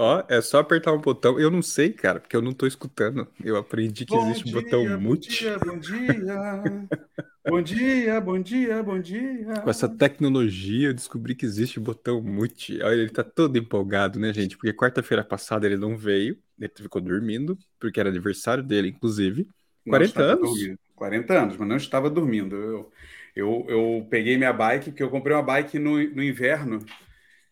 Ó, 0.00 0.22
é 0.28 0.40
só 0.40 0.60
apertar 0.60 0.92
um 0.92 1.00
botão. 1.00 1.40
Eu 1.40 1.50
não 1.50 1.60
sei, 1.60 1.92
cara, 1.92 2.20
porque 2.20 2.36
eu 2.36 2.40
não 2.40 2.52
tô 2.52 2.66
escutando. 2.68 3.26
Eu 3.44 3.56
aprendi 3.56 4.06
que 4.06 4.14
Bom 4.14 4.30
existe 4.30 4.48
um 4.48 4.52
dia, 4.52 4.62
botão 4.62 4.84
bom 4.84 5.00
mute. 5.02 5.28
dia, 5.28 5.58
bom 5.58 5.78
dia. 5.78 6.88
bom 7.44 7.62
dia, 7.62 8.20
bom 8.20 8.38
dia, 8.40 8.82
bom 8.82 9.00
dia. 9.00 9.54
Com 9.60 9.70
essa 9.70 9.88
tecnologia, 9.88 10.88
eu 10.88 10.94
descobri 10.94 11.34
que 11.34 11.44
existe 11.44 11.78
o 11.78 11.82
botão 11.82 12.22
mute. 12.22 12.80
Olha, 12.80 12.94
ele 12.94 13.10
tá 13.10 13.24
todo 13.24 13.58
empolgado, 13.58 14.20
né, 14.20 14.32
gente? 14.32 14.56
Porque 14.56 14.72
quarta-feira 14.72 15.24
passada 15.24 15.66
ele 15.66 15.76
não 15.76 15.96
veio, 15.96 16.38
ele 16.58 16.70
ficou 16.76 17.00
dormindo, 17.02 17.58
porque 17.80 17.98
era 17.98 18.08
aniversário 18.08 18.62
dele, 18.62 18.88
inclusive. 18.88 19.48
Não 19.84 19.90
40 19.90 20.04
estava 20.04 20.32
anos. 20.32 20.50
dormindo. 20.50 20.78
40 20.94 21.34
anos, 21.42 21.56
mas 21.56 21.68
não 21.68 21.76
estava 21.76 22.08
dormindo. 22.08 22.54
Eu, 22.54 22.92
eu, 23.34 23.66
eu 23.68 24.06
peguei 24.08 24.36
minha 24.36 24.52
bike, 24.52 24.90
porque 24.90 25.02
eu 25.02 25.10
comprei 25.10 25.34
uma 25.34 25.42
bike 25.42 25.78
no, 25.78 25.92
no 26.14 26.22
inverno 26.22 26.84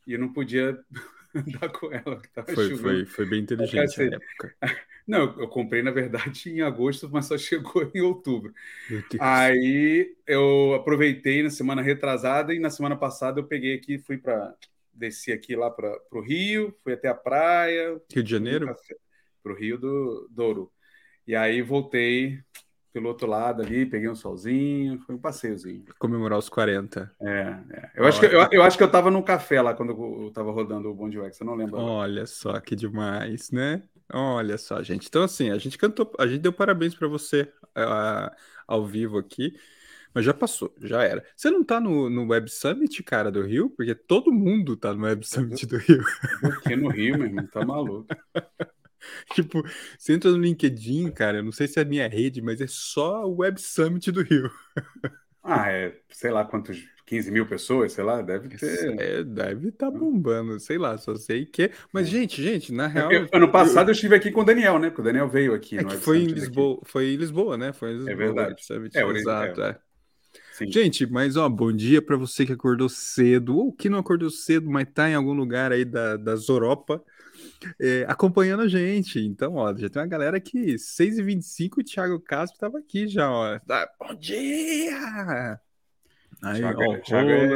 e 0.06 0.16
não 0.18 0.32
podia 0.32 0.78
andar 1.38 1.68
com 1.70 1.92
ela, 1.92 2.02
porque 2.16 2.28
estava 2.28 2.48
Foi, 2.54 2.76
foi, 2.76 3.06
foi 3.06 3.26
bem 3.26 3.40
inteligente 3.42 4.00
a 4.00 4.04
cacete. 4.04 4.16
época. 4.16 4.56
Não, 5.06 5.38
eu 5.40 5.48
comprei, 5.48 5.82
na 5.82 5.90
verdade, 5.90 6.50
em 6.50 6.62
agosto, 6.62 7.08
mas 7.10 7.26
só 7.26 7.38
chegou 7.38 7.90
em 7.94 8.00
outubro. 8.00 8.52
Aí 9.18 10.16
eu 10.26 10.74
aproveitei 10.74 11.42
na 11.42 11.50
semana 11.50 11.82
retrasada 11.82 12.54
e 12.54 12.58
na 12.58 12.70
semana 12.70 12.96
passada 12.96 13.40
eu 13.40 13.46
peguei 13.46 13.74
aqui, 13.76 13.98
fui 13.98 14.18
para 14.18 14.54
desci 14.92 15.32
aqui 15.32 15.54
lá 15.56 15.70
para 15.70 15.98
o 16.12 16.20
Rio, 16.20 16.74
fui 16.82 16.94
até 16.94 17.08
a 17.08 17.14
praia, 17.14 18.00
Rio 18.12 18.22
de 18.22 18.30
Janeiro? 18.30 18.74
para 19.42 19.52
o 19.52 19.56
Rio 19.56 19.78
do 19.78 20.28
Douro. 20.30 20.72
E 21.26 21.34
aí 21.36 21.62
voltei 21.62 22.40
pelo 22.96 23.08
outro 23.08 23.26
lado 23.26 23.60
ali, 23.60 23.84
peguei 23.84 24.08
um 24.08 24.14
solzinho, 24.14 24.98
foi 25.00 25.16
um 25.16 25.18
passeiozinho. 25.18 25.84
Comemorar 25.98 26.38
os 26.38 26.48
40. 26.48 27.12
É, 27.20 27.28
é. 27.70 27.90
Eu, 27.94 28.06
acho 28.06 28.18
que, 28.18 28.24
eu, 28.24 28.48
eu 28.50 28.62
acho 28.62 28.78
que 28.78 28.82
eu 28.82 28.86
estava 28.86 29.10
num 29.10 29.20
café 29.20 29.60
lá 29.60 29.74
quando 29.74 29.90
eu 29.90 30.28
estava 30.28 30.50
rodando 30.50 30.88
o 30.88 30.94
Bonde 30.94 31.18
Wax, 31.18 31.38
eu 31.38 31.46
não 31.46 31.54
lembro. 31.54 31.76
agora. 31.76 31.92
Olha 31.92 32.24
só 32.24 32.58
que 32.58 32.74
demais, 32.74 33.50
né? 33.50 33.82
Olha 34.10 34.56
só, 34.56 34.82
gente. 34.82 35.08
Então, 35.08 35.22
assim, 35.22 35.50
a 35.50 35.58
gente 35.58 35.76
cantou, 35.76 36.10
a 36.18 36.26
gente 36.26 36.40
deu 36.40 36.54
parabéns 36.54 36.94
pra 36.94 37.06
você 37.06 37.52
ah, 37.74 38.34
ao 38.66 38.86
vivo 38.86 39.18
aqui, 39.18 39.54
mas 40.14 40.24
já 40.24 40.32
passou, 40.32 40.74
já 40.80 41.02
era. 41.02 41.22
Você 41.36 41.50
não 41.50 41.62
tá 41.62 41.78
no, 41.78 42.08
no 42.08 42.28
Web 42.28 42.50
Summit, 42.50 43.02
cara, 43.02 43.30
do 43.30 43.42
Rio? 43.42 43.68
Porque 43.68 43.94
todo 43.94 44.32
mundo 44.32 44.74
tá 44.74 44.94
no 44.94 45.04
Web 45.04 45.28
Summit 45.28 45.66
do 45.66 45.76
Rio. 45.76 46.02
Porque 46.40 46.74
no 46.74 46.88
Rio, 46.88 47.18
meu 47.18 47.26
irmão, 47.26 47.46
tá 47.46 47.62
maluco. 47.62 48.06
Tipo, 49.34 49.62
você 49.98 50.14
entra 50.14 50.30
no 50.30 50.38
LinkedIn, 50.38 51.10
cara, 51.10 51.38
eu 51.38 51.44
não 51.44 51.52
sei 51.52 51.68
se 51.68 51.78
é 51.78 51.82
a 51.82 51.84
minha 51.84 52.08
rede, 52.08 52.40
mas 52.42 52.60
é 52.60 52.66
só 52.66 53.24
o 53.26 53.38
Web 53.38 53.60
Summit 53.60 54.10
do 54.10 54.22
Rio. 54.22 54.50
Ah, 55.42 55.70
é, 55.70 55.94
sei 56.10 56.30
lá 56.30 56.44
quantos, 56.44 56.78
15 57.06 57.30
mil 57.30 57.46
pessoas, 57.46 57.92
sei 57.92 58.02
lá, 58.02 58.20
deve 58.20 58.48
ter. 58.48 59.00
É, 59.00 59.22
deve 59.22 59.68
estar 59.68 59.90
bombando, 59.92 60.58
sei 60.58 60.76
lá, 60.76 60.98
só 60.98 61.14
sei 61.14 61.46
que. 61.46 61.70
Mas, 61.92 62.08
gente, 62.08 62.42
gente, 62.42 62.72
na 62.72 62.88
real. 62.88 63.12
É 63.12 63.20
porque 63.20 63.36
ano 63.36 63.50
passado 63.50 63.88
eu 63.90 63.92
estive 63.92 64.16
aqui 64.16 64.32
com 64.32 64.40
o 64.40 64.44
Daniel, 64.44 64.78
né? 64.78 64.88
Porque 64.88 65.02
o 65.02 65.04
Daniel 65.04 65.28
veio 65.28 65.54
aqui 65.54 65.78
É 65.78 65.82
no 65.82 65.88
que 65.88 65.96
foi 65.96 66.18
em 66.18 66.26
daqui. 66.26 66.40
Lisboa, 66.40 66.80
foi 66.84 67.12
em 67.12 67.16
Lisboa, 67.16 67.56
né? 67.56 67.72
Foi 67.72 67.90
em 67.90 67.98
Lisboa, 67.98 68.16
verdade. 68.16 68.48
Web 68.50 68.64
Summit, 68.64 68.98
É, 68.98 69.06
exato, 69.08 69.62
é. 69.62 69.78
Sim. 70.52 70.72
Gente, 70.72 71.06
mas 71.06 71.36
ó, 71.36 71.48
bom 71.48 71.70
dia 71.70 72.02
pra 72.02 72.16
você 72.16 72.44
que 72.46 72.52
acordou 72.52 72.88
cedo, 72.88 73.56
ou 73.56 73.72
que 73.72 73.88
não 73.88 73.98
acordou 73.98 74.30
cedo, 74.30 74.68
mas 74.68 74.88
tá 74.92 75.08
em 75.08 75.14
algum 75.14 75.32
lugar 75.34 75.70
aí 75.70 75.84
da, 75.84 76.16
das 76.16 76.48
Europa, 76.48 77.02
é, 77.80 78.04
acompanhando 78.08 78.62
a 78.62 78.68
gente. 78.68 79.18
Então, 79.20 79.54
ó, 79.54 79.74
já 79.76 79.88
tem 79.88 80.02
uma 80.02 80.08
galera 80.08 80.36
aqui, 80.36 80.76
6h25, 80.78 81.78
o 81.80 81.84
Thiago 81.84 82.20
Castro 82.20 82.58
tava 82.58 82.78
aqui 82.78 83.06
já, 83.08 83.30
ó. 83.30 83.58
Bom 84.00 84.14
dia! 84.14 85.60
Aí, 86.42 86.60
Thiago, 86.60 86.82
ó, 86.82 86.94
é, 86.94 86.98
Thiago 87.00 87.28
Roland, 87.30 87.48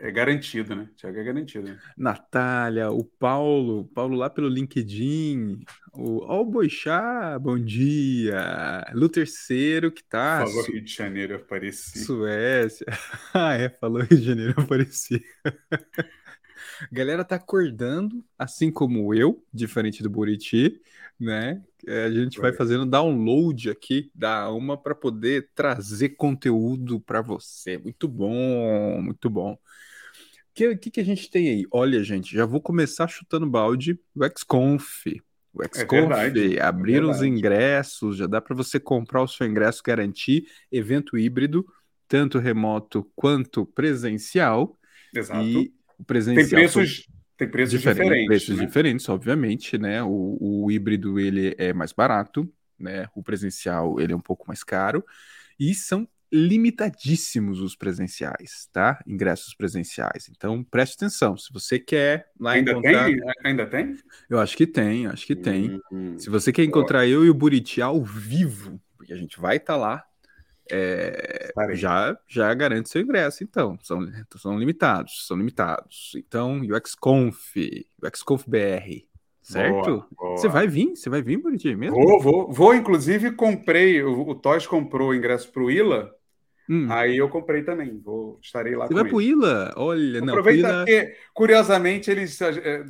é, 0.00 0.08
é 0.08 0.10
garantido, 0.10 0.74
né? 0.74 0.88
Thiago 0.96 1.18
é 1.18 1.22
garantido. 1.24 1.68
né? 1.68 1.78
Natália, 1.98 2.90
o 2.90 3.04
Paulo, 3.04 3.84
Paulo 3.94 4.16
lá 4.16 4.30
pelo 4.30 4.48
LinkedIn, 4.48 5.60
o, 5.92 6.24
ó, 6.24 6.40
o 6.40 6.44
Boixá, 6.46 7.38
bom 7.38 7.58
dia! 7.58 8.86
Lu 8.94 9.08
Terceiro, 9.10 9.92
que 9.92 10.02
tá? 10.02 10.38
Falou 10.46 10.64
Su- 10.64 10.72
Rio 10.72 10.82
de 10.82 10.94
Janeiro, 10.94 11.36
apareci. 11.36 12.04
Suécia. 12.04 12.86
Ah, 13.34 13.54
é, 13.54 13.68
falou 13.68 14.00
Rio 14.02 14.18
de 14.18 14.24
Janeiro, 14.24 14.54
aparecia. 14.58 15.20
A 16.90 16.94
galera 16.94 17.24
tá 17.24 17.36
acordando, 17.36 18.24
assim 18.38 18.70
como 18.70 19.14
eu, 19.14 19.44
diferente 19.52 20.02
do 20.02 20.10
Buriti, 20.10 20.80
né? 21.18 21.62
É, 21.86 22.04
A 22.04 22.10
gente 22.10 22.40
vai 22.40 22.52
fazendo 22.52 22.86
download 22.86 23.70
aqui 23.70 24.10
da 24.14 24.42
Alma 24.42 24.76
para 24.76 24.94
poder 24.94 25.50
trazer 25.54 26.10
conteúdo 26.10 27.00
para 27.00 27.20
você. 27.22 27.78
Muito 27.78 28.08
bom, 28.08 29.00
muito 29.02 29.28
bom. 29.30 29.52
O 29.54 29.58
que, 30.54 30.76
que, 30.76 30.90
que 30.90 31.00
a 31.00 31.04
gente 31.04 31.30
tem 31.30 31.48
aí? 31.48 31.66
Olha, 31.70 32.02
gente, 32.04 32.34
já 32.34 32.44
vou 32.44 32.60
começar 32.60 33.08
chutando 33.08 33.46
balde 33.48 33.98
o 34.14 34.24
XConf. 34.24 35.06
O 35.52 35.62
XConf, 35.64 36.18
verdade, 36.18 36.58
é 36.58 36.62
abriram 36.62 37.10
os 37.10 37.20
verdade. 37.20 37.28
ingressos, 37.38 38.16
já 38.16 38.26
dá 38.26 38.40
para 38.40 38.54
você 38.54 38.78
comprar 38.78 39.22
o 39.22 39.28
seu 39.28 39.46
ingresso, 39.46 39.82
garantir 39.84 40.46
evento 40.70 41.16
híbrido, 41.18 41.66
tanto 42.06 42.38
remoto 42.38 43.10
quanto 43.16 43.64
presencial. 43.66 44.78
Exato. 45.12 45.40
E 45.44 45.72
o 46.02 46.04
Tem 46.34 46.48
presencial 46.48 46.68
são 46.68 46.82
preços, 46.82 47.08
tem 47.36 47.48
preços 47.50 47.80
diferentes, 47.80 48.24
diferentes. 48.24 48.26
preços 48.26 48.56
né? 48.56 48.66
diferentes, 48.66 49.08
obviamente, 49.08 49.78
né? 49.78 50.02
O, 50.02 50.38
o 50.66 50.70
híbrido 50.70 51.18
ele 51.18 51.54
é 51.58 51.72
mais 51.72 51.92
barato, 51.92 52.50
né? 52.78 53.08
O 53.14 53.22
presencial 53.22 54.00
ele 54.00 54.12
é 54.12 54.16
um 54.16 54.20
pouco 54.20 54.44
mais 54.48 54.62
caro 54.64 55.04
e 55.58 55.74
são 55.74 56.08
limitadíssimos 56.32 57.60
os 57.60 57.76
presenciais, 57.76 58.68
tá? 58.72 59.02
Ingressos 59.06 59.54
presenciais. 59.54 60.28
Então 60.30 60.64
preste 60.64 60.94
atenção. 60.94 61.36
Se 61.36 61.52
você 61.52 61.78
quer 61.78 62.30
lá 62.40 62.52
Ainda 62.52 62.72
encontrar, 62.72 63.06
tem? 63.06 63.16
Ainda 63.44 63.66
tem? 63.66 63.96
eu 64.30 64.38
acho 64.40 64.56
que 64.56 64.66
tem, 64.66 65.06
acho 65.06 65.26
que 65.26 65.36
tem. 65.36 65.78
Hum, 65.90 66.18
Se 66.18 66.30
você 66.30 66.52
quer 66.52 66.64
encontrar 66.64 67.06
eu 67.06 67.24
e 67.24 67.30
o 67.30 67.34
Buriti 67.34 67.82
ao 67.82 68.02
vivo, 68.02 68.80
porque 68.96 69.12
a 69.12 69.16
gente 69.16 69.38
vai 69.40 69.56
estar 69.58 69.76
lá, 69.76 70.04
é, 70.70 71.52
já, 71.72 72.16
já 72.26 72.52
garante 72.54 72.88
seu 72.88 73.02
ingresso, 73.02 73.42
então. 73.42 73.78
São, 73.82 74.00
são 74.36 74.58
limitados, 74.58 75.26
são 75.26 75.36
limitados. 75.36 76.12
Então, 76.16 76.60
o 76.60 76.86
XConf, 76.86 77.56
o 78.02 78.06
XConf 78.06 78.44
BR, 78.46 79.04
certo? 79.42 80.04
Você 80.36 80.48
vai 80.48 80.66
vir? 80.66 80.96
Você 80.96 81.10
vai 81.10 81.22
vir, 81.22 81.38
Buriti, 81.38 81.74
mesmo? 81.74 81.96
Vou, 81.96 82.20
vou, 82.20 82.52
vou. 82.52 82.74
Inclusive, 82.74 83.32
comprei. 83.32 84.02
O, 84.02 84.28
o 84.28 84.34
Toys 84.34 84.66
comprou 84.66 85.10
o 85.10 85.14
ingresso 85.14 85.50
para 85.50 85.62
o 85.62 85.70
Ila, 85.70 86.14
Hum, 86.68 86.86
aí 86.90 87.16
eu 87.16 87.28
comprei 87.28 87.62
também. 87.62 88.00
Vou, 88.00 88.38
estarei 88.42 88.74
lá 88.74 88.86
você 88.86 88.94
com 88.94 89.00
vai 89.00 89.08
pro 89.08 89.20
ele. 89.20 89.30
Ila? 89.30 89.74
Olha, 89.76 90.20
não, 90.20 90.26
pro 90.28 90.40
Aproveita 90.40 90.68
Ila... 90.68 90.78
porque, 90.78 91.16
curiosamente, 91.34 92.10
eles 92.10 92.40
eh, 92.40 92.86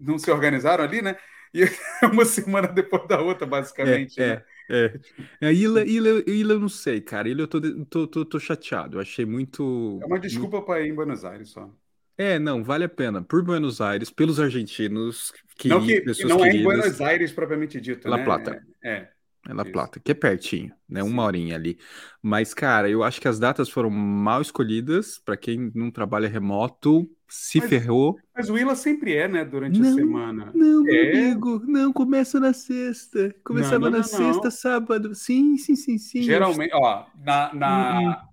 não 0.00 0.18
se 0.18 0.30
organizaram 0.30 0.84
ali, 0.84 1.00
né? 1.00 1.16
E 1.52 1.62
uma 2.12 2.24
semana 2.24 2.68
depois 2.68 3.06
da 3.08 3.20
outra, 3.20 3.46
basicamente. 3.46 4.20
É, 4.20 4.36
né? 4.36 4.44
É, 4.70 5.00
é. 5.40 5.46
A 5.48 5.52
Ila, 5.52 5.84
Ila, 5.84 6.22
Ila 6.26 6.52
eu 6.54 6.60
não 6.60 6.68
sei, 6.68 7.00
cara. 7.00 7.28
Ila 7.28 7.42
eu 7.42 7.48
tô, 7.48 7.60
tô, 7.86 8.06
tô, 8.06 8.24
tô 8.24 8.38
chateado. 8.38 8.96
Eu 8.96 9.00
achei 9.00 9.24
muito. 9.24 9.98
É 10.02 10.06
uma 10.06 10.18
desculpa 10.18 10.62
para 10.62 10.80
ir 10.80 10.90
em 10.90 10.94
Buenos 10.94 11.24
Aires 11.24 11.50
só. 11.50 11.70
É, 12.16 12.38
não, 12.38 12.62
vale 12.62 12.84
a 12.84 12.88
pena. 12.88 13.22
Por 13.22 13.42
Buenos 13.42 13.80
Aires, 13.80 14.10
pelos 14.10 14.38
argentinos, 14.38 15.32
que, 15.56 15.68
não 15.68 15.84
que 15.84 16.00
pessoas 16.00 16.28
não 16.28 16.44
é 16.44 16.48
em 16.48 16.52
queridas, 16.52 16.76
Buenos 16.76 17.00
Aires 17.00 17.32
propriamente 17.32 17.80
dito, 17.80 18.08
La 18.08 18.18
né? 18.18 18.24
Plata. 18.24 18.62
É. 18.82 19.08
é 19.48 19.52
La 19.52 19.62
isso. 19.62 19.72
Plata, 19.72 20.00
que 20.00 20.12
é 20.12 20.14
pertinho, 20.14 20.72
né? 20.88 21.02
Sim. 21.02 21.08
Uma 21.08 21.24
horinha 21.24 21.56
ali. 21.56 21.78
Mas, 22.22 22.54
cara, 22.54 22.88
eu 22.88 23.02
acho 23.02 23.20
que 23.20 23.26
as 23.26 23.38
datas 23.38 23.68
foram 23.68 23.90
mal 23.90 24.40
escolhidas. 24.40 25.18
Para 25.18 25.36
quem 25.36 25.72
não 25.74 25.90
trabalha 25.90 26.28
remoto, 26.28 27.10
se 27.28 27.58
Mas- 27.60 27.68
ferrou. 27.68 28.16
Mas 28.36 28.48
o 28.50 28.58
Ila 28.58 28.74
sempre 28.76 29.14
é, 29.14 29.26
né? 29.28 29.44
Durante 29.44 29.80
a 29.80 29.82
Não, 29.82 29.94
semana. 29.94 30.52
Não, 30.54 30.82
meu 30.82 30.94
É. 30.94 31.10
amigo, 31.10 31.62
não, 31.66 31.92
começa 31.92 32.38
na 32.38 32.52
sexta. 32.52 33.34
Começava 33.44 33.78
Não, 33.86 33.90
não, 33.90 33.98
na 33.98 34.02
sexta, 34.04 34.50
sábado. 34.50 35.14
Sim, 35.14 35.56
sim, 35.56 35.74
sim, 35.76 35.98
sim. 35.98 36.22
Geralmente, 36.22 36.72
ó, 36.74 37.06
na, 37.24 37.54
na- 37.54 38.28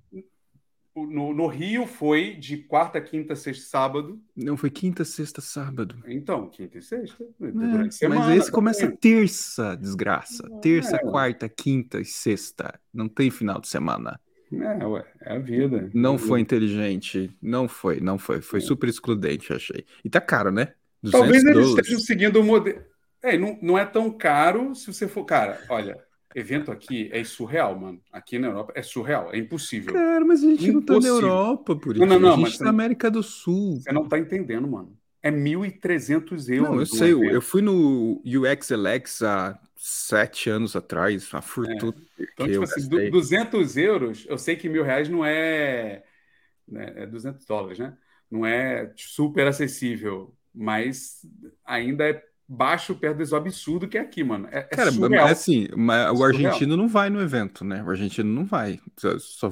Hum, 0.94 1.08
no, 1.10 1.34
no 1.34 1.48
Rio 1.48 1.88
foi 1.88 2.34
de 2.36 2.58
quarta, 2.58 3.00
quinta, 3.00 3.34
sexta, 3.34 3.66
sábado. 3.66 4.20
Não, 4.36 4.58
foi 4.58 4.70
quinta, 4.70 5.06
sexta, 5.06 5.40
sábado. 5.40 5.96
Então, 6.06 6.50
quinta 6.50 6.80
e 6.80 6.82
sexta. 6.82 7.24
É, 7.42 7.48
durante 7.50 7.88
a 7.88 7.92
semana, 7.92 8.22
mas 8.26 8.38
esse 8.40 8.48
tá 8.48 8.52
começa 8.52 8.92
terça, 8.98 9.76
desgraça. 9.78 10.44
Terça, 10.62 10.98
É. 10.98 11.00
quarta, 11.00 11.48
quinta 11.48 12.02
e 12.02 12.06
sexta. 12.06 12.78
Não 12.94 13.08
tem 13.08 13.32
final 13.32 13.62
de 13.62 13.70
semana. 13.70 14.20
É, 14.54 14.86
ué, 14.86 15.06
é 15.22 15.34
a 15.36 15.40
vida. 15.40 15.90
Não 15.94 16.18
foi 16.18 16.42
inteligente. 16.42 17.32
Não 17.42 17.68
foi, 17.68 18.00
não 18.02 18.18
foi. 18.18 18.42
Foi 18.42 18.60
É. 18.60 18.62
super 18.62 18.90
excludente, 18.90 19.54
achei. 19.54 19.86
E 20.04 20.10
tá 20.10 20.20
caro, 20.20 20.52
né? 20.52 20.74
200 21.02 21.12
Talvez 21.20 21.44
eles 21.46 21.68
estejam 21.70 22.00
seguindo 22.00 22.40
o 22.40 22.44
modelo. 22.44 22.82
É, 23.24 23.38
não, 23.38 23.58
não 23.62 23.78
é 23.78 23.86
tão 23.86 24.12
caro 24.12 24.76
se 24.76 24.92
você 24.94 25.08
for. 25.08 25.24
Cara, 25.26 25.60
olha, 25.70 25.98
evento 26.36 26.72
aqui 26.72 27.10
é 27.14 27.24
surreal, 27.24 27.80
mano. 27.80 28.02
Aqui 28.12 28.38
na 28.40 28.48
Europa 28.48 28.74
é 28.76 28.82
surreal, 28.84 29.30
é 29.32 29.38
impossível. 29.38 29.94
Cara, 29.94 30.26
mas 30.26 30.44
a 30.44 30.48
gente 30.48 30.72
não 30.72 30.82
tá 30.82 30.94
na 30.94 31.00
Impossível. 31.00 31.28
Europa, 31.30 31.76
por 31.76 31.96
Não, 31.96 32.06
isso. 32.06 32.14
não, 32.14 32.20
não, 32.20 32.30
a 32.30 32.36
gente 32.36 32.42
mas 32.44 32.58
tá 32.58 32.64
na 32.66 32.70
América 32.72 33.10
do 33.12 33.24
Sul. 33.24 33.80
Você 33.80 33.92
não 33.92 34.08
tá 34.08 34.18
entendendo, 34.20 34.68
mano. 34.68 34.98
É 35.24 35.30
1.300 35.32 36.50
euros. 36.50 36.70
Não, 36.70 36.80
eu 36.80 36.86
sei. 36.86 37.14
Eu, 37.14 37.18
evento. 37.20 37.36
eu 37.36 37.42
fui 37.42 37.62
no 37.62 38.22
UXLX 38.26 39.22
há 39.22 39.60
sete 39.76 40.50
anos 40.50 40.76
atrás, 40.76 41.32
uma 41.32 41.42
fortuna 41.42 41.94
Então, 42.20 42.48
que 42.48 42.52
tipo 42.52 42.56
eu 42.56 42.64
assim, 42.64 42.82
gastei. 42.82 43.10
du- 43.10 43.12
200 43.12 43.78
euros, 43.78 44.26
eu 44.30 44.38
sei 44.38 44.56
que 44.56 44.70
mil 44.70 44.84
reais 44.84 45.10
não 45.10 45.26
é, 45.26 46.04
né, 46.68 46.94
é 47.04 47.08
200 47.08 47.46
dólares, 47.46 47.80
né? 47.80 47.98
Não 48.30 48.46
é 48.46 48.94
super 48.98 49.48
acessível 49.48 50.36
mas 50.54 51.22
ainda 51.66 52.10
é 52.10 52.24
baixo 52.48 52.94
perto 52.96 53.18
desse 53.18 53.34
absurdo 53.36 53.88
que 53.88 53.98
é 53.98 54.02
aqui, 54.02 54.24
mano. 54.24 54.48
É, 54.52 54.60
é 54.72 54.76
Cara, 54.76 54.92
surreal. 54.92 55.26
mas 55.26 55.40
assim, 55.40 55.68
mas 55.78 56.12
o 56.20 56.24
argentino 56.24 56.76
não 56.76 56.88
vai 56.90 57.10
no 57.10 57.22
evento, 57.22 57.64
né? 57.64 57.82
O 57.84 57.90
argentino 57.90 58.30
não 58.34 58.46
vai. 58.46 58.80
Só. 59.20 59.50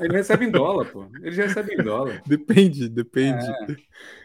Ele 0.00 0.14
recebe 0.16 0.46
em 0.46 0.50
dólar, 0.50 0.86
pô. 0.90 1.06
Ele 1.22 1.32
já 1.32 1.44
recebe 1.44 1.74
em 1.74 1.78
dólar. 1.82 2.22
Depende, 2.26 2.88
depende. 2.88 3.44
É. 3.44 3.66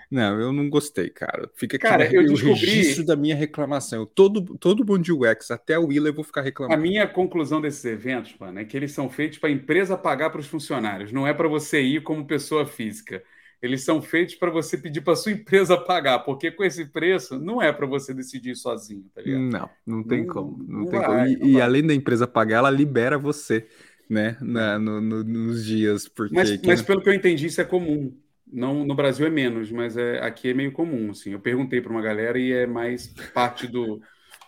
Não, 0.10 0.40
eu 0.40 0.52
não 0.52 0.70
gostei, 0.70 1.10
cara. 1.10 1.50
Fica 1.54 1.78
aqui 1.78 1.86
cara, 1.86 2.04
eu 2.12 2.26
descobri... 2.26 2.52
o 2.52 2.56
registro 2.56 3.06
da 3.06 3.16
minha 3.16 3.36
reclamação. 3.36 4.06
Todo, 4.06 4.58
todo 4.58 4.86
mundo 4.86 5.04
de 5.04 5.14
UX, 5.14 5.52
até 5.52 5.78
o 5.78 5.88
Willa, 5.88 6.10
eu 6.10 6.14
vou 6.14 6.24
ficar 6.24 6.42
reclamando. 6.42 6.80
A 6.80 6.82
minha 6.82 7.08
conclusão 7.08 7.62
desses 7.62 7.86
eventos, 7.86 8.36
mano, 8.40 8.60
é 8.60 8.66
que 8.66 8.76
eles 8.76 8.92
são 8.92 9.10
feitos 9.10 9.38
para 9.38 9.50
a 9.50 9.52
empresa 9.52 9.96
pagar 9.96 10.32
para 10.32 10.40
os 10.40 10.48
funcionários. 10.48 11.12
Não 11.12 11.28
é 11.28 11.34
para 11.34 11.48
você 11.48 11.82
ir 11.82 12.02
como 12.02 12.26
pessoa 12.26 12.66
física 12.66 13.22
eles 13.62 13.84
são 13.84 14.02
feitos 14.02 14.36
para 14.36 14.50
você 14.50 14.78
pedir 14.78 15.02
para 15.02 15.16
sua 15.16 15.32
empresa 15.34 15.78
pagar, 15.78 16.20
porque 16.20 16.52
com 16.52 16.64
esse 16.64 16.86
preço 16.86 17.38
não 17.40 17.62
é 17.62 17.72
para 17.72 17.86
você 17.86 18.14
decidir 18.14 18.56
sozinho, 18.56 19.06
tá 19.14 19.22
ligado? 19.22 19.42
Não, 19.42 19.70
não 19.86 20.04
tem 20.04 20.26
não, 20.26 20.34
como. 20.34 20.66
Não, 20.66 20.80
não 20.80 20.86
tem 20.88 21.00
vai, 21.00 21.36
como. 21.36 21.48
E, 21.48 21.54
e 21.54 21.62
além 21.62 21.86
da 21.86 21.94
empresa 21.94 22.26
pagar, 22.26 22.58
ela 22.58 22.70
libera 22.70 23.18
você, 23.18 23.68
né, 24.10 24.38
na, 24.42 24.80
no, 24.80 25.02
no, 25.02 25.24
nos 25.24 25.66
dias. 25.66 26.08
Porque 26.08 26.34
mas, 26.34 26.62
mas 26.62 26.82
pelo 26.82 27.02
que 27.02 27.10
eu 27.10 27.14
entendi, 27.14 27.48
isso 27.48 27.62
é 27.62 27.66
comum. 27.66 28.16
Não, 28.52 28.84
no 28.84 28.96
Brasil 28.96 29.26
é 29.28 29.30
menos, 29.30 29.72
mas 29.72 29.96
é, 29.96 30.20
aqui 30.20 30.50
é 30.50 30.54
meio 30.54 30.72
comum. 30.72 31.12
Assim. 31.12 31.32
Eu 31.32 31.40
perguntei 31.40 31.82
para 31.82 31.92
uma 31.92 32.02
galera 32.02 32.40
e 32.40 32.52
é 32.52 32.66
mais 32.66 33.08
parte 33.34 33.68
do. 33.68 34.02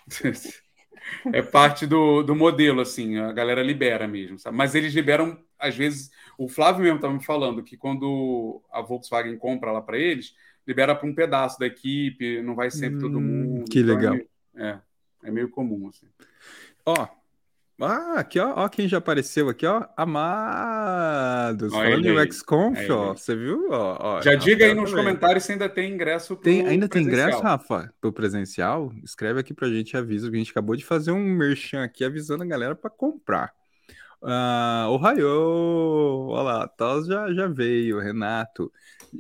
é 1.31 1.42
parte 1.42 1.86
do, 1.86 2.24
do 2.24 2.36
modelo, 2.36 2.81
assim, 2.81 3.18
a 3.18 3.31
galera 3.31 3.63
libera 3.63 4.07
mesmo, 4.07 4.39
sabe? 4.39 4.57
Mas 4.57 4.75
eles 4.75 4.94
liberam, 4.94 5.38
às 5.57 5.75
vezes, 5.75 6.12
o 6.38 6.48
Flávio 6.48 6.83
mesmo 6.83 6.98
estava 6.98 7.13
me 7.13 7.24
falando 7.24 7.63
que 7.63 7.77
quando 7.77 8.62
a 8.71 8.81
Volkswagen 8.81 9.38
compra 9.38 9.71
lá 9.71 9.81
para 9.81 9.98
eles, 9.98 10.33
libera 10.68 10.95
para 10.95 11.07
um 11.07 11.15
pedaço 11.15 11.59
da 11.59 11.65
equipe, 11.65 12.42
não 12.42 12.56
vai 12.56 12.69
sempre 12.71 12.97
hum, 12.97 13.01
todo 13.01 13.21
mundo. 13.21 13.65
Que 13.69 13.80
então 13.80 13.95
legal. 13.95 14.15
É, 14.56 14.68
é, 14.68 14.80
é, 15.24 15.31
meio 15.31 15.50
comum, 15.50 15.88
assim. 15.88 16.07
Ó, 16.86 17.07
ah, 17.86 18.19
aqui, 18.19 18.39
ó, 18.39 18.54
ó, 18.56 18.69
quem 18.69 18.88
já 18.88 18.98
apareceu 18.98 19.50
aqui, 19.50 19.66
ó. 19.66 19.86
Amados. 19.98 21.74
Olha 21.74 21.92
Falando 21.92 22.07
em 22.07 22.31
XConf, 22.31 22.78
é 22.78 22.92
ó. 22.92 23.13
Você 23.13 23.36
viu? 23.36 23.68
Ó, 23.72 23.98
ó, 24.00 24.22
já 24.22 24.36
diga 24.36 24.66
aí 24.66 24.74
nos 24.74 24.89
também. 24.89 25.06
comentários 25.06 25.44
se 25.44 25.51
ainda 25.51 25.68
tem 25.68 25.94
ingresso 25.94 26.36
tem, 26.36 26.66
Ainda 26.68 26.88
tem 26.88 27.04
ingresso, 27.04 27.42
Rafa, 27.42 27.94
pro 28.00 28.13
presencial? 28.13 28.92
Escreve 29.04 29.39
aqui 29.39 29.54
pra 29.54 29.69
gente 29.69 29.98
avisa, 29.98 30.30
que 30.30 30.36
a 30.36 30.39
gente 30.39 30.51
acabou 30.51 30.75
de 30.75 30.86
fazer 30.86 31.12
um 31.12 31.24
merchan 31.24 31.83
aqui 31.83 32.04
avisando 32.04 32.44
a 32.44 32.48
galera 32.48 32.75
para 32.75 32.89
comprar. 32.89 33.51
Ah, 34.24 34.88
o 34.89 34.98
Raio, 34.98 35.28
olha 36.28 36.44
lá, 36.44 36.68
Taos 36.68 37.07
já, 37.07 37.33
já 37.33 37.48
veio, 37.48 38.00
Renato. 38.00 38.72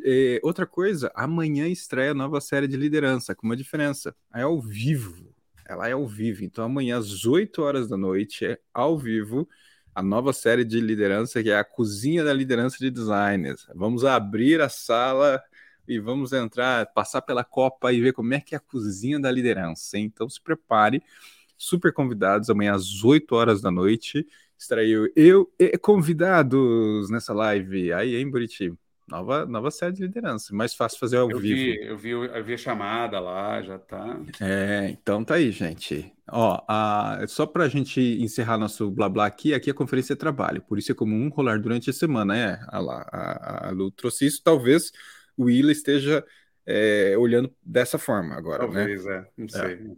E, 0.03 0.39
outra 0.43 0.65
coisa, 0.65 1.11
amanhã 1.15 1.67
estreia 1.67 2.11
a 2.11 2.15
nova 2.15 2.39
série 2.39 2.67
de 2.67 2.77
liderança, 2.77 3.33
com 3.33 3.47
uma 3.47 3.55
diferença. 3.55 4.15
É 4.33 4.43
ao 4.43 4.61
vivo 4.61 5.30
ela 5.71 5.87
é 5.87 5.93
ao 5.93 6.05
vivo. 6.05 6.43
Então, 6.43 6.65
amanhã, 6.65 6.97
às 6.97 7.25
8 7.25 7.61
horas 7.61 7.87
da 7.87 7.95
noite, 7.95 8.45
é 8.45 8.59
ao 8.73 8.97
vivo, 8.97 9.47
a 9.95 10.03
nova 10.03 10.33
série 10.33 10.65
de 10.65 10.81
liderança, 10.81 11.41
que 11.41 11.49
é 11.49 11.57
a 11.57 11.63
Cozinha 11.63 12.23
da 12.23 12.33
Liderança 12.33 12.77
de 12.77 12.91
Designers. 12.91 13.65
Vamos 13.73 14.03
abrir 14.03 14.59
a 14.61 14.67
sala 14.67 15.41
e 15.87 15.97
vamos 15.99 16.33
entrar, 16.33 16.85
passar 16.93 17.21
pela 17.21 17.43
Copa 17.43 17.91
e 17.93 18.01
ver 18.01 18.13
como 18.13 18.33
é 18.33 18.41
que 18.41 18.53
é 18.53 18.57
a 18.57 18.61
cozinha 18.61 19.19
da 19.19 19.31
liderança. 19.31 19.97
Hein? 19.97 20.05
Então, 20.13 20.29
se 20.29 20.41
prepare. 20.41 21.01
Super 21.57 21.93
convidados, 21.93 22.49
amanhã 22.49 22.73
às 22.73 23.03
8 23.03 23.33
horas 23.33 23.61
da 23.61 23.71
noite. 23.71 24.27
Estarei 24.57 24.93
eu 25.15 25.51
e 25.59 25.77
convidados 25.77 27.09
nessa 27.09 27.33
live. 27.33 27.93
Aí, 27.93 28.15
hein, 28.15 28.29
Buriti? 28.29 28.73
Nova, 29.11 29.45
nova 29.45 29.69
série 29.69 29.91
de 29.91 30.03
liderança. 30.03 30.55
Mais 30.55 30.73
fácil 30.73 30.97
fazer 30.97 31.17
ao 31.17 31.29
eu 31.29 31.37
vivo. 31.37 31.55
Vi, 31.57 31.85
eu, 31.85 31.97
vi, 31.97 32.09
eu 32.11 32.43
vi 32.45 32.53
a 32.53 32.57
chamada 32.57 33.19
lá, 33.19 33.61
já 33.61 33.77
tá. 33.77 34.17
É, 34.39 34.87
então 34.89 35.21
tá 35.21 35.35
aí, 35.35 35.51
gente. 35.51 36.13
Ó, 36.31 36.63
a, 36.65 37.19
só 37.27 37.45
para 37.45 37.65
a 37.65 37.67
gente 37.67 37.99
encerrar 37.99 38.57
nosso 38.57 38.89
blá 38.89 39.09
blá 39.09 39.25
aqui, 39.25 39.53
aqui 39.53 39.69
a 39.69 39.73
conferência 39.73 40.13
é 40.13 40.15
trabalho, 40.15 40.61
por 40.61 40.79
isso 40.79 40.93
é 40.93 40.95
comum 40.95 41.27
rolar 41.27 41.59
durante 41.59 41.89
a 41.89 41.93
semana, 41.93 42.37
é. 42.37 42.57
A, 42.69 42.79
a, 42.79 43.67
a 43.67 43.71
Lu 43.71 43.91
trouxe 43.91 44.27
isso, 44.27 44.41
talvez 44.41 44.93
o 45.35 45.43
Willa 45.43 45.73
esteja 45.73 46.25
é, 46.65 47.13
olhando 47.17 47.53
dessa 47.61 47.97
forma 47.97 48.35
agora, 48.35 48.59
talvez, 48.59 49.03
né? 49.03 49.25
Talvez, 49.35 49.35
é, 49.35 49.41
não 49.41 49.49
sei. 49.49 49.97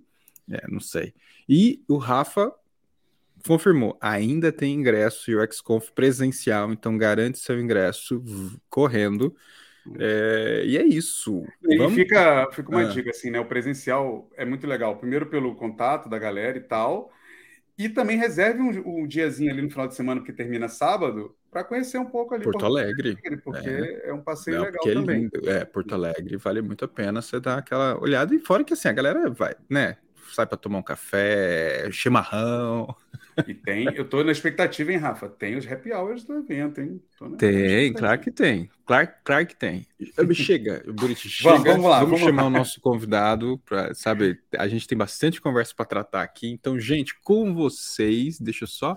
É, 0.50 0.56
é, 0.56 0.68
não 0.68 0.80
sei. 0.80 1.14
E 1.48 1.84
o 1.88 1.98
Rafa 1.98 2.52
confirmou, 3.46 3.98
ainda 4.00 4.52
tem 4.52 4.74
ingresso 4.74 5.30
e 5.30 5.36
o 5.36 5.42
XConf 5.42 5.92
presencial, 5.92 6.72
então 6.72 6.98
garante 6.98 7.38
seu 7.40 7.60
ingresso 7.60 8.24
correndo. 8.70 9.36
É, 10.00 10.64
e 10.66 10.78
é 10.78 10.84
isso. 10.84 11.46
E 11.62 11.78
Vamos... 11.78 11.94
fica, 11.94 12.50
fica 12.52 12.70
uma 12.70 12.82
ah. 12.82 12.86
dica 12.86 13.10
assim, 13.10 13.30
né? 13.30 13.40
O 13.40 13.46
presencial 13.46 14.30
é 14.36 14.46
muito 14.46 14.66
legal. 14.66 14.98
Primeiro 14.98 15.26
pelo 15.26 15.56
contato 15.56 16.10
da 16.10 16.18
galera 16.18 16.58
e 16.58 16.62
tal. 16.62 17.12
E 17.78 17.90
também 17.90 18.18
reserve 18.18 18.62
um, 18.62 19.02
um 19.02 19.08
diazinho 19.08 19.52
ali 19.52 19.62
no 19.62 19.70
final 19.70 19.88
de 19.88 19.96
semana, 19.96 20.24
que 20.24 20.32
termina 20.32 20.68
sábado, 20.68 21.36
para 21.52 21.64
conhecer 21.64 21.98
um 21.98 22.06
pouco 22.06 22.34
ali. 22.34 22.44
Porto 22.44 22.66
Alegre. 22.66 23.18
Porque 23.44 23.70
é, 23.70 24.10
é 24.10 24.14
um 24.14 24.22
passeio 24.22 24.58
Não, 24.58 24.66
legal 24.66 24.88
é 24.88 24.94
também. 24.94 25.30
É, 25.44 25.50
é, 25.50 25.66
Porto 25.66 25.94
Alegre 25.94 26.38
vale 26.38 26.62
muito 26.62 26.86
a 26.86 26.88
pena 26.88 27.22
você 27.22 27.40
dar 27.40 27.58
aquela 27.58 28.00
olhada. 28.00 28.34
E 28.34 28.40
fora 28.40 28.64
que 28.64 28.74
assim, 28.74 28.88
a 28.88 28.94
galera 28.94 29.30
vai, 29.32 29.56
né? 29.70 29.98
Sai 30.32 30.46
para 30.46 30.58
tomar 30.58 30.80
um 30.80 30.84
café, 30.84 31.90
chimarrão. 31.92 32.96
E 33.48 33.54
tem, 33.54 33.86
eu 33.96 34.08
tô 34.08 34.24
na 34.24 34.32
expectativa, 34.32 34.92
hein, 34.92 34.98
Rafa? 34.98 35.28
Tem 35.30 35.56
os 35.56 35.70
happy 35.70 35.92
hours 35.92 36.24
do 36.24 36.36
evento, 36.36 36.82
hein? 36.82 37.02
Tem, 37.38 37.94
claro 37.94 38.20
que 38.20 38.32
tem. 38.32 38.70
Claro, 38.86 39.10
claro 39.24 39.46
que 39.48 39.56
tem. 39.56 39.88
Chega, 40.34 40.84
Buriti, 40.88 41.30
chega. 41.30 41.52
Vamos, 41.52 41.68
vamos 41.68 41.86
lá, 41.90 42.00
vamos, 42.00 42.12
vamos 42.12 42.26
chamar 42.26 42.42
lá. 42.44 42.48
o 42.48 42.52
nosso 42.52 42.80
convidado 42.82 43.60
para, 43.66 43.94
sabe, 43.94 44.40
a 44.58 44.68
gente 44.68 44.88
tem 44.88 44.98
bastante 44.98 45.42
conversa 45.42 45.74
para 45.76 45.86
tratar 45.86 46.22
aqui. 46.22 46.50
Então, 46.50 46.80
gente, 46.80 47.20
com 47.22 47.54
vocês, 47.54 48.40
deixa 48.40 48.66
eu 48.66 48.68
só 48.68 48.96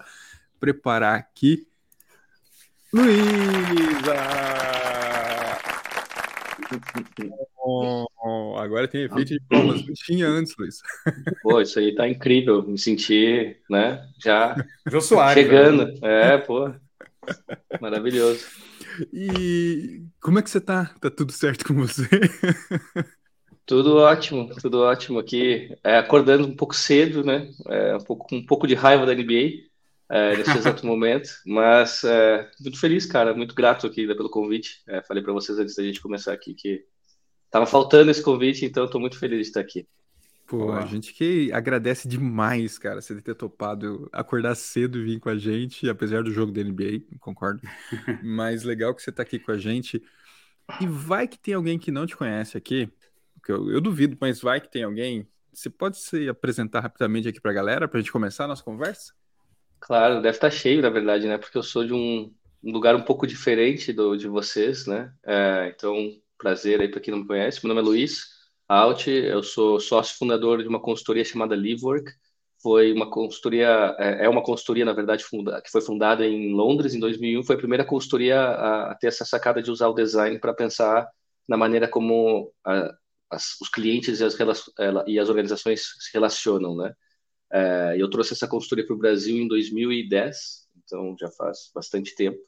preparar 0.60 1.18
aqui. 1.18 1.66
Luísa! 2.92 4.14
Oh, 7.68 8.54
agora 8.58 8.86
tem 8.86 9.02
efeito 9.02 9.34
de 9.34 9.40
palmas. 9.48 9.82
Tinha 9.96 10.28
antes, 10.28 10.54
Luiz. 10.56 10.80
Pô, 11.42 11.60
isso 11.60 11.80
aí 11.80 11.92
tá 11.96 12.08
incrível. 12.08 12.62
Me 12.62 12.78
senti, 12.78 13.56
né? 13.68 14.08
Já 14.22 14.54
Soares, 15.02 15.42
chegando. 15.42 15.86
Né? 15.86 16.34
É, 16.34 16.38
pô. 16.38 16.72
Maravilhoso. 17.80 18.46
E 19.12 20.04
como 20.20 20.38
é 20.38 20.42
que 20.42 20.50
você 20.50 20.60
tá? 20.60 20.94
Tá 21.00 21.10
tudo 21.10 21.32
certo 21.32 21.66
com 21.66 21.74
você? 21.74 22.08
Tudo 23.66 23.96
ótimo, 23.96 24.48
tudo 24.62 24.82
ótimo 24.82 25.18
aqui. 25.18 25.76
É, 25.82 25.98
acordando 25.98 26.46
um 26.46 26.54
pouco 26.54 26.72
cedo, 26.72 27.24
né? 27.24 27.50
É, 27.66 27.96
um, 27.96 28.04
pouco, 28.04 28.32
um 28.32 28.46
pouco 28.46 28.64
de 28.64 28.76
raiva 28.76 29.04
da 29.04 29.12
NBA 29.12 29.66
é, 30.08 30.36
nesse 30.36 30.56
exato 30.56 30.86
momento, 30.86 31.28
mas 31.44 32.04
é, 32.04 32.48
muito 32.60 32.78
feliz, 32.78 33.06
cara. 33.06 33.34
Muito 33.34 33.56
grato 33.56 33.84
aqui 33.84 34.06
pelo 34.06 34.30
convite. 34.30 34.84
É, 34.86 35.02
falei 35.02 35.20
para 35.20 35.32
vocês 35.32 35.58
antes 35.58 35.74
da 35.74 35.82
gente 35.82 36.00
começar 36.00 36.32
aqui 36.32 36.54
que 36.54 36.84
Tava 37.56 37.64
faltando 37.64 38.10
esse 38.10 38.22
convite, 38.22 38.66
então 38.66 38.84
estou 38.84 39.00
muito 39.00 39.18
feliz 39.18 39.38
de 39.38 39.46
estar 39.46 39.60
aqui. 39.60 39.88
Pô, 40.46 40.72
a 40.72 40.84
gente 40.84 41.14
que 41.14 41.50
agradece 41.54 42.06
demais, 42.06 42.76
cara, 42.76 43.00
você 43.00 43.18
ter 43.22 43.34
topado 43.34 44.10
acordar 44.12 44.54
cedo 44.54 44.98
e 44.98 45.04
vir 45.04 45.20
com 45.20 45.30
a 45.30 45.38
gente, 45.38 45.88
apesar 45.88 46.22
do 46.22 46.30
jogo 46.30 46.52
da 46.52 46.62
NBA, 46.62 47.16
concordo. 47.18 47.62
Mas 48.22 48.62
legal 48.62 48.94
que 48.94 49.02
você 49.02 49.08
está 49.08 49.22
aqui 49.22 49.38
com 49.38 49.52
a 49.52 49.56
gente. 49.56 50.02
E 50.82 50.86
vai 50.86 51.26
que 51.26 51.38
tem 51.38 51.54
alguém 51.54 51.78
que 51.78 51.90
não 51.90 52.06
te 52.06 52.14
conhece 52.14 52.58
aqui, 52.58 52.92
eu, 53.48 53.70
eu 53.70 53.80
duvido, 53.80 54.18
mas 54.20 54.38
vai 54.42 54.60
que 54.60 54.70
tem 54.70 54.82
alguém. 54.82 55.26
Você 55.50 55.70
pode 55.70 55.96
se 55.96 56.28
apresentar 56.28 56.80
rapidamente 56.80 57.26
aqui 57.26 57.40
para 57.40 57.52
a 57.52 57.54
galera, 57.54 57.88
para 57.88 57.98
a 57.98 58.02
gente 58.02 58.12
começar 58.12 58.44
a 58.44 58.48
nossa 58.48 58.62
conversa? 58.62 59.14
Claro, 59.80 60.16
deve 60.16 60.36
estar 60.36 60.50
tá 60.50 60.54
cheio, 60.54 60.82
na 60.82 60.90
verdade, 60.90 61.26
né? 61.26 61.38
Porque 61.38 61.56
eu 61.56 61.62
sou 61.62 61.86
de 61.86 61.94
um, 61.94 62.30
um 62.62 62.70
lugar 62.70 62.94
um 62.94 63.02
pouco 63.02 63.26
diferente 63.26 63.94
do, 63.94 64.14
de 64.14 64.28
vocês, 64.28 64.86
né? 64.86 65.10
É, 65.24 65.72
então, 65.74 65.96
prazer 66.36 66.80
aí 66.80 66.88
para 66.88 67.00
quem 67.00 67.12
não 67.12 67.20
me 67.20 67.26
conhece. 67.26 67.64
Meu 67.64 67.74
nome 67.74 67.86
é 67.86 67.90
Luiz 67.90 68.24
Alt, 68.68 69.06
eu 69.08 69.42
sou 69.42 69.78
sócio 69.78 70.16
fundador 70.18 70.62
de 70.62 70.68
uma 70.68 70.80
consultoria 70.80 71.24
chamada 71.24 71.54
Livework. 71.54 72.10
Foi 72.62 72.92
uma 72.92 73.10
consultoria, 73.10 73.94
é, 73.98 74.24
é 74.24 74.28
uma 74.28 74.42
consultoria, 74.42 74.84
na 74.84 74.92
verdade, 74.92 75.24
funda, 75.24 75.60
que 75.62 75.70
foi 75.70 75.80
fundada 75.80 76.26
em 76.26 76.52
Londres 76.52 76.94
em 76.94 77.00
2001. 77.00 77.44
Foi 77.44 77.54
a 77.54 77.58
primeira 77.58 77.84
consultoria 77.84 78.40
a, 78.40 78.92
a 78.92 78.94
ter 78.96 79.08
essa 79.08 79.24
sacada 79.24 79.62
de 79.62 79.70
usar 79.70 79.88
o 79.88 79.94
design 79.94 80.38
para 80.40 80.54
pensar 80.54 81.06
na 81.48 81.56
maneira 81.56 81.86
como 81.86 82.52
a, 82.64 82.92
as, 83.30 83.56
os 83.60 83.68
clientes 83.68 84.20
e 84.20 84.24
as, 84.24 84.36
e 85.06 85.18
as 85.18 85.28
organizações 85.28 85.82
se 86.00 86.12
relacionam, 86.12 86.76
né? 86.76 86.92
É, 87.52 87.94
eu 87.98 88.10
trouxe 88.10 88.32
essa 88.32 88.48
consultoria 88.48 88.84
para 88.84 88.94
o 88.94 88.98
Brasil 88.98 89.36
em 89.36 89.46
2010, 89.46 90.68
então 90.84 91.14
já 91.18 91.30
faz 91.30 91.70
bastante 91.74 92.14
tempo. 92.16 92.38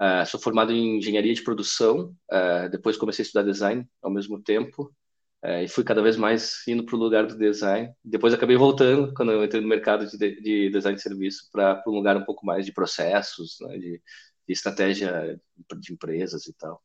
Uh, 0.00 0.26
sou 0.26 0.38
formado 0.38 0.72
em 0.72 0.98
engenharia 0.98 1.32
de 1.32 1.42
produção, 1.42 2.14
uh, 2.30 2.68
depois 2.70 2.98
comecei 2.98 3.22
a 3.22 3.26
estudar 3.26 3.44
design 3.44 3.88
ao 4.02 4.10
mesmo 4.10 4.42
tempo, 4.42 4.94
uh, 5.42 5.62
e 5.62 5.68
fui 5.68 5.82
cada 5.84 6.02
vez 6.02 6.18
mais 6.18 6.62
indo 6.68 6.84
para 6.84 6.96
o 6.96 6.98
lugar 6.98 7.26
do 7.26 7.38
design. 7.38 7.90
Depois 8.04 8.34
acabei 8.34 8.56
voltando, 8.56 9.14
quando 9.14 9.32
eu 9.32 9.42
entrei 9.42 9.62
no 9.62 9.68
mercado 9.68 10.06
de, 10.06 10.40
de 10.40 10.70
design 10.70 10.96
de 10.96 11.02
serviço, 11.02 11.48
para 11.50 11.82
um 11.86 11.92
lugar 11.92 12.16
um 12.16 12.24
pouco 12.24 12.44
mais 12.44 12.66
de 12.66 12.72
processos, 12.72 13.56
né, 13.62 13.78
de, 13.78 14.02
de, 14.46 14.52
estratégia 14.52 15.40
de 15.78 15.92
empresas 15.92 16.46
e 16.46 16.52
tal. 16.52 16.82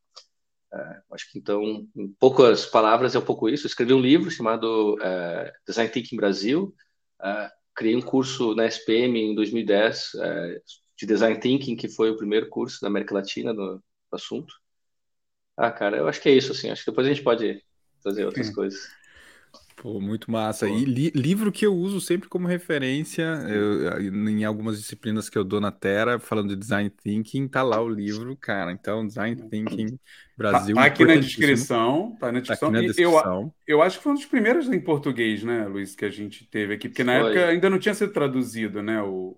Acho 1.12 1.30
que 1.30 1.38
então, 1.38 1.86
em 1.94 2.08
poucas 2.18 2.64
palavras, 2.64 3.14
é 3.14 3.18
um 3.18 3.24
pouco 3.24 3.46
isso. 3.46 3.66
Eu 3.66 3.68
escrevi 3.68 3.92
um 3.92 4.00
livro 4.00 4.30
chamado 4.30 4.96
Design 5.66 5.90
Thinking 5.90 6.16
Brasil. 6.16 6.74
Criei 7.74 7.94
um 7.94 8.00
curso 8.00 8.54
na 8.54 8.66
SPM 8.66 9.18
em 9.18 9.34
2010 9.34 10.14
é, 10.14 10.60
de 11.02 11.12
Design 11.12 11.38
Thinking, 11.38 11.74
que 11.74 11.88
foi 11.88 12.10
o 12.10 12.16
primeiro 12.16 12.48
curso 12.48 12.80
da 12.80 12.86
América 12.86 13.14
Latina 13.14 13.52
no, 13.52 13.74
no 13.74 13.82
assunto. 14.12 14.54
Ah, 15.56 15.70
cara, 15.70 15.96
eu 15.96 16.06
acho 16.06 16.20
que 16.20 16.28
é 16.28 16.32
isso, 16.32 16.52
assim. 16.52 16.70
Acho 16.70 16.84
que 16.84 16.90
depois 16.90 17.06
a 17.06 17.10
gente 17.10 17.22
pode 17.22 17.60
fazer 18.02 18.24
outras 18.24 18.50
coisas. 18.50 18.80
Pô, 19.76 20.00
muito 20.00 20.30
massa. 20.30 20.66
Pô. 20.66 20.72
E 20.72 20.84
li 20.84 21.10
livro 21.10 21.50
que 21.50 21.66
eu 21.66 21.74
uso 21.74 22.00
sempre 22.00 22.28
como 22.28 22.46
referência, 22.46 23.24
eu, 23.48 24.00
em 24.00 24.44
algumas 24.44 24.78
disciplinas 24.78 25.28
que 25.28 25.36
eu 25.36 25.42
dou 25.42 25.60
na 25.60 25.72
Terra, 25.72 26.20
falando 26.20 26.50
de 26.50 26.56
Design 26.56 26.88
Thinking, 26.88 27.48
tá 27.48 27.64
lá 27.64 27.82
o 27.82 27.88
livro, 27.88 28.36
cara. 28.36 28.70
Então, 28.70 29.04
Design 29.04 29.34
Thinking 29.48 29.98
Brasil. 30.38 30.76
Tá, 30.76 30.82
tá 30.82 30.86
aqui 30.86 31.04
na 31.04 31.16
descrição. 31.16 32.16
Tá 32.20 32.30
na 32.30 32.38
descrição. 32.38 32.70
Tá 32.70 32.78
aqui 32.78 32.86
na 32.86 32.92
descrição. 32.92 33.54
Eu, 33.66 33.78
eu 33.78 33.82
acho 33.82 33.98
que 33.98 34.04
foi 34.04 34.12
um 34.12 34.16
dos 34.16 34.26
primeiros 34.26 34.68
em 34.68 34.80
português, 34.80 35.42
né, 35.42 35.66
Luiz, 35.66 35.96
que 35.96 36.04
a 36.04 36.10
gente 36.10 36.44
teve 36.48 36.74
aqui, 36.74 36.88
porque 36.88 37.02
na 37.02 37.18
foi. 37.18 37.30
época 37.30 37.46
ainda 37.48 37.68
não 37.68 37.80
tinha 37.80 37.94
sido 37.94 38.12
traduzido, 38.12 38.82
né? 38.82 39.02
O, 39.02 39.36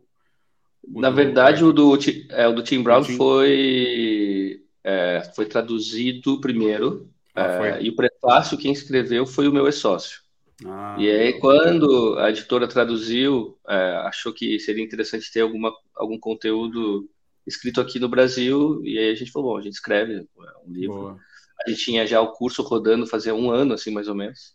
o 0.92 1.00
na 1.00 1.10
do, 1.10 1.16
verdade, 1.16 1.64
o 1.64 1.72
do, 1.72 1.98
é, 2.30 2.48
o 2.48 2.52
do 2.52 2.62
Tim 2.62 2.82
Brown 2.82 3.02
Tim... 3.02 3.16
foi, 3.16 4.62
é, 4.82 5.22
foi 5.34 5.46
traduzido 5.46 6.40
primeiro. 6.40 7.08
Ah, 7.34 7.66
é, 7.66 7.82
e 7.82 7.90
o 7.90 7.96
prefácio, 7.96 8.58
quem 8.58 8.72
escreveu 8.72 9.26
foi 9.26 9.48
o 9.48 9.52
meu 9.52 9.66
ex-sócio. 9.66 10.20
Ah, 10.64 10.96
e 10.98 11.10
aí, 11.10 11.32
quando 11.40 12.16
a 12.18 12.30
editora 12.30 12.68
traduziu, 12.68 13.58
é, 13.68 13.96
achou 14.04 14.32
que 14.32 14.58
seria 14.60 14.84
interessante 14.84 15.32
ter 15.32 15.40
alguma, 15.40 15.72
algum 15.96 16.18
conteúdo 16.18 17.08
escrito 17.46 17.80
aqui 17.80 17.98
no 17.98 18.08
Brasil, 18.08 18.80
e 18.84 18.98
aí 18.98 19.10
a 19.10 19.14
gente 19.14 19.30
falou, 19.30 19.52
bom, 19.52 19.58
a 19.58 19.62
gente 19.62 19.74
escreve 19.74 20.14
é, 20.14 20.66
um 20.66 20.72
livro. 20.72 20.96
Boa. 20.96 21.18
A 21.66 21.70
gente 21.70 21.84
tinha 21.84 22.06
já 22.06 22.20
o 22.20 22.32
curso 22.32 22.62
rodando 22.62 23.06
fazia 23.06 23.34
um 23.34 23.50
ano, 23.50 23.74
assim, 23.74 23.90
mais 23.90 24.08
ou 24.08 24.14
menos. 24.14 24.54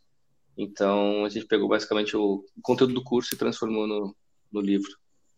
Então, 0.57 1.25
a 1.25 1.29
gente 1.29 1.45
pegou 1.45 1.67
basicamente 1.69 2.15
o 2.17 2.43
conteúdo 2.61 2.93
do 2.93 3.03
curso 3.03 3.33
e 3.33 3.37
transformou 3.37 3.87
no, 3.87 4.15
no 4.51 4.61
livro. 4.61 4.91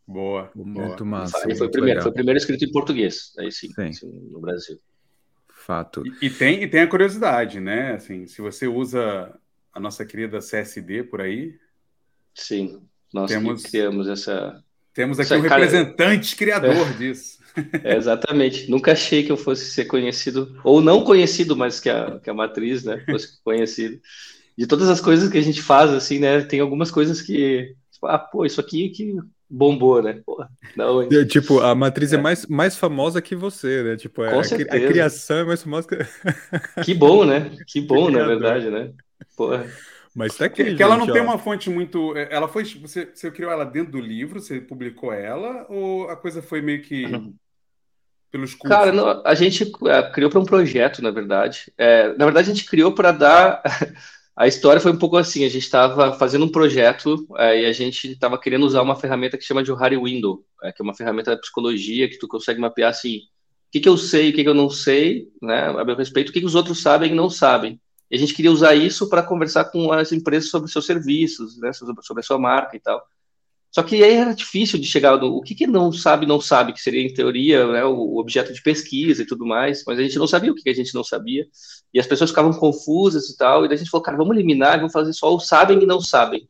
Boa, 0.08 0.52
muito 0.56 1.06
massa. 1.06 1.38
Aí 1.46 1.56
foi, 1.56 1.70
primeiro, 1.70 2.02
foi 2.02 2.12
primeiro 2.12 2.38
escrito 2.38 2.66
em 2.66 2.72
português, 2.72 3.34
aí 3.40 3.52
sim, 3.52 3.72
sim. 3.74 3.82
Assim, 3.84 4.30
no 4.32 4.40
Brasil. 4.40 4.78
Fato. 5.48 6.04
E, 6.06 6.26
e, 6.26 6.30
tem, 6.30 6.64
e 6.64 6.68
tem 6.68 6.82
a 6.82 6.88
curiosidade, 6.88 7.60
né? 7.60 7.94
Assim, 7.94 8.26
se 8.28 8.42
você 8.42 8.68
usa 8.68 9.34
a 9.74 9.80
nossa 9.80 10.06
querida 10.06 10.40
CSD 10.40 11.04
por 11.04 11.22
aí. 11.22 11.56
Sim, 12.34 12.82
nós 13.14 13.30
temos, 13.30 13.64
criamos 13.64 14.08
essa. 14.08 14.64
Temos 14.94 15.20
aqui 15.20 15.34
essa 15.34 15.38
um 15.38 15.42
representante 15.42 16.36
criador 16.36 16.76
é. 16.76 16.94
disso. 16.98 17.42
É, 17.84 17.98
exatamente. 17.98 18.72
Nunca 18.72 18.94
achei 18.94 19.24
que 19.24 19.32
eu 19.32 19.36
fosse 19.36 19.72
ser 19.72 19.84
conhecido, 19.84 20.58
ou 20.64 20.80
não 20.80 21.04
conhecido, 21.04 21.54
mas 21.54 21.82
que 21.82 21.90
a, 21.90 22.18
que 22.18 22.30
a 22.30 22.34
matriz 22.34 22.86
né, 22.86 23.04
fosse 23.06 23.40
conhecido. 23.44 24.00
De 24.58 24.66
todas 24.66 24.88
as 24.88 25.02
coisas 25.02 25.30
que 25.30 25.38
a 25.38 25.42
gente 25.42 25.62
faz, 25.62 25.92
assim, 25.92 26.18
né? 26.18 26.42
Tem 26.46 26.62
algumas 26.62 26.90
coisas 26.90 27.22
que. 27.22 27.76
Tipo, 27.92 28.08
ah, 28.08 28.18
pô, 28.18 28.46
isso 28.46 28.62
aqui 28.62 28.88
que 28.88 29.18
bombou, 29.52 30.02
né? 30.02 30.22
Porra, 30.26 30.50
não, 30.76 31.02
é, 31.02 31.26
tipo, 31.26 31.60
a 31.60 31.76
matriz 31.76 32.14
é. 32.14 32.16
é, 32.16 32.20
mais, 32.20 32.46
mais 32.46 32.78
famosa 32.78 33.22
que 33.22 33.36
você, 33.36 33.84
né? 33.84 33.98
Tipo, 33.98 34.24
a, 34.24 34.40
a, 34.40 34.88
criação 34.88 35.38
é 35.40 35.44
mais 35.44 35.62
famosa 35.62 35.88
que. 35.88 35.98
que 36.86 36.94
bom, 36.94 37.26
né? 37.26 37.52
Que 37.68 37.82
bom, 37.82 38.10
na 38.10 38.26
verdade, 38.26 38.70
né? 38.70 38.92
Porra. 39.36 39.68
Mas 40.16 40.36
tá 40.36 40.46
aqui, 40.46 40.64
que, 40.64 40.70
gente, 40.72 40.84
ela 40.84 40.98
não 40.98 41.08
ó. 41.08 41.12
tem 41.12 41.22
uma 41.22 41.38
fonte 41.38 41.70
muito. 41.70 42.16
É, 42.16 42.28
ela 42.32 42.48
foi. 42.48 42.64
Você, 42.64 43.10
você 43.14 43.30
criou 43.30 43.52
ela 43.52 43.66
dentro 43.66 43.94
do 43.94 44.00
livro? 44.00 44.40
Você 44.40 44.60
publicou 44.60 45.14
ela? 45.14 45.66
Ou 45.70 46.10
a 46.10 46.16
coisa 46.16 46.42
foi 46.42 46.62
meio 46.62 46.82
que 46.82 47.06
uhum. 47.06 47.34
pelos 48.30 48.54
cursos? 48.54 48.78
Cara, 48.78 48.92
não, 48.92 49.22
a 49.26 49.34
gente 49.36 49.72
é, 49.86 50.12
criou 50.12 50.30
para 50.30 50.40
um 50.40 50.46
projeto, 50.46 51.02
na 51.02 51.12
verdade. 51.12 51.72
É, 51.78 52.10
na 52.18 52.26
verdade, 52.26 52.50
a 52.50 52.54
gente 52.54 52.70
criou 52.70 52.94
para 52.94 53.12
dar. 53.12 53.64
A 54.36 54.48
história 54.48 54.82
foi 54.82 54.92
um 54.92 54.98
pouco 54.98 55.18
assim: 55.18 55.44
a 55.44 55.50
gente 55.50 55.64
estava 55.64 56.14
fazendo 56.14 56.46
um 56.46 56.52
projeto 56.52 57.28
é, 57.38 57.62
e 57.62 57.66
a 57.66 57.74
gente 57.74 58.12
estava 58.12 58.40
querendo 58.40 58.66
usar 58.66 58.82
uma 58.82 58.96
ferramenta 58.96 59.38
que 59.38 59.44
chama 59.44 59.64
de 59.64 59.74
Harry 59.74 59.98
Window, 59.98 60.46
é, 60.64 60.72
que 60.72 60.82
é 60.82 60.84
uma 60.84 60.96
ferramenta 60.96 61.32
da 61.32 61.38
psicologia 61.38 62.10
que 62.10 62.18
tu 62.18 62.28
consegue 62.28 62.60
mapear 62.60 62.90
assim. 62.90 63.18
O 63.18 63.72
que, 63.72 63.80
que 63.80 63.90
eu 63.90 63.98
sei, 63.98 64.30
o 64.30 64.34
que, 64.34 64.44
que 64.44 64.50
eu 64.50 64.54
não 64.54 64.70
sei, 64.70 65.30
né, 65.42 65.68
a 65.68 65.86
meu 65.86 65.96
respeito, 65.96 66.30
o 66.30 66.34
que, 66.34 66.42
que 66.42 66.46
os 66.46 66.56
outros 66.56 66.82
sabem 66.82 67.12
e 67.12 67.16
não 67.16 67.30
sabem. 67.30 67.80
E 68.10 68.16
a 68.16 68.20
gente 68.20 68.34
queria 68.34 68.52
usar 68.52 68.76
isso 68.76 69.08
para 69.08 69.24
conversar 69.24 69.66
com 69.66 69.94
as 69.94 70.12
empresas 70.12 70.50
sobre 70.50 70.70
seus 70.70 70.86
serviços, 70.86 71.58
né, 71.58 71.72
sobre, 71.72 72.20
a 72.20 72.24
sua 72.24 72.38
marca 72.38 72.76
e 72.76 72.80
tal. 72.82 73.02
Só 73.72 73.82
que 73.82 74.04
aí 74.04 74.14
era 74.14 74.36
difícil 74.36 74.78
de 74.78 74.86
chegar 74.86 75.18
no 75.18 75.38
o 75.38 75.42
que, 75.42 75.56
que 75.56 75.66
não 75.66 75.94
sabe, 75.94 76.26
não 76.26 76.42
sabe, 76.42 76.74
que 76.74 76.82
seria 76.82 77.02
em 77.02 77.14
teoria 77.14 77.66
né, 77.68 77.86
o 77.86 78.18
objeto 78.18 78.52
de 78.52 78.62
pesquisa 78.62 79.24
e 79.24 79.26
tudo 79.26 79.46
mais, 79.46 79.84
mas 79.88 79.98
a 79.98 80.04
gente 80.04 80.20
não 80.20 80.28
sabia 80.28 80.52
o 80.52 80.56
que 80.56 80.70
a 80.70 80.74
gente 80.74 80.94
não 80.94 81.06
sabia, 81.06 81.48
e 81.94 82.00
as 82.00 82.06
pessoas 82.06 82.32
ficavam 82.32 82.52
confusas 82.52 83.30
e 83.30 83.38
tal, 83.38 83.64
e 83.64 83.70
daí 83.70 83.76
a 83.76 83.78
gente 83.78 83.90
falou, 83.90 84.04
cara, 84.04 84.18
vamos 84.18 84.36
eliminar, 84.36 84.78
vamos 84.78 84.92
fazer 84.92 85.14
só 85.14 85.34
o 85.34 85.40
sabem 85.40 85.82
e 85.82 85.86
não 85.86 86.02
sabem. 86.02 86.50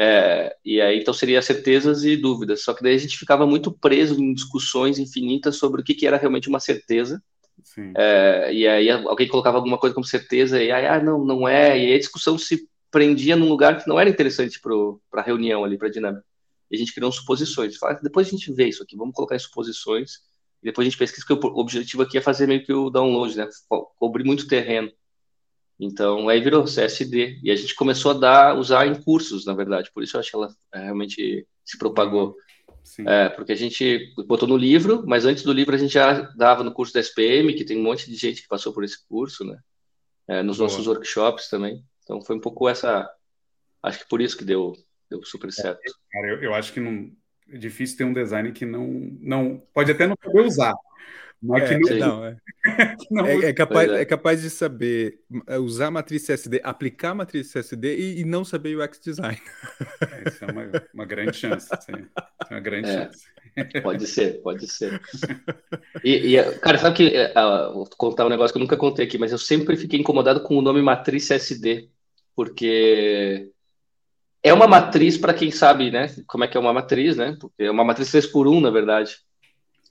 É, 0.00 0.54
e 0.64 0.80
aí 0.80 1.00
então 1.00 1.12
seria 1.12 1.42
certezas 1.42 2.04
e 2.04 2.16
dúvidas, 2.16 2.62
só 2.62 2.72
que 2.72 2.84
daí 2.84 2.94
a 2.94 2.98
gente 2.98 3.18
ficava 3.18 3.44
muito 3.44 3.72
preso 3.72 4.22
em 4.22 4.32
discussões 4.32 4.96
infinitas 5.00 5.56
sobre 5.56 5.80
o 5.80 5.84
que, 5.84 5.92
que 5.92 6.06
era 6.06 6.16
realmente 6.16 6.48
uma 6.48 6.60
certeza, 6.60 7.20
é, 7.96 8.52
e 8.52 8.68
aí 8.68 8.88
alguém 8.88 9.26
colocava 9.26 9.56
alguma 9.56 9.76
coisa 9.76 9.92
como 9.92 10.06
certeza, 10.06 10.62
e 10.62 10.70
aí, 10.70 10.86
ah, 10.86 11.02
não, 11.02 11.24
não 11.24 11.48
é, 11.48 11.76
e 11.76 11.86
aí 11.86 11.94
a 11.94 11.98
discussão 11.98 12.38
se 12.38 12.68
prendia 12.90 13.36
num 13.36 13.48
lugar 13.48 13.82
que 13.82 13.88
não 13.88 13.98
era 13.98 14.08
interessante 14.08 14.60
para 14.60 15.20
a 15.20 15.24
reunião 15.24 15.64
ali, 15.64 15.76
para 15.76 15.88
a 15.88 15.90
dinâmica. 15.90 16.27
E 16.70 16.76
a 16.76 16.78
gente 16.78 16.94
criou 16.94 17.10
suposições. 17.10 17.76
Fala, 17.76 17.94
depois 18.02 18.26
a 18.26 18.30
gente 18.30 18.52
vê 18.52 18.68
isso 18.68 18.82
aqui, 18.82 18.96
vamos 18.96 19.14
colocar 19.14 19.36
em 19.36 19.40
suposições, 19.40 20.18
e 20.62 20.66
depois 20.66 20.86
a 20.86 20.90
gente 20.90 20.98
pesquisa, 20.98 21.26
que 21.26 21.32
o 21.32 21.58
objetivo 21.58 22.02
aqui 22.02 22.18
é 22.18 22.20
fazer 22.20 22.46
meio 22.46 22.64
que 22.64 22.72
o 22.72 22.90
download, 22.90 23.36
né? 23.36 23.48
Cobrir 23.98 24.24
muito 24.24 24.48
terreno. 24.48 24.90
Então, 25.78 26.28
aí 26.28 26.40
virou 26.40 26.64
CSD. 26.64 27.38
E 27.42 27.50
a 27.50 27.56
gente 27.56 27.74
começou 27.74 28.10
a 28.10 28.14
dar, 28.14 28.58
usar 28.58 28.86
em 28.86 29.00
cursos, 29.00 29.46
na 29.46 29.54
verdade. 29.54 29.90
Por 29.94 30.02
isso 30.02 30.16
eu 30.16 30.20
acho 30.20 30.30
que 30.30 30.36
ela 30.36 30.52
é, 30.74 30.84
realmente 30.84 31.46
se 31.64 31.78
propagou. 31.78 32.34
É, 33.06 33.28
porque 33.28 33.52
a 33.52 33.56
gente 33.56 34.12
botou 34.26 34.48
no 34.48 34.56
livro, 34.56 35.04
mas 35.06 35.24
antes 35.24 35.42
do 35.42 35.52
livro 35.52 35.74
a 35.74 35.78
gente 35.78 35.92
já 35.92 36.22
dava 36.36 36.64
no 36.64 36.72
curso 36.72 36.92
da 36.92 37.00
SPM, 37.00 37.54
que 37.54 37.64
tem 37.64 37.78
um 37.78 37.82
monte 37.82 38.10
de 38.10 38.16
gente 38.16 38.42
que 38.42 38.48
passou 38.48 38.72
por 38.72 38.82
esse 38.82 39.06
curso, 39.06 39.44
né? 39.44 39.58
É, 40.26 40.42
nos 40.42 40.56
Boa. 40.56 40.68
nossos 40.68 40.86
workshops 40.86 41.48
também. 41.48 41.84
Então 42.02 42.20
foi 42.22 42.36
um 42.36 42.40
pouco 42.40 42.68
essa. 42.68 43.08
Acho 43.82 44.00
que 44.00 44.08
por 44.08 44.20
isso 44.20 44.36
que 44.36 44.44
deu, 44.44 44.74
deu 45.10 45.22
super 45.24 45.52
certo. 45.52 45.80
É, 45.80 45.90
cara, 46.12 46.28
eu, 46.28 46.42
eu 46.42 46.54
acho 46.54 46.72
que 46.72 46.80
não, 46.80 47.10
é 47.50 47.56
difícil 47.56 47.96
ter 47.96 48.04
um 48.04 48.12
design 48.12 48.52
que 48.52 48.66
não, 48.66 48.86
não. 49.20 49.62
Pode 49.72 49.90
até 49.90 50.06
não 50.06 50.16
saber 50.22 50.40
usar, 50.40 50.74
mas 51.40 51.70
é, 51.70 51.78
que 51.78 51.94
não, 51.94 51.98
não, 51.98 52.24
é. 52.24 52.36
não 53.10 53.26
é, 53.26 53.36
é, 53.46 53.52
capaz, 53.52 53.90
é. 53.90 54.00
é. 54.00 54.04
capaz 54.04 54.42
de 54.42 54.50
saber 54.50 55.20
é, 55.46 55.56
usar 55.58 55.86
a 55.86 55.90
matriz 55.90 56.26
CSD, 56.26 56.60
aplicar 56.64 57.10
a 57.10 57.14
matriz 57.14 57.52
CSD 57.52 57.96
e, 57.96 58.20
e 58.20 58.24
não 58.24 58.44
saber 58.44 58.76
o 58.76 58.84
UX 58.84 59.00
design. 59.00 59.38
É, 60.00 60.28
isso 60.28 60.44
é 60.44 60.52
uma, 60.52 60.70
uma 60.94 61.04
grande 61.04 61.36
chance. 61.36 61.68
Sim. 61.80 62.06
É 62.50 62.54
uma 62.54 62.60
grande 62.60 62.88
chance. 62.88 63.26
Pode 63.82 64.06
ser, 64.06 64.40
pode 64.42 64.66
ser. 64.66 65.00
E, 66.04 66.36
e 66.36 66.58
cara, 66.60 66.78
sabe 66.78 66.96
que 66.96 67.08
uh, 67.08 67.74
vou 67.74 67.88
contar 67.96 68.24
um 68.24 68.28
negócio 68.28 68.52
que 68.52 68.58
eu 68.58 68.62
nunca 68.62 68.76
contei 68.76 69.04
aqui, 69.04 69.18
mas 69.18 69.32
eu 69.32 69.38
sempre 69.38 69.76
fiquei 69.76 69.98
incomodado 69.98 70.42
com 70.42 70.56
o 70.56 70.62
nome 70.62 70.80
matriz 70.80 71.26
CSD, 71.26 71.88
porque 72.36 73.50
é 74.42 74.52
uma 74.52 74.66
matriz 74.66 75.16
para 75.16 75.34
quem 75.34 75.50
sabe, 75.50 75.90
né? 75.90 76.14
Como 76.26 76.44
é 76.44 76.48
que 76.48 76.56
é 76.56 76.60
uma 76.60 76.72
matriz, 76.72 77.16
né? 77.16 77.36
Porque 77.40 77.64
é 77.64 77.70
uma 77.70 77.84
matriz 77.84 78.10
3 78.10 78.26
por 78.26 78.46
1, 78.46 78.60
na 78.60 78.70
verdade. 78.70 79.16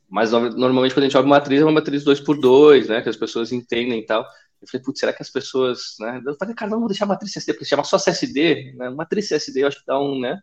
Mas 0.09 0.31
normalmente 0.31 0.93
quando 0.93 1.03
a 1.03 1.07
gente 1.07 1.17
abre 1.17 1.29
uma 1.29 1.37
matriz, 1.37 1.61
é 1.61 1.65
uma 1.65 1.71
matriz 1.71 2.03
2 2.03 2.21
por 2.21 2.39
2 2.39 2.87
né? 2.87 3.01
Que 3.01 3.09
as 3.09 3.17
pessoas 3.17 3.51
entendem 3.51 3.99
e 3.99 4.05
tal. 4.05 4.25
Eu 4.61 4.67
falei, 4.67 4.83
putz, 4.83 4.99
será 4.99 5.13
que 5.13 5.21
as 5.21 5.29
pessoas, 5.29 5.95
né? 5.99 6.21
Eu 6.25 6.35
falei, 6.35 6.55
cara, 6.55 6.71
não 6.71 6.79
vou 6.79 6.87
deixar 6.87 7.05
matriz 7.05 7.33
CSD, 7.33 7.53
porque 7.53 7.65
chama 7.65 7.83
só 7.83 7.97
CSD, 7.97 8.73
né? 8.75 8.89
Matriz 8.89 9.29
CSD 9.29 9.63
eu 9.63 9.67
acho 9.67 9.79
que 9.79 9.85
dá 9.85 9.99
um, 9.99 10.19
né? 10.19 10.39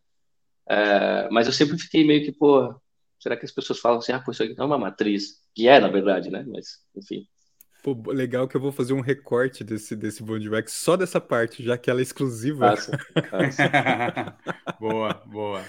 É, 0.68 1.28
mas 1.30 1.46
eu 1.46 1.52
sempre 1.52 1.76
fiquei 1.78 2.06
meio 2.06 2.24
que, 2.24 2.32
pô, 2.32 2.74
será 3.18 3.36
que 3.36 3.44
as 3.44 3.52
pessoas 3.52 3.78
falam 3.80 3.98
assim, 3.98 4.12
ah, 4.12 4.20
pô, 4.20 4.30
isso 4.30 4.42
aqui 4.42 4.54
não 4.56 4.64
é 4.64 4.66
uma 4.68 4.78
matriz? 4.78 5.42
Que 5.54 5.68
é, 5.68 5.80
na 5.80 5.88
verdade, 5.88 6.30
né? 6.30 6.44
Mas, 6.46 6.80
enfim. 6.96 7.26
Pô, 7.84 7.94
legal 8.06 8.48
que 8.48 8.56
eu 8.56 8.60
vou 8.62 8.72
fazer 8.72 8.94
um 8.94 9.02
recorte 9.02 9.62
desse, 9.62 9.94
desse 9.94 10.22
Bondwax 10.22 10.72
só 10.72 10.96
dessa 10.96 11.20
parte, 11.20 11.62
já 11.62 11.76
que 11.76 11.90
ela 11.90 12.00
é 12.00 12.02
exclusiva. 12.02 12.70
Passa, 12.70 12.98
passa. 13.30 14.38
boa, 14.80 15.12
boa. 15.26 15.62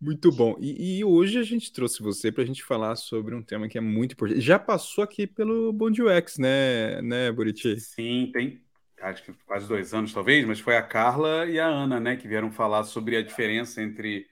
Muito 0.00 0.30
bom. 0.30 0.56
E, 0.60 0.98
e, 1.00 1.04
hoje 1.04 1.36
a 1.36 1.42
gente 1.42 1.72
trouxe 1.72 2.00
você 2.00 2.30
para 2.30 2.44
a 2.44 2.46
gente 2.46 2.62
falar 2.62 2.94
sobre 2.94 3.34
um 3.34 3.42
tema 3.42 3.68
que 3.68 3.76
é 3.76 3.80
muito 3.80 4.12
importante. 4.12 4.40
Já 4.40 4.60
passou 4.60 5.02
aqui 5.02 5.26
pelo 5.26 5.72
Bond 5.72 6.00
UX, 6.00 6.38
né, 6.38 7.02
né, 7.02 7.32
Buriti? 7.32 7.80
Sim, 7.80 8.30
tem 8.32 8.62
acho 9.02 9.24
que 9.24 9.32
quase 9.44 9.66
dois 9.66 9.92
anos 9.92 10.14
talvez, 10.14 10.46
mas 10.46 10.60
foi 10.60 10.76
a 10.76 10.82
Carla 10.82 11.46
e 11.46 11.58
a 11.58 11.66
Ana, 11.66 11.98
né, 11.98 12.16
que 12.16 12.28
vieram 12.28 12.52
falar 12.52 12.84
sobre 12.84 13.16
a 13.16 13.22
diferença 13.22 13.82
entre 13.82 14.24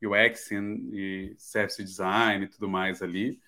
UX 0.00 0.52
e 0.52 1.34
service 1.36 1.82
design 1.82 2.44
e 2.44 2.48
tudo 2.48 2.68
mais 2.68 3.02
ali. 3.02 3.40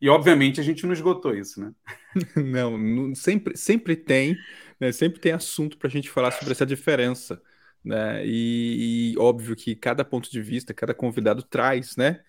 E 0.00 0.08
obviamente 0.08 0.60
a 0.60 0.62
gente 0.62 0.86
não 0.86 0.92
esgotou 0.92 1.34
isso, 1.34 1.60
né? 1.60 1.72
não, 2.36 2.78
não 2.78 3.14
sempre, 3.14 3.56
sempre 3.56 3.94
tem, 3.94 4.36
né, 4.80 4.92
sempre 4.92 5.20
tem 5.20 5.32
assunto 5.32 5.76
para 5.76 5.88
a 5.88 5.90
gente 5.90 6.08
falar 6.08 6.30
sobre 6.30 6.52
essa 6.52 6.64
diferença 6.64 7.40
né? 7.84 8.24
E, 8.24 9.12
e, 9.14 9.18
óbvio 9.18 9.56
que 9.56 9.74
cada 9.74 10.04
ponto 10.04 10.30
de 10.30 10.40
vista, 10.40 10.74
cada 10.74 10.94
convidado 10.94 11.42
traz, 11.42 11.96
né? 11.96 12.20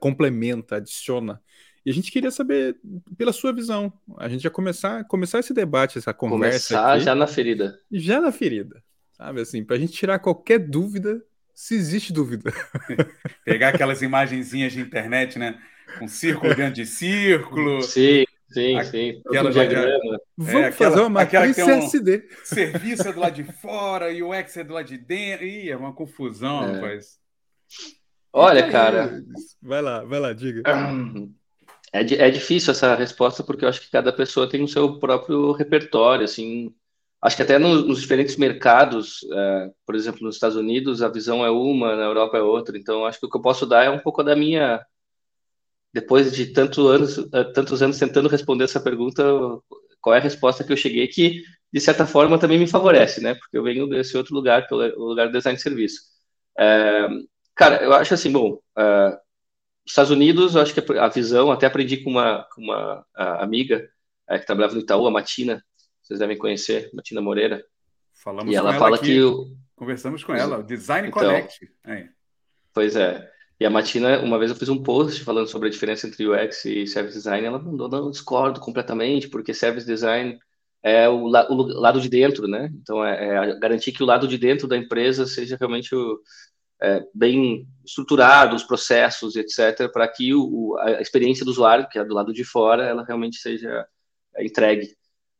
Complementa, 0.00 0.76
adiciona. 0.76 1.40
E 1.84 1.90
a 1.90 1.92
gente 1.92 2.10
queria 2.10 2.30
saber 2.30 2.76
pela 3.16 3.32
sua 3.32 3.52
visão. 3.52 3.92
A 4.18 4.28
gente 4.28 4.42
já 4.42 4.50
começar, 4.50 5.04
começar 5.04 5.38
esse 5.38 5.54
debate, 5.54 5.98
essa 5.98 6.12
conversa. 6.12 6.74
Começar 6.74 6.94
aqui, 6.94 7.04
já 7.04 7.14
na 7.14 7.26
ferida. 7.26 7.80
Já 7.92 8.20
na 8.20 8.32
ferida. 8.32 8.82
Sabe 9.12 9.40
assim, 9.40 9.64
para 9.64 9.76
a 9.76 9.78
gente 9.78 9.92
tirar 9.92 10.18
qualquer 10.18 10.58
dúvida, 10.58 11.22
se 11.54 11.74
existe 11.74 12.12
dúvida. 12.12 12.52
Pegar 13.44 13.68
aquelas 13.68 14.02
imagenzinhas 14.02 14.72
de 14.72 14.80
internet, 14.80 15.38
né? 15.38 15.58
Com 15.98 16.08
círculo 16.08 16.54
dentro 16.54 16.74
de 16.74 16.86
círculo. 16.86 17.82
Sim, 17.82 18.24
sim, 18.50 18.82
sim. 18.84 19.22
Aquela 19.26 19.50
diagrama. 19.50 20.20
Vamos 20.36 20.54
é, 20.54 20.66
aquela, 20.66 20.90
fazer 20.90 21.00
uma 21.00 21.10
matriz 21.10 21.56
CSD. 21.56 22.28
Um 22.42 22.44
serviço 22.44 23.08
é 23.08 23.12
do 23.12 23.20
lado 23.20 23.34
de 23.34 23.44
fora 23.44 24.10
e 24.12 24.22
o 24.22 24.34
X 24.34 24.56
é 24.56 24.64
do 24.64 24.74
lado 24.74 24.86
de 24.86 24.98
dentro. 24.98 25.46
Ih, 25.46 25.70
é 25.70 25.76
uma 25.76 25.92
confusão, 25.92 26.64
é. 26.64 26.72
rapaz. 26.72 27.18
Olha, 28.32 28.70
cara. 28.70 29.22
Vai 29.62 29.80
lá, 29.80 30.04
vai 30.04 30.20
lá, 30.20 30.32
diga. 30.32 30.62
É, 31.92 32.00
é 32.00 32.30
difícil 32.30 32.72
essa 32.72 32.94
resposta 32.94 33.42
porque 33.42 33.64
eu 33.64 33.68
acho 33.68 33.80
que 33.80 33.90
cada 33.90 34.12
pessoa 34.12 34.48
tem 34.48 34.62
o 34.62 34.68
seu 34.68 34.98
próprio 34.98 35.52
repertório, 35.52 36.24
assim. 36.24 36.74
Acho 37.22 37.36
que 37.36 37.42
até 37.42 37.58
nos, 37.58 37.86
nos 37.86 38.00
diferentes 38.00 38.36
mercados, 38.36 39.20
é, 39.32 39.70
por 39.86 39.94
exemplo, 39.94 40.22
nos 40.22 40.36
Estados 40.36 40.56
Unidos 40.56 41.02
a 41.02 41.08
visão 41.08 41.44
é 41.44 41.50
uma, 41.50 41.96
na 41.96 42.04
Europa 42.04 42.36
é 42.36 42.42
outra. 42.42 42.76
Então 42.76 43.06
acho 43.06 43.18
que 43.18 43.26
o 43.26 43.30
que 43.30 43.36
eu 43.36 43.42
posso 43.42 43.64
dar 43.64 43.84
é 43.84 43.90
um 43.90 43.98
pouco 43.98 44.22
da 44.22 44.36
minha 44.36 44.84
depois 45.96 46.30
de 46.30 46.52
tanto 46.52 46.88
anos, 46.88 47.16
é, 47.32 47.42
tantos 47.42 47.82
anos 47.82 47.98
tentando 47.98 48.28
responder 48.28 48.64
essa 48.64 48.78
pergunta, 48.78 49.24
qual 49.98 50.14
é 50.14 50.18
a 50.18 50.22
resposta 50.22 50.62
que 50.62 50.70
eu 50.70 50.76
cheguei 50.76 51.08
que 51.08 51.42
de 51.72 51.80
certa 51.80 52.06
forma 52.06 52.38
também 52.38 52.58
me 52.58 52.66
favorece, 52.66 53.22
né? 53.22 53.34
Porque 53.34 53.56
eu 53.56 53.62
venho 53.62 53.88
desse 53.88 54.14
outro 54.14 54.34
lugar, 54.34 54.68
pelo 54.68 54.82
lugar 54.94 55.28
do 55.28 55.32
design 55.32 55.56
de 55.56 55.62
serviço. 55.62 56.02
É, 56.58 57.08
cara, 57.54 57.82
eu 57.82 57.94
acho 57.94 58.12
assim, 58.12 58.30
bom, 58.30 58.60
uh, 58.78 59.16
Estados 59.86 60.10
Unidos, 60.10 60.54
eu 60.54 60.60
acho 60.60 60.74
que 60.74 60.98
a 60.98 61.08
visão, 61.08 61.50
até 61.50 61.64
aprendi 61.64 61.96
com 61.96 62.10
uma, 62.10 62.46
com 62.54 62.60
uma 62.60 63.02
amiga 63.16 63.88
é, 64.28 64.38
que 64.38 64.44
trabalhava 64.44 64.74
no 64.74 64.82
Itaú, 64.82 65.06
a 65.06 65.10
Matina, 65.10 65.64
vocês 66.02 66.20
devem 66.20 66.36
conhecer, 66.36 66.90
Matina 66.92 67.22
Moreira. 67.22 67.64
Falamos 68.22 68.52
e 68.52 68.54
ela, 68.54 68.68
ela 68.68 68.78
fala 68.78 68.96
aqui, 68.96 69.06
que 69.06 69.22
o... 69.22 69.46
conversamos 69.74 70.22
com 70.22 70.34
ela, 70.34 70.62
Design 70.62 71.08
então, 71.08 71.22
Connect. 71.22 71.66
É. 71.86 72.06
Pois 72.74 72.96
é. 72.96 73.26
E 73.58 73.64
a 73.64 73.70
Matina, 73.70 74.20
uma 74.20 74.38
vez 74.38 74.50
eu 74.50 74.56
fiz 74.56 74.68
um 74.68 74.82
post 74.82 75.24
falando 75.24 75.48
sobre 75.48 75.68
a 75.68 75.70
diferença 75.70 76.06
entre 76.06 76.28
UX 76.28 76.64
e 76.66 76.86
Service 76.86 77.16
Design, 77.16 77.46
ela 77.46 77.58
mandou, 77.58 77.88
não, 77.88 78.10
discordo 78.10 78.60
completamente, 78.60 79.28
porque 79.28 79.54
Service 79.54 79.86
Design 79.86 80.38
é 80.82 81.08
o, 81.08 81.26
la, 81.26 81.50
o 81.50 81.62
lado 81.62 82.00
de 82.00 82.08
dentro, 82.08 82.46
né? 82.46 82.70
Então, 82.74 83.04
é, 83.04 83.50
é, 83.50 83.58
garantir 83.58 83.92
que 83.92 84.02
o 84.02 84.06
lado 84.06 84.28
de 84.28 84.36
dentro 84.36 84.68
da 84.68 84.76
empresa 84.76 85.26
seja 85.26 85.56
realmente 85.58 85.94
o, 85.94 86.20
é, 86.82 87.02
bem 87.14 87.66
estruturado, 87.84 88.54
os 88.54 88.62
processos, 88.62 89.36
etc., 89.36 89.90
para 89.90 90.06
que 90.08 90.34
o, 90.34 90.76
a 90.78 91.00
experiência 91.00 91.44
do 91.44 91.50
usuário, 91.50 91.88
que 91.88 91.98
é 91.98 92.04
do 92.04 92.14
lado 92.14 92.32
de 92.32 92.44
fora, 92.44 92.84
ela 92.84 93.04
realmente 93.04 93.36
seja 93.36 93.86
é, 94.36 94.44
entregue. 94.44 94.94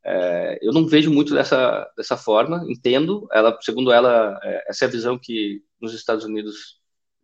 É, 0.04 0.58
eu 0.62 0.72
não 0.72 0.86
vejo 0.86 1.12
muito 1.12 1.34
dessa, 1.34 1.86
dessa 1.96 2.16
forma, 2.16 2.64
entendo, 2.68 3.28
ela, 3.32 3.56
segundo 3.60 3.92
ela, 3.92 4.38
é, 4.42 4.64
essa 4.68 4.84
é 4.84 4.88
a 4.88 4.90
visão 4.90 5.18
que 5.18 5.62
nos 5.80 5.92
Estados 5.94 6.24
Unidos 6.24 6.75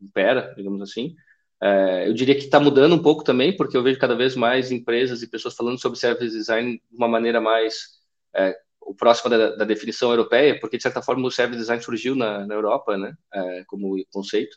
impera, 0.02 0.52
digamos 0.56 0.82
assim. 0.82 1.14
É, 1.62 2.08
eu 2.08 2.12
diria 2.12 2.34
que 2.34 2.42
está 2.42 2.58
mudando 2.58 2.94
um 2.94 3.02
pouco 3.02 3.22
também, 3.22 3.56
porque 3.56 3.76
eu 3.76 3.82
vejo 3.82 3.98
cada 3.98 4.16
vez 4.16 4.34
mais 4.34 4.72
empresas 4.72 5.22
e 5.22 5.30
pessoas 5.30 5.54
falando 5.54 5.80
sobre 5.80 5.98
service 5.98 6.36
design 6.36 6.72
de 6.90 6.96
uma 6.96 7.06
maneira 7.06 7.40
mais 7.40 8.00
é, 8.34 8.56
o 8.80 8.94
próximo 8.94 9.30
da, 9.30 9.54
da, 9.56 9.64
definição 9.64 10.10
europeia, 10.10 10.58
porque 10.58 10.76
de 10.76 10.82
certa 10.82 11.02
forma 11.02 11.26
o 11.26 11.30
service 11.30 11.60
design 11.60 11.82
surgiu 11.82 12.14
na, 12.14 12.46
na 12.46 12.54
Europa, 12.54 12.96
né, 12.96 13.14
é, 13.32 13.64
como 13.66 13.96
conceito, 14.12 14.56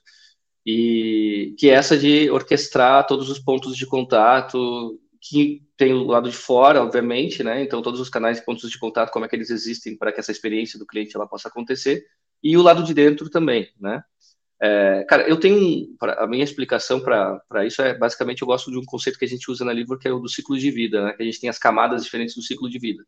e 0.65 1.55
que 1.60 1.69
é 1.69 1.73
essa 1.73 1.97
de 1.97 2.29
orquestrar 2.31 3.05
todos 3.05 3.29
os 3.29 3.39
pontos 3.39 3.77
de 3.77 3.86
contato, 3.86 4.99
que 5.21 5.63
tem 5.77 5.93
o 5.93 6.05
lado 6.05 6.29
de 6.29 6.36
fora, 6.36 6.81
obviamente, 6.81 7.43
né, 7.43 7.62
então 7.62 7.81
todos 7.81 7.99
os 7.99 8.10
canais 8.10 8.39
e 8.39 8.45
pontos 8.45 8.69
de 8.69 8.79
contato, 8.79 9.12
como 9.12 9.25
é 9.25 9.27
que 9.27 9.36
eles 9.36 9.49
existem 9.49 9.97
para 9.97 10.12
que 10.12 10.19
essa 10.19 10.31
experiência 10.31 10.79
do 10.79 10.88
cliente 10.88 11.15
ela 11.15 11.27
possa 11.27 11.49
acontecer, 11.49 12.03
e 12.43 12.58
o 12.58 12.62
lado 12.62 12.84
de 12.84 12.93
dentro 12.93 13.29
também, 13.29 13.69
né. 13.79 14.03
É, 14.61 15.03
cara, 15.09 15.27
eu 15.27 15.37
tenho 15.37 15.95
a 16.01 16.25
minha 16.27 16.43
explicação 16.43 17.01
para 17.01 17.65
isso 17.65 17.81
é 17.81 17.93
basicamente 17.93 18.41
eu 18.41 18.47
gosto 18.47 18.71
de 18.71 18.77
um 18.77 18.85
conceito 18.85 19.19
que 19.19 19.25
a 19.25 19.27
gente 19.27 19.51
usa 19.51 19.65
na 19.65 19.73
Livro 19.73 19.99
que 19.99 20.07
é 20.07 20.11
o 20.11 20.19
do 20.19 20.29
ciclo 20.29 20.57
de 20.57 20.71
vida, 20.71 21.03
né? 21.03 21.13
Que 21.13 21.23
a 21.23 21.25
gente 21.25 21.41
tem 21.41 21.49
as 21.49 21.59
camadas 21.59 22.03
diferentes 22.03 22.35
do 22.35 22.41
ciclo 22.41 22.69
de 22.69 22.79
vida. 22.79 23.03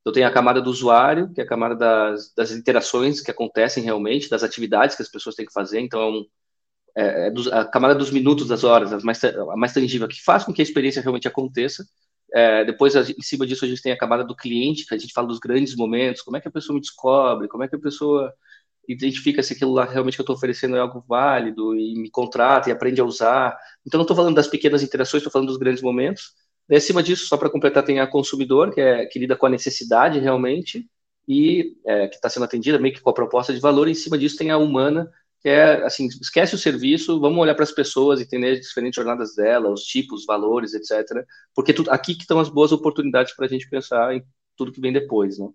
Então, 0.00 0.12
tem 0.12 0.24
a 0.24 0.32
camada 0.32 0.62
do 0.62 0.70
usuário, 0.70 1.32
que 1.32 1.40
é 1.40 1.44
a 1.44 1.46
camada 1.46 1.74
das, 1.76 2.32
das 2.34 2.50
interações 2.52 3.20
que 3.20 3.30
acontecem 3.30 3.82
realmente, 3.84 4.30
das 4.30 4.42
atividades 4.42 4.96
que 4.96 5.02
as 5.02 5.10
pessoas 5.10 5.34
têm 5.34 5.44
que 5.46 5.52
fazer. 5.52 5.80
Então, 5.80 6.24
é, 6.96 7.28
é 7.28 7.32
a 7.52 7.64
camada 7.66 7.94
dos 7.94 8.10
minutos, 8.10 8.48
das 8.48 8.64
horas, 8.64 8.92
a 8.92 9.00
mais, 9.00 9.22
a 9.24 9.56
mais 9.56 9.72
tangível, 9.74 10.08
que 10.08 10.22
faz 10.22 10.44
com 10.44 10.52
que 10.52 10.62
a 10.62 10.64
experiência 10.64 11.02
realmente 11.02 11.28
aconteça. 11.28 11.84
É, 12.32 12.64
depois, 12.64 12.94
em 12.96 13.22
cima 13.22 13.46
disso, 13.46 13.64
a 13.64 13.68
gente 13.68 13.82
tem 13.82 13.92
a 13.92 13.98
camada 13.98 14.24
do 14.24 14.36
cliente, 14.36 14.86
que 14.86 14.94
a 14.94 14.98
gente 14.98 15.12
fala 15.12 15.28
dos 15.28 15.38
grandes 15.38 15.76
momentos, 15.76 16.22
como 16.22 16.36
é 16.36 16.40
que 16.40 16.48
a 16.48 16.52
pessoa 16.52 16.74
me 16.74 16.80
descobre, 16.80 17.48
como 17.48 17.64
é 17.64 17.68
que 17.68 17.76
a 17.76 17.80
pessoa 17.80 18.32
identifica 18.92 19.42
se 19.42 19.52
aquilo 19.52 19.72
lá 19.72 19.84
realmente 19.84 20.14
que 20.14 20.20
eu 20.20 20.24
estou 20.24 20.36
oferecendo 20.36 20.76
é 20.76 20.80
algo 20.80 21.04
válido 21.06 21.74
e 21.76 21.94
me 21.94 22.10
contrata 22.10 22.68
e 22.68 22.72
aprende 22.72 23.00
a 23.00 23.04
usar. 23.04 23.56
Então, 23.86 23.98
não 23.98 24.02
estou 24.02 24.16
falando 24.16 24.34
das 24.34 24.48
pequenas 24.48 24.82
interações, 24.82 25.20
estou 25.20 25.32
falando 25.32 25.48
dos 25.48 25.56
grandes 25.56 25.82
momentos. 25.82 26.34
E 26.68 26.76
acima 26.76 27.02
disso, 27.02 27.26
só 27.26 27.36
para 27.36 27.50
completar, 27.50 27.84
tem 27.84 28.00
a 28.00 28.06
consumidor, 28.06 28.72
que, 28.72 28.80
é, 28.80 29.06
que 29.06 29.18
lida 29.18 29.36
com 29.36 29.46
a 29.46 29.50
necessidade 29.50 30.18
realmente 30.18 30.88
e 31.26 31.76
é, 31.86 32.08
que 32.08 32.16
está 32.16 32.28
sendo 32.28 32.44
atendida 32.44 32.78
meio 32.78 32.94
que 32.94 33.00
com 33.00 33.10
a 33.10 33.14
proposta 33.14 33.52
de 33.52 33.60
valor. 33.60 33.88
E 33.88 33.92
em 33.92 33.94
cima 33.94 34.18
disso 34.18 34.36
tem 34.36 34.50
a 34.50 34.58
humana, 34.58 35.10
que 35.40 35.48
é 35.48 35.84
assim, 35.84 36.06
esquece 36.06 36.54
o 36.54 36.58
serviço, 36.58 37.20
vamos 37.20 37.38
olhar 37.38 37.54
para 37.54 37.64
as 37.64 37.72
pessoas, 37.72 38.20
entender 38.20 38.52
as 38.52 38.60
diferentes 38.60 38.96
jornadas 38.96 39.34
dela, 39.34 39.70
os 39.70 39.82
tipos, 39.82 40.26
valores, 40.26 40.74
etc. 40.74 41.24
Porque 41.54 41.72
tu, 41.72 41.84
aqui 41.88 42.14
que 42.14 42.22
estão 42.22 42.40
as 42.40 42.48
boas 42.48 42.72
oportunidades 42.72 43.34
para 43.34 43.46
a 43.46 43.48
gente 43.48 43.68
pensar 43.68 44.14
em 44.14 44.22
tudo 44.56 44.72
que 44.72 44.80
vem 44.80 44.92
depois, 44.92 45.38
né? 45.38 45.48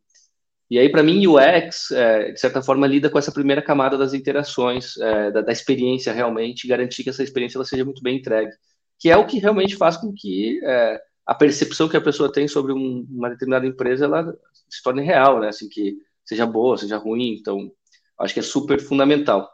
E 0.69 0.79
aí, 0.79 0.89
para 0.89 1.03
mim, 1.03 1.27
UX, 1.27 1.91
é, 1.91 2.31
de 2.31 2.39
certa 2.39 2.61
forma, 2.61 2.87
lida 2.87 3.09
com 3.09 3.19
essa 3.19 3.31
primeira 3.31 3.61
camada 3.61 3.97
das 3.97 4.13
interações, 4.13 4.97
é, 4.97 5.31
da, 5.31 5.41
da, 5.41 5.51
experiência 5.51 6.11
realmente, 6.11 6.67
garantir 6.67 7.03
que 7.03 7.09
essa 7.09 7.23
experiência 7.23 7.57
ela 7.57 7.65
seja 7.65 7.85
muito 7.85 8.01
bem 8.01 8.17
entregue 8.17 8.51
que 8.99 9.09
é 9.09 9.17
o 9.17 9.25
que 9.25 9.39
realmente 9.39 9.75
faz 9.75 9.97
com 9.97 10.13
que 10.13 10.59
é, 10.63 11.01
a 11.25 11.35
percepção 11.35 11.89
que 11.89 11.97
a 11.97 12.01
pessoa 12.01 12.31
tem 12.31 12.47
sobre 12.47 12.71
um, 12.71 13.05
uma 13.09 13.29
determinada 13.29 13.65
empresa 13.65 14.05
ela 14.05 14.33
se 14.69 14.81
torne 14.81 15.01
real, 15.01 15.39
né? 15.39 15.49
Assim, 15.49 15.67
que 15.69 15.97
seja 16.25 16.45
boa, 16.45 16.77
seja 16.77 16.97
ruim. 16.97 17.35
Então, 17.39 17.71
acho 18.19 18.33
que 18.33 18.39
é 18.39 18.43
super 18.43 18.79
fundamental 18.79 19.49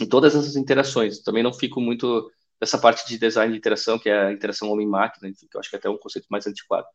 em 0.00 0.08
todas 0.08 0.34
essas 0.34 0.56
interações. 0.56 1.20
Também 1.20 1.42
não 1.42 1.52
fico 1.52 1.80
muito 1.80 2.30
dessa 2.60 2.78
parte 2.78 3.06
de 3.08 3.18
design 3.18 3.52
de 3.52 3.58
interação, 3.58 3.98
que 3.98 4.08
é 4.08 4.26
a 4.26 4.32
interação 4.32 4.70
homem-máquina, 4.70 5.30
que 5.32 5.46
eu 5.56 5.60
acho 5.60 5.70
que 5.70 5.76
é 5.76 5.78
até 5.78 5.88
um 5.88 5.98
conceito 5.98 6.26
mais 6.30 6.46
antiquado. 6.46 6.86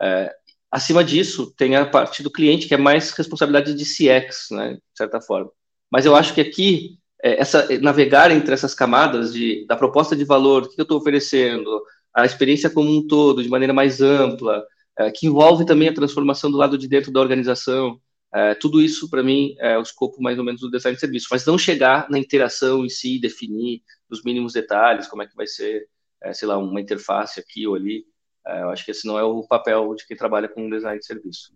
É, 0.00 0.34
acima 0.70 1.02
disso, 1.02 1.52
tem 1.56 1.76
a 1.76 1.84
parte 1.84 2.22
do 2.22 2.30
cliente, 2.30 2.68
que 2.68 2.74
é 2.74 2.78
mais 2.78 3.10
responsabilidade 3.10 3.74
de 3.74 3.84
CX, 3.84 4.48
né, 4.52 4.74
de 4.74 4.80
certa 4.96 5.20
forma. 5.20 5.50
Mas 5.90 6.06
eu 6.06 6.14
acho 6.14 6.32
que 6.34 6.40
aqui 6.40 6.98
é, 7.22 7.40
essa, 7.40 7.72
é, 7.72 7.78
navegar 7.78 8.30
entre 8.30 8.54
essas 8.54 8.74
camadas 8.74 9.32
de, 9.32 9.66
da 9.66 9.76
proposta 9.76 10.16
de 10.16 10.24
valor, 10.24 10.62
o 10.62 10.68
que 10.68 10.80
eu 10.80 10.84
estou 10.84 10.98
oferecendo, 10.98 11.82
a 12.14 12.24
experiência 12.24 12.70
como 12.70 12.90
um 12.90 13.06
todo, 13.06 13.42
de 13.42 13.48
maneira 13.48 13.72
mais 13.72 14.00
ampla, 14.00 14.64
é, 14.98 15.10
que 15.10 15.26
envolve 15.26 15.64
também 15.66 15.88
a 15.88 15.94
transformação 15.94 16.50
do 16.50 16.56
lado 16.56 16.78
de 16.78 16.88
dentro 16.88 17.12
da 17.12 17.20
organização. 17.20 18.00
É, 18.32 18.54
tudo 18.54 18.80
isso, 18.80 19.10
para 19.10 19.22
mim, 19.22 19.54
é 19.58 19.76
o 19.76 19.82
escopo 19.82 20.22
mais 20.22 20.38
ou 20.38 20.44
menos 20.44 20.60
do 20.60 20.70
design 20.70 20.94
de 20.94 21.00
serviço, 21.00 21.28
mas 21.30 21.44
não 21.44 21.58
chegar 21.58 22.08
na 22.08 22.18
interação 22.18 22.84
em 22.84 22.88
si, 22.88 23.18
definir 23.20 23.82
os 24.08 24.22
mínimos 24.22 24.52
detalhes, 24.52 25.08
como 25.08 25.22
é 25.22 25.26
que 25.26 25.36
vai 25.36 25.46
ser, 25.46 25.88
é, 26.22 26.32
sei 26.32 26.46
lá, 26.46 26.58
uma 26.58 26.80
interface 26.80 27.40
aqui 27.40 27.66
ou 27.66 27.74
ali. 27.74 28.04
É, 28.46 28.62
eu 28.62 28.70
acho 28.70 28.84
que 28.84 28.90
esse 28.90 29.06
não 29.06 29.18
é 29.18 29.22
o 29.22 29.46
papel 29.46 29.94
de 29.94 30.06
quem 30.06 30.16
trabalha 30.16 30.48
com 30.48 30.68
design 30.68 30.98
de 30.98 31.06
serviço. 31.06 31.52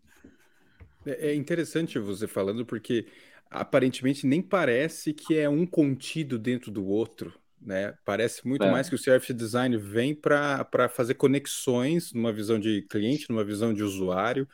É 1.06 1.34
interessante 1.34 1.98
você 1.98 2.26
falando, 2.26 2.64
porque 2.64 3.06
aparentemente 3.50 4.26
nem 4.26 4.40
parece 4.40 5.12
que 5.12 5.36
é 5.36 5.48
um 5.48 5.66
contido 5.66 6.38
dentro 6.38 6.70
do 6.70 6.86
outro. 6.86 7.34
Né? 7.60 7.94
Parece 8.04 8.46
muito 8.46 8.64
é. 8.64 8.70
mais 8.70 8.88
que 8.88 8.94
o 8.94 8.98
service 8.98 9.32
design 9.32 9.76
vem 9.76 10.14
para 10.14 10.88
fazer 10.90 11.14
conexões 11.14 12.12
numa 12.12 12.32
visão 12.32 12.58
de 12.58 12.82
cliente, 12.82 13.28
numa 13.30 13.44
visão 13.44 13.72
de 13.72 13.82
usuário. 13.82 14.46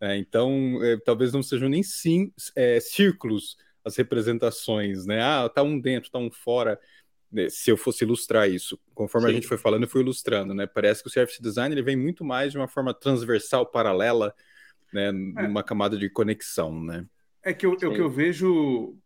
Né? 0.00 0.18
Então, 0.18 0.78
é, 0.82 0.96
talvez 1.04 1.32
não 1.32 1.42
sejam 1.42 1.68
nem 1.68 1.82
sim, 1.82 2.32
é, 2.56 2.80
círculos 2.80 3.56
as 3.84 3.96
representações, 3.96 5.06
né? 5.06 5.22
Ah, 5.22 5.48
tá 5.48 5.62
um 5.62 5.80
dentro, 5.80 6.10
tá 6.10 6.18
um 6.18 6.30
fora. 6.30 6.78
Né? 7.30 7.48
Se 7.50 7.70
eu 7.70 7.76
fosse 7.76 8.04
ilustrar 8.04 8.48
isso, 8.48 8.78
conforme 8.94 9.26
sim. 9.28 9.32
a 9.32 9.34
gente 9.34 9.46
foi 9.46 9.58
falando, 9.58 9.82
eu 9.82 9.88
fui 9.88 10.00
ilustrando, 10.00 10.54
né? 10.54 10.66
Parece 10.66 11.02
que 11.02 11.08
o 11.08 11.12
service 11.12 11.40
design 11.40 11.74
ele 11.74 11.82
vem 11.82 11.96
muito 11.96 12.24
mais 12.24 12.52
de 12.52 12.58
uma 12.58 12.68
forma 12.68 12.94
transversal, 12.94 13.66
paralela, 13.66 14.34
né? 14.92 15.08
É. 15.08 15.12
Numa 15.12 15.62
camada 15.62 15.96
de 15.96 16.08
conexão, 16.08 16.82
né? 16.82 17.04
É 17.42 17.52
que 17.52 17.66
eu, 17.66 17.76
é 17.80 17.86
o 17.86 17.92
que 17.92 18.00
eu 18.00 18.10
vejo, 18.10 18.96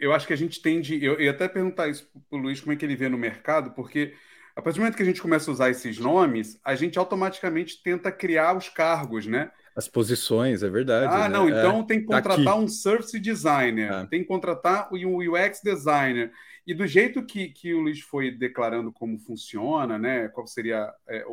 eu 0.00 0.12
acho 0.12 0.26
que 0.26 0.32
a 0.32 0.36
gente 0.36 0.62
tende. 0.62 1.02
Eu, 1.04 1.14
eu 1.14 1.22
ia 1.22 1.30
até 1.30 1.48
perguntar 1.48 1.88
isso 1.88 2.08
para 2.30 2.38
o 2.38 2.42
Luiz, 2.42 2.60
como 2.60 2.72
é 2.72 2.76
que 2.76 2.84
ele 2.84 2.96
vê 2.96 3.08
no 3.08 3.18
mercado, 3.18 3.72
porque 3.72 4.14
a 4.56 4.62
partir 4.62 4.78
do 4.78 4.82
momento 4.82 4.96
que 4.96 5.02
a 5.02 5.06
gente 5.06 5.20
começa 5.20 5.50
a 5.50 5.54
usar 5.54 5.70
esses 5.70 5.98
nomes, 5.98 6.58
a 6.64 6.74
gente 6.74 6.98
automaticamente 6.98 7.82
tenta 7.82 8.12
criar 8.12 8.56
os 8.56 8.68
cargos, 8.68 9.26
né? 9.26 9.50
As 9.76 9.88
posições, 9.88 10.62
é 10.62 10.68
verdade. 10.68 11.12
Ah, 11.12 11.28
né? 11.28 11.36
não, 11.36 11.48
então 11.48 11.80
é, 11.80 11.82
tem 11.84 12.00
que 12.00 12.06
tá 12.06 12.22
contratar 12.22 12.58
um 12.58 12.68
service 12.68 13.18
designer, 13.18 13.92
é. 13.92 14.06
tem 14.06 14.20
que 14.20 14.28
contratar 14.28 14.88
um 14.92 15.18
UX 15.18 15.60
designer. 15.62 16.32
E 16.66 16.72
do 16.72 16.86
jeito 16.86 17.24
que, 17.24 17.48
que 17.48 17.74
o 17.74 17.80
Luiz 17.80 18.00
foi 18.00 18.30
declarando 18.30 18.92
como 18.92 19.18
funciona, 19.18 19.98
né? 19.98 20.28
Qual 20.28 20.46
seria 20.46 20.92
é, 21.08 21.24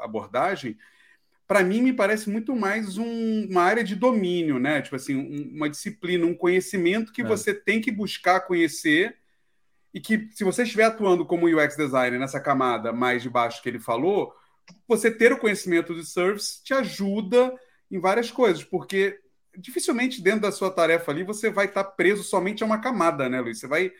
abordagem, 0.00 0.76
para 1.46 1.62
mim 1.62 1.82
me 1.82 1.92
parece 1.92 2.30
muito 2.30 2.54
mais 2.54 2.96
um, 2.96 3.46
uma 3.50 3.62
área 3.62 3.84
de 3.84 3.94
domínio, 3.94 4.58
né? 4.58 4.80
Tipo 4.80 4.96
assim, 4.96 5.16
um, 5.16 5.56
uma 5.56 5.68
disciplina, 5.68 6.24
um 6.24 6.34
conhecimento 6.34 7.12
que 7.12 7.22
é. 7.22 7.24
você 7.24 7.52
tem 7.52 7.80
que 7.80 7.90
buscar 7.90 8.40
conhecer 8.40 9.16
e 9.92 10.00
que 10.00 10.28
se 10.30 10.44
você 10.44 10.62
estiver 10.62 10.84
atuando 10.84 11.26
como 11.26 11.46
UX 11.46 11.76
designer 11.76 12.18
nessa 12.18 12.40
camada 12.40 12.92
mais 12.92 13.22
de 13.22 13.28
baixo 13.28 13.62
que 13.62 13.68
ele 13.68 13.78
falou, 13.78 14.32
você 14.88 15.10
ter 15.10 15.32
o 15.32 15.38
conhecimento 15.38 15.94
de 15.94 16.06
service 16.06 16.62
te 16.62 16.72
ajuda 16.72 17.52
em 17.92 18.00
várias 18.00 18.30
coisas, 18.30 18.64
porque 18.64 19.20
dificilmente 19.56 20.22
dentro 20.22 20.40
da 20.40 20.50
sua 20.50 20.70
tarefa 20.70 21.12
ali 21.12 21.22
você 21.22 21.50
vai 21.50 21.66
estar 21.66 21.84
preso 21.84 22.24
somente 22.24 22.62
a 22.62 22.66
uma 22.66 22.80
camada, 22.80 23.28
né, 23.28 23.40
Luiz? 23.40 23.60
Você 23.60 23.66
vai 23.68 23.92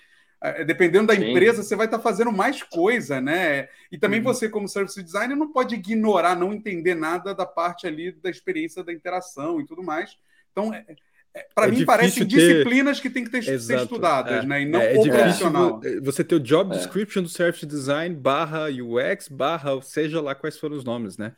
é, 0.42 0.64
dependendo 0.64 1.06
da 1.06 1.14
Sim. 1.14 1.30
empresa, 1.30 1.62
você 1.62 1.76
vai 1.76 1.86
estar 1.86 2.00
fazendo 2.00 2.32
mais 2.32 2.64
coisa, 2.64 3.20
né? 3.20 3.68
E 3.92 3.96
também 3.96 4.18
uhum. 4.18 4.24
você, 4.24 4.48
como 4.48 4.66
service 4.66 5.00
designer, 5.00 5.36
não 5.36 5.52
pode 5.52 5.76
ignorar, 5.76 6.34
não 6.34 6.52
entender 6.52 6.96
nada 6.96 7.32
da 7.32 7.46
parte 7.46 7.86
ali 7.86 8.10
da 8.10 8.28
experiência 8.28 8.82
da 8.82 8.92
interação 8.92 9.60
e 9.60 9.66
tudo 9.66 9.84
mais. 9.84 10.16
Então, 10.50 10.74
é, 10.74 10.84
é, 11.32 11.46
para 11.54 11.68
é 11.68 11.70
mim, 11.70 11.84
parecem 11.84 12.26
ter... 12.26 12.36
disciplinas 12.36 12.98
que 12.98 13.08
tem 13.08 13.22
que 13.22 13.30
ter, 13.30 13.42
ser 13.60 13.78
estudadas, 13.82 14.42
é. 14.42 14.46
né? 14.46 14.62
E 14.62 14.66
não 14.66 14.80
é, 14.80 14.96
é 14.96 14.98
operacional. 14.98 15.80
Você 16.02 16.24
ter 16.24 16.34
o 16.34 16.40
job 16.40 16.74
description 16.74 17.22
do 17.22 17.28
service 17.28 17.64
design 17.64 18.12
barra 18.14 18.66
UX, 18.68 19.28
barra, 19.28 19.80
seja 19.80 20.20
lá 20.20 20.34
quais 20.34 20.58
foram 20.58 20.76
os 20.76 20.84
nomes, 20.84 21.16
né? 21.16 21.36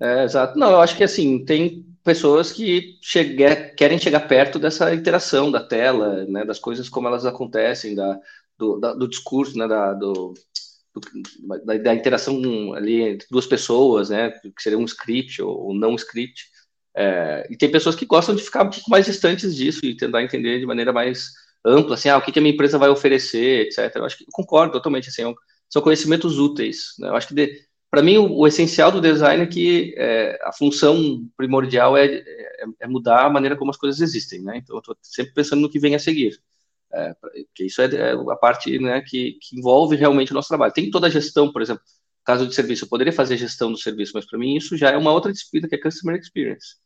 É, 0.00 0.24
exato. 0.24 0.58
Não, 0.58 0.70
eu 0.70 0.80
acho 0.80 0.96
que 0.96 1.04
assim, 1.04 1.44
tem 1.44 1.84
pessoas 2.02 2.50
que 2.52 2.98
chegue, 3.02 3.44
querem 3.76 3.98
chegar 3.98 4.20
perto 4.20 4.58
dessa 4.58 4.94
interação 4.94 5.50
da 5.50 5.62
tela, 5.62 6.24
né, 6.26 6.44
das 6.44 6.58
coisas 6.58 6.88
como 6.88 7.06
elas 7.06 7.26
acontecem, 7.26 7.94
da, 7.94 8.18
do, 8.58 8.78
da, 8.78 8.94
do 8.94 9.06
discurso, 9.06 9.58
né, 9.58 9.68
da, 9.68 9.92
do, 9.92 10.32
da, 11.64 11.76
da, 11.76 11.94
interação 11.94 12.72
ali 12.74 13.02
entre 13.02 13.26
duas 13.30 13.46
pessoas, 13.46 14.08
né, 14.08 14.30
que 14.30 14.62
seria 14.62 14.78
um 14.78 14.84
script 14.84 15.42
ou, 15.42 15.66
ou 15.66 15.74
não 15.74 15.94
script. 15.94 16.48
É, 16.96 17.46
e 17.50 17.56
tem 17.56 17.70
pessoas 17.70 17.94
que 17.94 18.06
gostam 18.06 18.34
de 18.34 18.42
ficar 18.42 18.64
um 18.64 18.70
pouco 18.70 18.90
mais 18.90 19.06
distantes 19.06 19.54
disso 19.54 19.84
e 19.84 19.96
tentar 19.96 20.22
entender 20.22 20.58
de 20.58 20.66
maneira 20.66 20.92
mais 20.92 21.28
ampla, 21.64 21.94
assim, 21.94 22.08
ah, 22.08 22.16
o 22.16 22.22
que, 22.22 22.32
que 22.32 22.38
a 22.38 22.42
minha 22.42 22.54
empresa 22.54 22.78
vai 22.78 22.88
oferecer, 22.88 23.66
etc. 23.66 23.94
Eu 23.96 24.04
acho 24.04 24.16
que 24.16 24.24
eu 24.24 24.28
concordo 24.32 24.72
totalmente, 24.72 25.08
assim, 25.08 25.22
é 25.22 25.34
são 25.68 25.82
conhecimentos 25.82 26.38
úteis. 26.38 26.94
Né? 26.98 27.08
Eu 27.08 27.14
acho 27.14 27.28
que 27.28 27.34
de, 27.34 27.52
para 27.90 28.02
mim, 28.02 28.16
o, 28.18 28.38
o, 28.38 28.46
essencial 28.46 28.92
do 28.92 29.00
design 29.00 29.42
é 29.42 29.46
que 29.46 29.94
é, 29.96 30.38
a 30.44 30.52
função 30.52 31.26
primordial 31.36 31.96
é, 31.96 32.06
é, 32.06 32.64
é, 32.80 32.86
mudar 32.86 33.26
a 33.26 33.30
maneira 33.30 33.56
como 33.56 33.70
as 33.70 33.76
coisas 33.76 34.00
existem, 34.00 34.42
né? 34.42 34.58
Então, 34.58 34.76
eu 34.76 34.80
estou 34.80 34.96
sempre 35.02 35.34
pensando 35.34 35.60
no 35.60 35.70
que 35.70 35.80
vem 35.80 35.94
a 35.94 35.98
seguir. 35.98 36.40
É, 36.92 37.14
isso 37.60 37.82
é, 37.82 37.86
é, 37.86 38.12
a 38.12 38.36
parte 38.36 38.78
né, 38.78 39.00
que, 39.00 39.38
que, 39.40 39.58
envolve 39.58 39.96
realmente 39.96 40.32
o 40.32 40.34
nosso 40.34 40.48
trabalho. 40.48 40.72
Tem 40.72 40.90
toda 40.90 41.06
a 41.06 41.10
gestão, 41.10 41.52
por 41.52 41.62
exemplo, 41.62 41.82
caso 42.24 42.46
de 42.46 42.54
serviço, 42.54 42.84
eu 42.84 42.88
poderia 42.88 43.12
fazer 43.12 43.36
gestão 43.36 43.72
do 43.72 43.78
serviço, 43.78 44.12
mas 44.14 44.26
para 44.26 44.38
mim 44.38 44.56
isso 44.56 44.76
já 44.76 44.90
é 44.90 44.96
uma 44.96 45.12
outra 45.12 45.32
disciplina 45.32 45.68
que 45.68 45.74
é 45.74 45.78
Customer 45.78 46.18
Experience. 46.18 46.76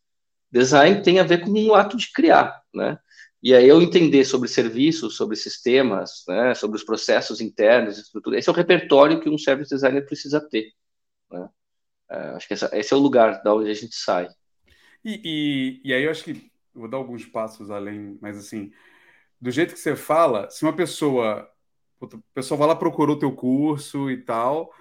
Design 0.51 1.01
tem 1.01 1.19
a 1.19 1.23
ver 1.23 1.41
com 1.41 1.51
o 1.51 1.75
ato 1.75 1.97
de 1.97 2.11
criar, 2.11 2.61
né? 2.73 2.97
E 3.43 3.53
aí 3.53 3.67
eu 3.67 3.81
entender 3.81 4.25
sobre 4.25 4.47
serviços, 4.47 5.15
sobre 5.15 5.35
sistemas, 5.35 6.23
né, 6.27 6.55
sobre 6.55 6.77
os 6.77 6.83
processos 6.83 7.41
internos, 7.41 7.99
estrutura, 7.99 8.39
esse 8.39 8.49
é 8.49 8.51
o 8.51 8.55
repertório 8.55 9.19
que 9.19 9.29
um 9.29 9.37
service 9.37 9.69
designer 9.69 10.03
precisa 10.05 10.41
ter. 10.41 10.71
É, 12.09 12.17
acho 12.29 12.47
que 12.47 12.53
essa, 12.53 12.69
esse 12.73 12.93
é 12.93 12.97
o 12.97 12.99
lugar 12.99 13.41
da 13.43 13.53
onde 13.53 13.69
a 13.69 13.73
gente 13.73 13.95
sai. 13.95 14.27
E, 15.03 15.21
e, 15.23 15.89
e 15.89 15.93
aí 15.93 16.03
eu 16.03 16.11
acho 16.11 16.23
que 16.23 16.51
vou 16.73 16.87
dar 16.87 16.97
alguns 16.97 17.25
passos 17.25 17.71
além, 17.71 18.17
mas 18.21 18.37
assim, 18.37 18.71
do 19.39 19.51
jeito 19.51 19.73
que 19.73 19.79
você 19.79 19.95
fala, 19.95 20.49
se 20.49 20.63
uma 20.63 20.75
pessoa, 20.75 21.49
o 21.99 22.07
pessoal 22.33 22.57
vai 22.57 22.67
lá 22.67 22.75
procurou 22.75 23.15
o 23.15 23.19
teu 23.19 23.31
curso 23.31 24.09
e 24.09 24.17
tal, 24.17 24.73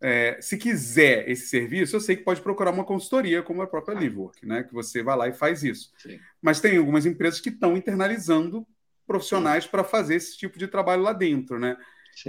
é, 0.00 0.38
se 0.40 0.58
quiser 0.58 1.28
esse 1.28 1.48
serviço, 1.48 1.96
eu 1.96 2.00
sei 2.00 2.16
que 2.16 2.24
pode 2.24 2.40
procurar 2.40 2.70
uma 2.70 2.84
consultoria 2.84 3.42
como 3.42 3.62
a 3.62 3.66
própria 3.66 3.94
Livework, 3.98 4.44
né? 4.44 4.62
Que 4.62 4.74
você 4.74 5.02
vai 5.02 5.16
lá 5.16 5.28
e 5.28 5.32
faz 5.32 5.62
isso. 5.62 5.92
Sim. 5.96 6.18
Mas 6.40 6.60
tem 6.60 6.76
algumas 6.76 7.06
empresas 7.06 7.40
que 7.40 7.48
estão 7.48 7.76
internalizando 7.76 8.66
profissionais 9.06 9.66
para 9.66 9.84
fazer 9.84 10.16
esse 10.16 10.36
tipo 10.36 10.58
de 10.58 10.68
trabalho 10.68 11.02
lá 11.02 11.12
dentro, 11.12 11.58
né? 11.58 11.76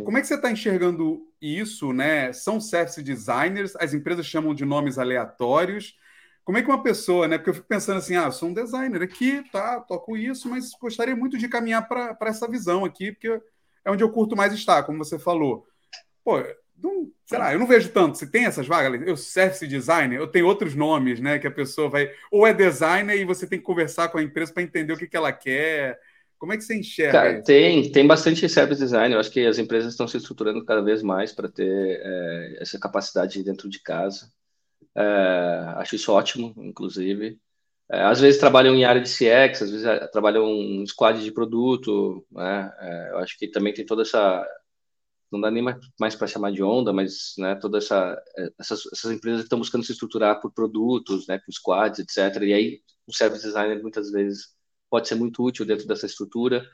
Como 0.03 0.17
é 0.17 0.21
que 0.21 0.27
você 0.27 0.35
está 0.35 0.51
enxergando 0.51 1.25
isso, 1.41 1.93
né? 1.93 2.33
São 2.33 2.59
service 2.59 3.01
designers, 3.01 3.75
as 3.77 3.93
empresas 3.93 4.25
chamam 4.25 4.53
de 4.53 4.65
nomes 4.65 4.97
aleatórios. 4.97 5.95
Como 6.43 6.57
é 6.57 6.61
que 6.61 6.69
uma 6.69 6.83
pessoa, 6.83 7.27
né? 7.27 7.37
Porque 7.37 7.49
eu 7.49 7.53
fico 7.53 7.67
pensando 7.67 7.97
assim, 7.97 8.15
ah, 8.15 8.31
sou 8.31 8.49
um 8.49 8.53
designer 8.53 9.01
aqui, 9.01 9.43
tá, 9.51 9.79
toco 9.81 10.17
isso, 10.17 10.49
mas 10.49 10.71
gostaria 10.79 11.15
muito 11.15 11.37
de 11.37 11.47
caminhar 11.47 11.87
para 11.87 12.17
essa 12.21 12.47
visão 12.49 12.85
aqui, 12.85 13.11
porque 13.11 13.41
é 13.83 13.91
onde 13.91 14.03
eu 14.03 14.11
curto 14.11 14.35
mais 14.35 14.53
estar, 14.53 14.83
como 14.83 14.97
você 14.97 15.17
falou. 15.17 15.65
Pô, 16.23 16.43
não, 16.81 17.11
sei 17.25 17.37
lá, 17.37 17.53
eu 17.53 17.59
não 17.59 17.65
vejo 17.65 17.89
tanto. 17.89 18.17
Se 18.17 18.27
tem 18.29 18.45
essas 18.45 18.67
vagas, 18.67 19.01
eu 19.07 19.17
service 19.17 19.65
designer, 19.65 20.19
eu 20.19 20.27
tenho 20.27 20.45
outros 20.45 20.75
nomes, 20.75 21.19
né? 21.19 21.39
Que 21.39 21.47
a 21.47 21.51
pessoa 21.51 21.89
vai. 21.89 22.11
Ou 22.31 22.45
é 22.45 22.53
designer 22.53 23.17
e 23.17 23.25
você 23.25 23.47
tem 23.47 23.59
que 23.59 23.65
conversar 23.65 24.09
com 24.09 24.17
a 24.17 24.23
empresa 24.23 24.53
para 24.53 24.63
entender 24.63 24.93
o 24.93 24.97
que, 24.97 25.07
que 25.07 25.17
ela 25.17 25.31
quer. 25.31 25.99
Como 26.37 26.53
é 26.53 26.57
que 26.57 26.63
você 26.63 26.77
enxerga? 26.77 27.11
Cara, 27.11 27.43
tem, 27.43 27.91
tem 27.91 28.05
bastante 28.05 28.47
service 28.47 28.81
design. 28.81 29.13
Eu 29.13 29.19
acho 29.19 29.31
que 29.31 29.45
as 29.45 29.57
empresas 29.57 29.93
estão 29.93 30.07
se 30.07 30.17
estruturando 30.17 30.63
cada 30.63 30.81
vez 30.81 31.01
mais 31.01 31.31
para 31.31 31.49
ter 31.49 31.99
é, 32.03 32.57
essa 32.61 32.79
capacidade 32.79 33.43
dentro 33.43 33.67
de 33.67 33.81
casa. 33.81 34.31
É, 34.95 35.73
acho 35.77 35.95
isso 35.95 36.11
ótimo, 36.11 36.53
inclusive. 36.57 37.39
É, 37.89 38.03
às 38.03 38.19
vezes 38.19 38.39
trabalham 38.39 38.75
em 38.75 38.83
área 38.83 39.01
de 39.01 39.09
CX, 39.09 39.61
às 39.61 39.71
vezes 39.71 39.85
é, 39.85 40.07
trabalham 40.07 40.45
em 40.47 40.85
squad 40.85 41.23
de 41.23 41.31
produto. 41.31 42.25
Né? 42.31 42.71
É, 42.79 43.11
eu 43.11 43.17
acho 43.19 43.37
que 43.37 43.47
também 43.47 43.73
tem 43.73 43.85
toda 43.85 44.03
essa. 44.03 44.45
Não 45.31 45.41
dá 45.41 45.51
nem 45.51 45.63
mais 45.99 46.15
para 46.15 46.27
chamar 46.27 46.51
de 46.51 46.63
onda, 46.63 46.93
mas 46.93 47.33
né, 47.37 47.55
toda 47.55 47.79
essa 47.79 48.17
é, 48.37 48.49
essas, 48.59 48.81
essas 48.93 49.11
empresas 49.11 49.43
estão 49.43 49.59
buscando 49.59 49.83
se 49.83 49.91
estruturar 49.91 50.39
por 50.39 50.53
produtos, 50.53 51.27
né, 51.27 51.39
por 51.39 51.51
squads, 51.51 51.99
etc. 51.99 52.43
E 52.43 52.53
aí 52.53 52.81
o 53.05 53.13
service 53.13 53.43
designer 53.43 53.81
muitas 53.81 54.11
vezes 54.11 54.56
pode 54.89 55.07
ser 55.07 55.15
muito 55.15 55.43
útil 55.43 55.65
dentro 55.65 55.87
dessa 55.87 56.05
estrutura, 56.05 56.65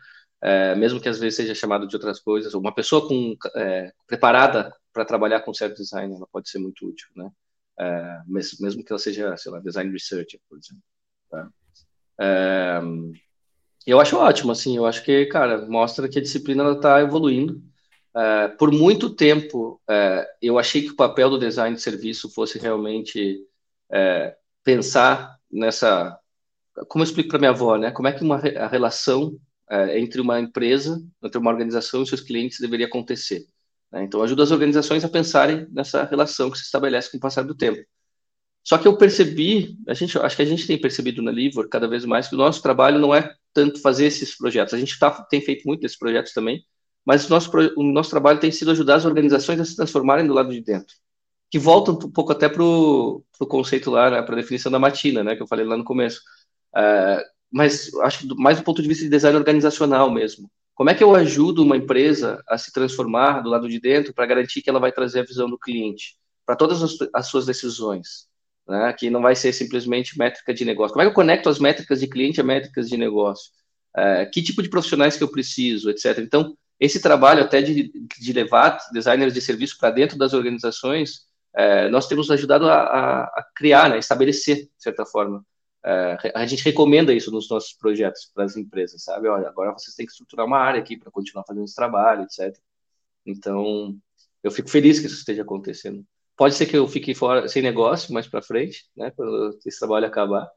é, 0.43 0.75
mesmo 0.75 0.99
que 0.99 1.07
às 1.07 1.17
vezes 1.17 1.37
seja 1.37 1.55
chamado 1.55 1.87
de 1.87 1.95
outras 1.95 2.19
coisas. 2.19 2.53
Uma 2.53 2.75
pessoa 2.75 3.07
com, 3.07 3.33
é, 3.55 3.93
preparada 4.05 4.75
para 4.91 5.05
trabalhar 5.05 5.39
com 5.39 5.53
certo 5.53 5.77
design, 5.77 6.13
ela 6.13 6.27
pode 6.29 6.49
ser 6.49 6.59
muito 6.59 6.85
útil, 6.85 7.07
né? 7.15 7.31
É, 7.79 8.21
mesmo, 8.27 8.57
mesmo, 8.59 8.83
que 8.83 8.91
ela 8.91 8.99
seja, 8.99 9.35
sei 9.37 9.51
lá, 9.51 9.59
design 9.59 9.89
researcher, 9.89 10.39
por 10.49 10.57
exemplo. 10.57 10.83
Tá? 11.31 11.49
É, 12.19 12.81
eu 13.87 14.01
acho 14.01 14.17
ótimo, 14.17 14.51
assim, 14.51 14.75
eu 14.75 14.85
acho 14.85 15.01
que, 15.03 15.25
cara, 15.27 15.65
mostra 15.65 16.09
que 16.09 16.19
a 16.19 16.21
disciplina 16.21 16.69
está 16.73 16.99
evoluindo. 17.01 17.63
É, 18.13 18.49
por 18.49 18.69
muito 18.69 19.15
tempo, 19.15 19.81
é, 19.89 20.27
eu 20.41 20.59
achei 20.59 20.81
que 20.81 20.91
o 20.91 20.95
papel 20.95 21.29
do 21.29 21.39
design 21.39 21.73
de 21.75 21.81
serviço 21.81 22.29
fosse 22.29 22.59
realmente 22.59 23.47
pensar 24.63 25.37
nessa 25.51 26.19
como 26.87 27.03
eu 27.03 27.07
explico 27.07 27.29
para 27.29 27.39
minha 27.39 27.51
avó, 27.51 27.77
né? 27.77 27.91
Como 27.91 28.07
é 28.07 28.11
que 28.11 28.23
uma, 28.23 28.37
a 28.37 28.67
relação 28.67 29.37
é, 29.69 29.99
entre 29.99 30.19
uma 30.19 30.39
empresa, 30.39 31.01
entre 31.23 31.37
uma 31.37 31.51
organização 31.51 32.03
e 32.03 32.07
seus 32.07 32.21
clientes 32.21 32.59
deveria 32.59 32.87
acontecer? 32.87 33.45
Né? 33.91 34.03
Então, 34.03 34.23
ajuda 34.23 34.43
as 34.43 34.51
organizações 34.51 35.03
a 35.05 35.09
pensarem 35.09 35.67
nessa 35.71 36.03
relação 36.03 36.49
que 36.49 36.57
se 36.57 36.65
estabelece 36.65 37.11
com 37.11 37.17
o 37.17 37.19
passar 37.19 37.43
do 37.43 37.55
tempo. 37.55 37.83
Só 38.63 38.77
que 38.77 38.87
eu 38.87 38.97
percebi, 38.97 39.77
a 39.87 39.93
gente, 39.93 40.17
acho 40.17 40.35
que 40.35 40.41
a 40.41 40.45
gente 40.45 40.65
tem 40.65 40.79
percebido 40.79 41.21
na 41.21 41.31
Livor 41.31 41.67
cada 41.67 41.87
vez 41.87 42.05
mais 42.05 42.27
que 42.27 42.35
o 42.35 42.37
nosso 42.37 42.61
trabalho 42.61 42.97
não 42.97 43.13
é 43.13 43.35
tanto 43.53 43.81
fazer 43.81 44.05
esses 44.05 44.35
projetos. 44.37 44.73
A 44.73 44.79
gente 44.79 44.97
tá, 44.97 45.11
tem 45.29 45.41
feito 45.41 45.63
muito 45.65 45.81
desses 45.81 45.97
projetos 45.97 46.33
também, 46.33 46.63
mas 47.05 47.27
o 47.27 47.29
nosso, 47.29 47.51
o 47.75 47.83
nosso 47.83 48.09
trabalho 48.09 48.39
tem 48.39 48.51
sido 48.51 48.71
ajudar 48.71 48.95
as 48.95 49.05
organizações 49.05 49.59
a 49.59 49.65
se 49.65 49.75
transformarem 49.75 50.25
do 50.25 50.33
lado 50.33 50.49
de 50.49 50.61
dentro. 50.61 50.95
Que 51.51 51.59
volta 51.59 51.91
um 51.91 51.97
pouco 51.97 52.31
até 52.31 52.49
para 52.49 52.63
o 52.63 53.23
conceito 53.47 53.91
lá, 53.91 54.09
né, 54.09 54.21
para 54.21 54.33
a 54.33 54.37
definição 54.37 54.71
da 54.71 54.79
matina, 54.79 55.23
né, 55.23 55.35
que 55.35 55.43
eu 55.43 55.47
falei 55.47 55.65
lá 55.65 55.77
no 55.77 55.83
começo 55.83 56.21
Uh, 56.75 57.21
mas 57.51 57.93
acho 58.01 58.19
que 58.19 58.35
mais 58.35 58.57
do 58.57 58.63
ponto 58.63 58.81
de 58.81 58.87
vista 58.87 59.03
de 59.03 59.09
design 59.11 59.37
organizacional 59.37 60.09
mesmo. 60.11 60.49
Como 60.73 60.89
é 60.89 60.95
que 60.95 61.03
eu 61.03 61.15
ajudo 61.15 61.61
uma 61.61 61.77
empresa 61.77 62.43
a 62.49 62.57
se 62.57 62.73
transformar 62.73 63.41
do 63.41 63.49
lado 63.49 63.69
de 63.69 63.79
dentro 63.79 64.11
para 64.11 64.25
garantir 64.25 64.61
que 64.63 64.69
ela 64.69 64.79
vai 64.79 64.91
trazer 64.91 65.19
a 65.19 65.25
visão 65.25 65.47
do 65.47 65.57
cliente 65.57 66.17
para 66.45 66.55
todas 66.55 66.81
as, 66.81 66.97
as, 67.13 67.27
suas 67.27 67.45
decisões? 67.45 68.27
Né? 68.67 68.91
Que 68.93 69.09
não 69.11 69.21
vai 69.21 69.35
ser 69.35 69.53
simplesmente 69.53 70.17
métrica 70.17 70.51
de 70.51 70.65
negócio. 70.65 70.93
Como 70.93 71.03
é 71.03 71.05
que 71.05 71.11
eu 71.11 71.15
conecto 71.15 71.47
as 71.47 71.59
métricas 71.59 71.99
de 71.99 72.07
cliente 72.07 72.41
a 72.41 72.43
métricas 72.43 72.89
de 72.89 72.97
negócio? 72.97 73.51
Uh, 73.95 74.29
que 74.31 74.41
tipo 74.41 74.63
de 74.63 74.69
profissionais 74.69 75.15
que 75.15 75.23
eu 75.23 75.29
preciso, 75.29 75.91
etc. 75.91 76.17
Então, 76.17 76.57
esse 76.79 76.99
trabalho 76.99 77.43
até 77.43 77.61
de, 77.61 77.91
de 78.19 78.33
levar 78.33 78.79
designers 78.91 79.33
de 79.33 79.41
serviço 79.41 79.77
para 79.77 79.91
dentro 79.91 80.17
das 80.17 80.33
organizações, 80.33 81.27
uh, 81.55 81.87
nós 81.91 82.07
temos 82.07 82.31
ajudado 82.31 82.67
a, 82.67 82.73
a, 82.73 83.23
a 83.25 83.45
criar, 83.55 83.91
né? 83.91 83.99
estabelecer, 83.99 84.63
de 84.63 84.71
certa 84.79 85.05
forma, 85.05 85.45
Uh, 85.85 86.31
a 86.33 86.45
gente 86.45 86.63
recomenda 86.63 87.13
isso 87.13 87.29
nos 87.29 87.49
nossos 87.49 87.73
projetos 87.73 88.31
para 88.33 88.45
as 88.45 88.55
empresas, 88.55 89.03
sabe? 89.03 89.27
Olha, 89.27 89.49
agora 89.49 89.73
vocês 89.73 89.95
têm 89.95 90.05
que 90.05 90.13
estruturar 90.13 90.45
uma 90.45 90.57
área 90.57 90.79
aqui 90.79 90.97
para 90.97 91.11
continuar 91.11 91.43
fazendo 91.45 91.65
esse 91.65 91.75
trabalho, 91.75 92.23
etc. 92.23 92.57
Então, 93.25 93.97
eu 94.41 94.51
fico 94.51 94.69
feliz 94.69 94.99
que 94.99 95.07
isso 95.07 95.17
esteja 95.17 95.41
acontecendo. 95.41 96.05
Pode 96.37 96.55
ser 96.55 96.65
que 96.65 96.77
eu 96.77 96.87
fique 96.87 97.13
fora 97.13 97.47
sem 97.47 97.61
negócio 97.61 98.13
mais 98.13 98.27
para 98.27 98.41
frente, 98.41 98.85
né? 98.95 99.11
Quando 99.11 99.59
esse 99.65 99.79
trabalho 99.79 100.07
acabar. 100.07 100.49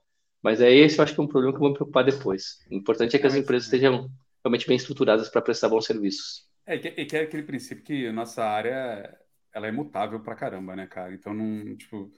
Mas 0.43 0.61
é 0.61 0.73
esse, 0.73 0.99
eu 0.99 1.03
acho 1.03 1.15
que 1.15 1.21
é 1.21 1.25
um 1.25 1.29
problema 1.29 1.53
que 1.53 1.57
eu 1.57 1.61
vou 1.61 1.71
me 1.71 1.75
preocupar 1.75 2.05
depois. 2.05 2.65
O 2.71 2.75
importante 2.75 3.17
é 3.17 3.19
que 3.19 3.27
as 3.27 3.35
empresas 3.35 3.65
estejam 3.65 4.09
realmente 4.45 4.67
bem 4.67 4.77
estruturadas 4.77 5.29
para 5.29 5.43
prestar 5.43 5.69
bons 5.69 5.87
serviços. 5.87 6.49
É, 6.65 6.79
que, 6.79 7.17
é 7.17 7.21
aquele 7.21 7.43
princípio 7.43 7.85
que 7.85 8.11
nossa 8.13 8.45
área 8.45 9.19
ela 9.53 9.67
é 9.67 9.73
mutável 9.73 10.21
pra 10.21 10.35
caramba, 10.35 10.77
né, 10.77 10.87
cara? 10.87 11.15
Então 11.15 11.35
não, 11.35 11.77
tipo, 11.77 12.13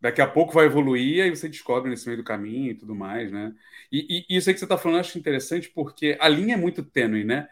daqui 0.00 0.20
a 0.20 0.26
pouco 0.26 0.52
vai 0.52 0.66
evoluir, 0.66 1.22
aí 1.22 1.30
você 1.30 1.48
descobre 1.48 1.90
nesse 1.90 2.06
meio 2.06 2.18
do 2.18 2.24
caminho 2.24 2.72
e 2.72 2.74
tudo 2.74 2.94
mais, 2.94 3.30
né? 3.32 3.54
E, 3.90 4.24
e 4.28 4.36
isso 4.36 4.48
aí 4.48 4.54
que 4.54 4.60
você 4.60 4.64
está 4.64 4.76
falando 4.76 4.96
eu 4.96 5.00
acho 5.00 5.18
interessante 5.18 5.70
porque 5.70 6.16
a 6.20 6.28
linha 6.28 6.54
é 6.54 6.58
muito 6.58 6.82
tênue, 6.84 7.24
né? 7.24 7.48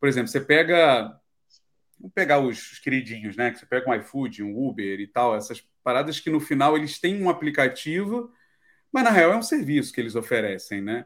Por 0.00 0.08
exemplo, 0.08 0.28
você 0.28 0.40
pega. 0.40 1.18
Vamos 1.98 2.14
pegar 2.14 2.38
os, 2.40 2.72
os 2.72 2.78
queridinhos, 2.78 3.36
né? 3.36 3.50
Que 3.50 3.58
você 3.58 3.66
pega 3.66 3.90
um 3.90 3.94
iFood, 3.94 4.42
um 4.42 4.68
Uber 4.68 5.00
e 5.00 5.06
tal, 5.06 5.34
essas 5.34 5.60
paradas 5.82 6.20
que 6.20 6.30
no 6.30 6.40
final 6.40 6.76
eles 6.76 7.00
têm 7.00 7.20
um 7.22 7.28
aplicativo, 7.28 8.32
mas 8.92 9.04
na 9.04 9.10
real 9.10 9.32
é 9.32 9.36
um 9.36 9.42
serviço 9.42 9.92
que 9.92 10.00
eles 10.00 10.14
oferecem, 10.14 10.80
né? 10.80 11.04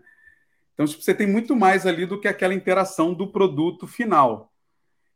Então, 0.75 0.87
tipo, 0.87 1.03
você 1.03 1.15
tem 1.15 1.27
muito 1.27 1.55
mais 1.57 1.87
ali 1.87 2.05
do 2.07 2.21
que 2.21 2.29
aquela 2.29 2.55
interação 2.55 3.15
do 3.15 3.31
produto 3.31 3.87
final. 3.87 4.52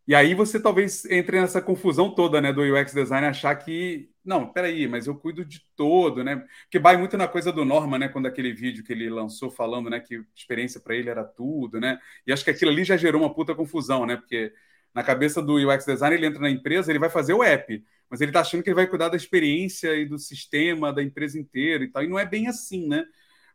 E 0.07 0.15
aí 0.15 0.35
você 0.35 0.61
talvez 0.61 1.05
entre 1.07 1.41
nessa 1.41 1.61
confusão 1.61 2.15
toda, 2.15 2.41
né, 2.41 2.53
do 2.53 2.63
UX 2.63 2.93
design 2.95 3.27
achar 3.27 3.55
que 3.57 4.09
não, 4.25 4.53
peraí, 4.53 4.89
mas 4.89 5.07
eu 5.07 5.17
cuido 5.17 5.45
de 5.45 5.61
todo, 5.77 6.23
né? 6.25 6.45
Porque 6.65 6.79
vai 6.81 6.97
muito 6.97 7.17
na 7.17 7.29
coisa 7.29 7.53
do 7.53 7.65
Norma, 7.65 7.99
né, 7.99 8.09
quando 8.09 8.27
aquele 8.27 8.53
vídeo 8.53 8.83
que 8.85 8.93
ele 8.93 9.09
lançou 9.11 9.51
falando, 9.51 9.89
né, 9.91 10.01
que 10.01 10.21
experiência 10.35 10.81
para 10.81 10.95
ele 10.97 11.09
era 11.11 11.25
tudo, 11.25 11.81
né? 11.81 11.99
E 12.27 12.33
acho 12.33 12.45
que 12.45 12.51
aquilo 12.51 12.71
ali 12.71 12.85
já 12.85 12.97
gerou 12.97 13.23
uma 13.23 13.33
puta 13.35 13.55
confusão, 13.55 14.07
né? 14.07 14.17
Porque 14.17 14.53
na 14.95 15.03
cabeça 15.03 15.43
do 15.43 15.55
UX 15.57 15.85
design 15.85 16.17
ele 16.17 16.27
entra 16.27 16.41
na 16.41 16.51
empresa, 16.51 16.91
ele 16.91 16.99
vai 16.99 17.11
fazer 17.11 17.35
o 17.35 17.43
app, 17.43 17.85
mas 18.11 18.21
ele 18.21 18.33
tá 18.33 18.41
achando 18.41 18.63
que 18.63 18.71
ele 18.71 18.75
vai 18.77 18.87
cuidar 18.87 19.09
da 19.09 19.17
experiência 19.17 19.95
e 19.97 20.07
do 20.07 20.19
sistema 20.19 20.93
da 20.93 21.03
empresa 21.03 21.39
inteira 21.39 21.85
e 21.85 21.89
tal, 21.89 22.03
e 22.05 22.09
não 22.09 22.19
é 22.19 22.25
bem 22.25 22.49
assim, 22.49 22.87
né? 22.89 23.05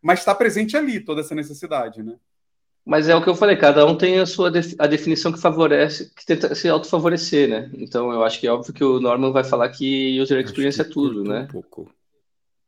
Mas 0.01 0.19
está 0.19 0.33
presente 0.35 0.75
ali 0.77 0.99
toda 0.99 1.21
essa 1.21 1.35
necessidade, 1.35 2.03
né? 2.03 2.17
Mas 2.85 3.07
é 3.07 3.15
o 3.15 3.21
que 3.21 3.29
eu 3.29 3.35
falei, 3.35 3.55
cada 3.55 3.85
um 3.85 3.95
tem 3.95 4.19
a 4.19 4.25
sua 4.25 4.51
a 4.79 4.87
definição 4.87 5.31
que 5.31 5.39
favorece, 5.39 6.11
que 6.15 6.25
tenta 6.25 6.53
se 6.55 6.67
autofavorecer, 6.67 7.47
né? 7.47 7.69
Então 7.75 8.11
eu 8.11 8.23
acho 8.23 8.39
que 8.39 8.47
é 8.47 8.51
óbvio 8.51 8.73
que 8.73 8.83
o 8.83 8.99
Norman 8.99 9.31
vai 9.31 9.43
falar 9.43 9.69
que 9.69 10.19
user 10.19 10.43
experience 10.43 10.81
é 10.81 10.83
tudo, 10.83 11.23
né? 11.23 11.43
Um 11.43 11.47
pouco. 11.47 11.91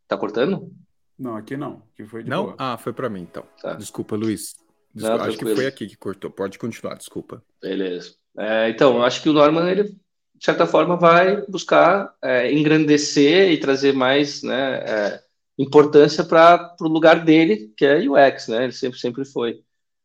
Tá 0.08 0.15
cortando? 0.15 0.71
Não, 1.17 1.36
aqui 1.36 1.58
não. 1.58 1.82
Que 1.95 2.06
foi 2.06 2.23
não? 2.23 2.43
Boa. 2.45 2.56
Ah, 2.60 2.78
foi 2.78 2.93
para 2.93 3.10
mim 3.10 3.21
então. 3.21 3.43
Tá. 3.62 3.73
Desculpa, 3.73 4.15
Luiz. 4.15 4.56
Desculpa, 4.93 5.17
não, 5.17 5.26
acho 5.26 5.38
que 5.38 5.56
foi 5.56 5.65
aqui 5.65 5.88
que 5.88 5.97
cortou. 5.97 6.30
Pode 6.30 6.60
continuar, 6.60 6.95
desculpa. 6.95 7.43
Beleza. 7.62 8.13
É, 8.38 8.69
então, 8.69 8.97
eu 8.97 9.04
acho 9.04 9.21
que 9.21 9.30
o 9.30 9.34
Norman, 9.34 9.69
ele, 9.69 9.84
de 9.84 10.45
certa 10.45 10.67
forma, 10.67 10.95
vai 10.95 11.41
buscar 11.47 12.13
é, 12.21 12.52
engrandecer 12.52 13.52
e 13.52 13.60
trazer 13.60 13.93
mais 13.93 14.43
né, 14.43 14.76
é, 14.86 15.23
importância 15.58 16.23
para 16.23 16.76
o 16.80 16.88
lugar 16.88 17.23
dele, 17.23 17.73
que 17.76 17.86
é 17.86 18.08
UX, 18.08 18.47
né? 18.47 18.65
Ele 18.65 18.73
sempre, 18.73 18.99
sempre 18.99 19.26
foi. 19.26 19.63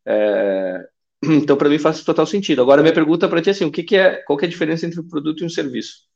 É, 0.09 0.89
então, 1.23 1.57
para 1.57 1.69
mim, 1.69 1.79
faz 1.79 2.03
total 2.03 2.27
sentido. 2.27 2.63
Agora, 2.63 2.83
minha 2.83 2.95
pergunta 2.95 3.29
para 3.29 3.43
ti 3.43 3.51
é 3.51 3.53
assim: 3.53 3.67
o 3.67 3.73
que, 3.73 3.83
que, 3.83 3.97
é, 3.97 4.17
qual 4.23 4.39
que 4.39 4.45
é 4.45 4.49
a 4.49 4.51
diferença 4.51 4.87
entre 4.87 5.01
um 5.01 5.09
produto 5.09 5.43
e 5.43 5.47
um 5.47 5.51
serviço? 5.51 6.07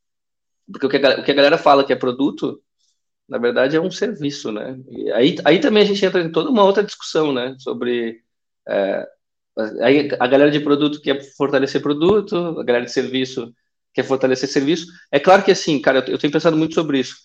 Porque 0.71 0.87
o 0.87 0.89
que, 0.89 0.97
a, 0.97 1.21
o 1.21 1.25
que 1.25 1.31
a 1.31 1.35
galera 1.35 1.59
fala 1.59 1.85
que 1.85 1.93
é 1.93 1.97
produto, 1.97 2.63
na 3.29 3.39
verdade, 3.39 3.77
é 3.77 3.81
um 3.81 3.91
serviço, 3.91 4.53
né? 4.53 4.79
E 4.89 5.13
aí, 5.13 5.37
aí 5.45 5.61
também 5.61 5.83
a 5.83 5.87
gente 5.87 6.05
entra 6.05 6.23
em 6.23 6.33
toda 6.33 6.51
uma 6.51 6.65
outra 6.65 6.85
discussão, 6.85 7.33
né? 7.33 7.57
Sobre. 7.59 8.23
É, 8.69 9.07
aí 9.83 10.09
a 10.19 10.27
galera 10.27 10.51
de 10.51 10.61
produto 10.61 11.01
quer 11.03 11.21
fortalecer 11.37 11.83
produto, 11.83 12.37
a 12.59 12.65
galera 12.65 12.85
de 12.85 12.93
serviço 12.93 13.53
quer 13.95 14.05
fortalecer 14.05 14.49
serviço. 14.49 14.87
É 15.11 15.21
claro 15.21 15.45
que, 15.45 15.51
assim, 15.51 15.81
cara, 15.81 15.99
eu, 15.99 16.15
eu 16.15 16.19
tenho 16.19 16.33
pensado 16.33 16.57
muito 16.57 16.75
sobre 16.75 17.01
isso. 17.01 17.17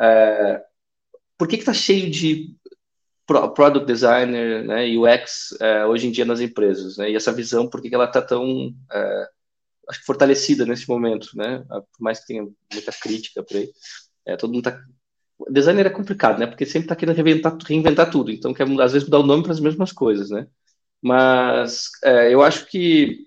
É, 0.00 0.62
por 1.38 1.48
que 1.48 1.56
está 1.56 1.72
cheio 1.74 2.10
de 2.10 2.54
product 3.26 3.86
designer, 3.86 4.64
né, 4.64 4.86
UX 4.96 5.56
é, 5.60 5.86
hoje 5.86 6.06
em 6.06 6.10
dia 6.10 6.24
nas 6.24 6.40
empresas, 6.40 6.98
né, 6.98 7.10
e 7.10 7.16
essa 7.16 7.32
visão, 7.32 7.68
por 7.68 7.80
que 7.80 7.94
ela 7.94 8.04
está 8.04 8.20
tão 8.20 8.74
é, 8.92 9.28
acho 9.88 10.00
que 10.00 10.06
fortalecida 10.06 10.66
nesse 10.66 10.88
momento, 10.88 11.28
né, 11.34 11.64
por 11.68 12.00
mais 12.00 12.20
que 12.20 12.26
tenha 12.26 12.42
muita 12.72 12.92
crítica 12.92 13.42
por 13.42 13.56
aí, 13.56 13.70
é, 14.26 14.36
todo 14.36 14.52
mundo 14.52 14.68
está 14.68 14.80
designer 15.50 15.86
é 15.86 15.90
complicado, 15.90 16.38
né, 16.38 16.46
porque 16.46 16.66
sempre 16.66 16.86
está 16.86 16.96
querendo 16.96 17.16
reinventar, 17.16 17.56
reinventar 17.66 18.10
tudo, 18.10 18.30
então 18.30 18.54
quer 18.54 18.68
às 18.80 18.92
vezes 18.92 19.08
mudar 19.08 19.18
o 19.18 19.26
nome 19.26 19.42
para 19.42 19.52
as 19.52 19.60
mesmas 19.60 19.92
coisas, 19.92 20.30
né, 20.30 20.46
mas 21.02 21.90
é, 22.02 22.32
eu 22.32 22.42
acho 22.42 22.66
que 22.66 23.26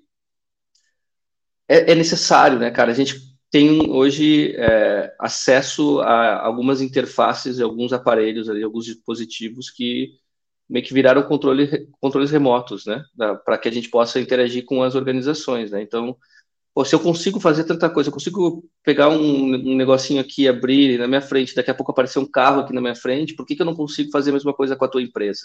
é, 1.67 1.91
é 1.91 1.95
necessário, 1.95 2.59
né, 2.59 2.71
cara, 2.71 2.91
a 2.91 2.95
gente 2.95 3.26
tem 3.49 3.89
hoje 3.89 4.53
é, 4.57 5.13
acesso 5.19 5.99
a 6.01 6.45
algumas 6.45 6.81
interfaces 6.81 7.59
e 7.59 7.63
alguns 7.63 7.93
aparelhos 7.93 8.49
ali, 8.49 8.63
alguns 8.63 8.85
dispositivos 8.85 9.69
que 9.69 10.11
meio 10.69 10.85
que 10.85 10.93
viraram 10.93 11.23
controle, 11.23 11.87
controles 11.99 12.29
remotos, 12.29 12.85
né, 12.85 13.03
para 13.45 13.57
que 13.57 13.69
a 13.69 13.71
gente 13.71 13.89
possa 13.89 14.19
interagir 14.19 14.65
com 14.65 14.83
as 14.83 14.95
organizações, 14.95 15.71
né, 15.71 15.81
então, 15.81 16.17
pô, 16.73 16.83
se 16.83 16.93
eu 16.93 16.99
consigo 16.99 17.39
fazer 17.39 17.63
tanta 17.63 17.89
coisa, 17.89 18.09
eu 18.09 18.13
consigo 18.13 18.65
pegar 18.83 19.09
um, 19.09 19.53
um, 19.53 19.75
negocinho 19.75 20.19
aqui, 20.19 20.47
abrir 20.47 20.99
na 20.99 21.07
minha 21.07 21.21
frente, 21.21 21.55
daqui 21.55 21.71
a 21.71 21.73
pouco 21.73 21.91
aparecer 21.91 22.19
um 22.19 22.29
carro 22.29 22.61
aqui 22.61 22.73
na 22.73 22.81
minha 22.81 22.95
frente, 22.95 23.33
por 23.33 23.45
que, 23.45 23.55
que 23.55 23.61
eu 23.61 23.65
não 23.65 23.75
consigo 23.75 24.11
fazer 24.11 24.31
a 24.31 24.33
mesma 24.33 24.53
coisa 24.53 24.75
com 24.75 24.83
a 24.83 24.89
tua 24.89 25.01
empresa? 25.01 25.41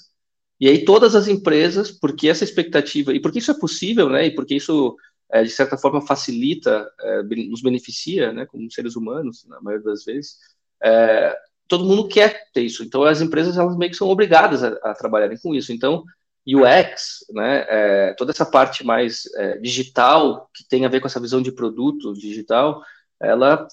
E 0.58 0.68
aí 0.68 0.84
todas 0.84 1.14
as 1.14 1.28
empresas, 1.28 1.90
porque 1.90 2.28
essa 2.28 2.44
expectativa, 2.44 3.14
e 3.14 3.20
porque 3.20 3.38
isso 3.38 3.50
é 3.52 3.58
possível, 3.58 4.08
né, 4.08 4.26
e 4.26 4.34
porque 4.34 4.56
isso 4.56 4.96
é, 5.32 5.42
de 5.42 5.50
certa 5.50 5.78
forma 5.78 6.00
facilita, 6.02 6.88
é, 7.00 7.22
nos 7.22 7.62
beneficia, 7.62 8.32
né, 8.32 8.44
como 8.46 8.70
seres 8.70 8.94
humanos, 8.96 9.46
na 9.48 9.60
maioria 9.62 9.86
das 9.86 10.04
vezes, 10.04 10.36
é, 10.82 11.34
todo 11.66 11.84
mundo 11.84 12.06
quer 12.06 12.50
ter 12.52 12.62
isso. 12.62 12.84
Então, 12.84 13.02
as 13.02 13.22
empresas, 13.22 13.56
elas 13.56 13.76
meio 13.76 13.90
que 13.90 13.96
são 13.96 14.08
obrigadas 14.08 14.62
a, 14.62 14.68
a 14.84 14.94
trabalharem 14.94 15.38
com 15.42 15.54
isso. 15.54 15.72
Então, 15.72 16.04
UX, 16.46 17.24
né, 17.30 17.64
é, 17.68 18.14
toda 18.14 18.30
essa 18.30 18.44
parte 18.44 18.84
mais 18.84 19.22
é, 19.36 19.58
digital, 19.58 20.50
que 20.54 20.68
tem 20.68 20.84
a 20.84 20.88
ver 20.88 21.00
com 21.00 21.06
essa 21.06 21.20
visão 21.20 21.40
de 21.40 21.52
produto 21.52 22.12
digital, 22.12 22.82
ela 23.18 23.66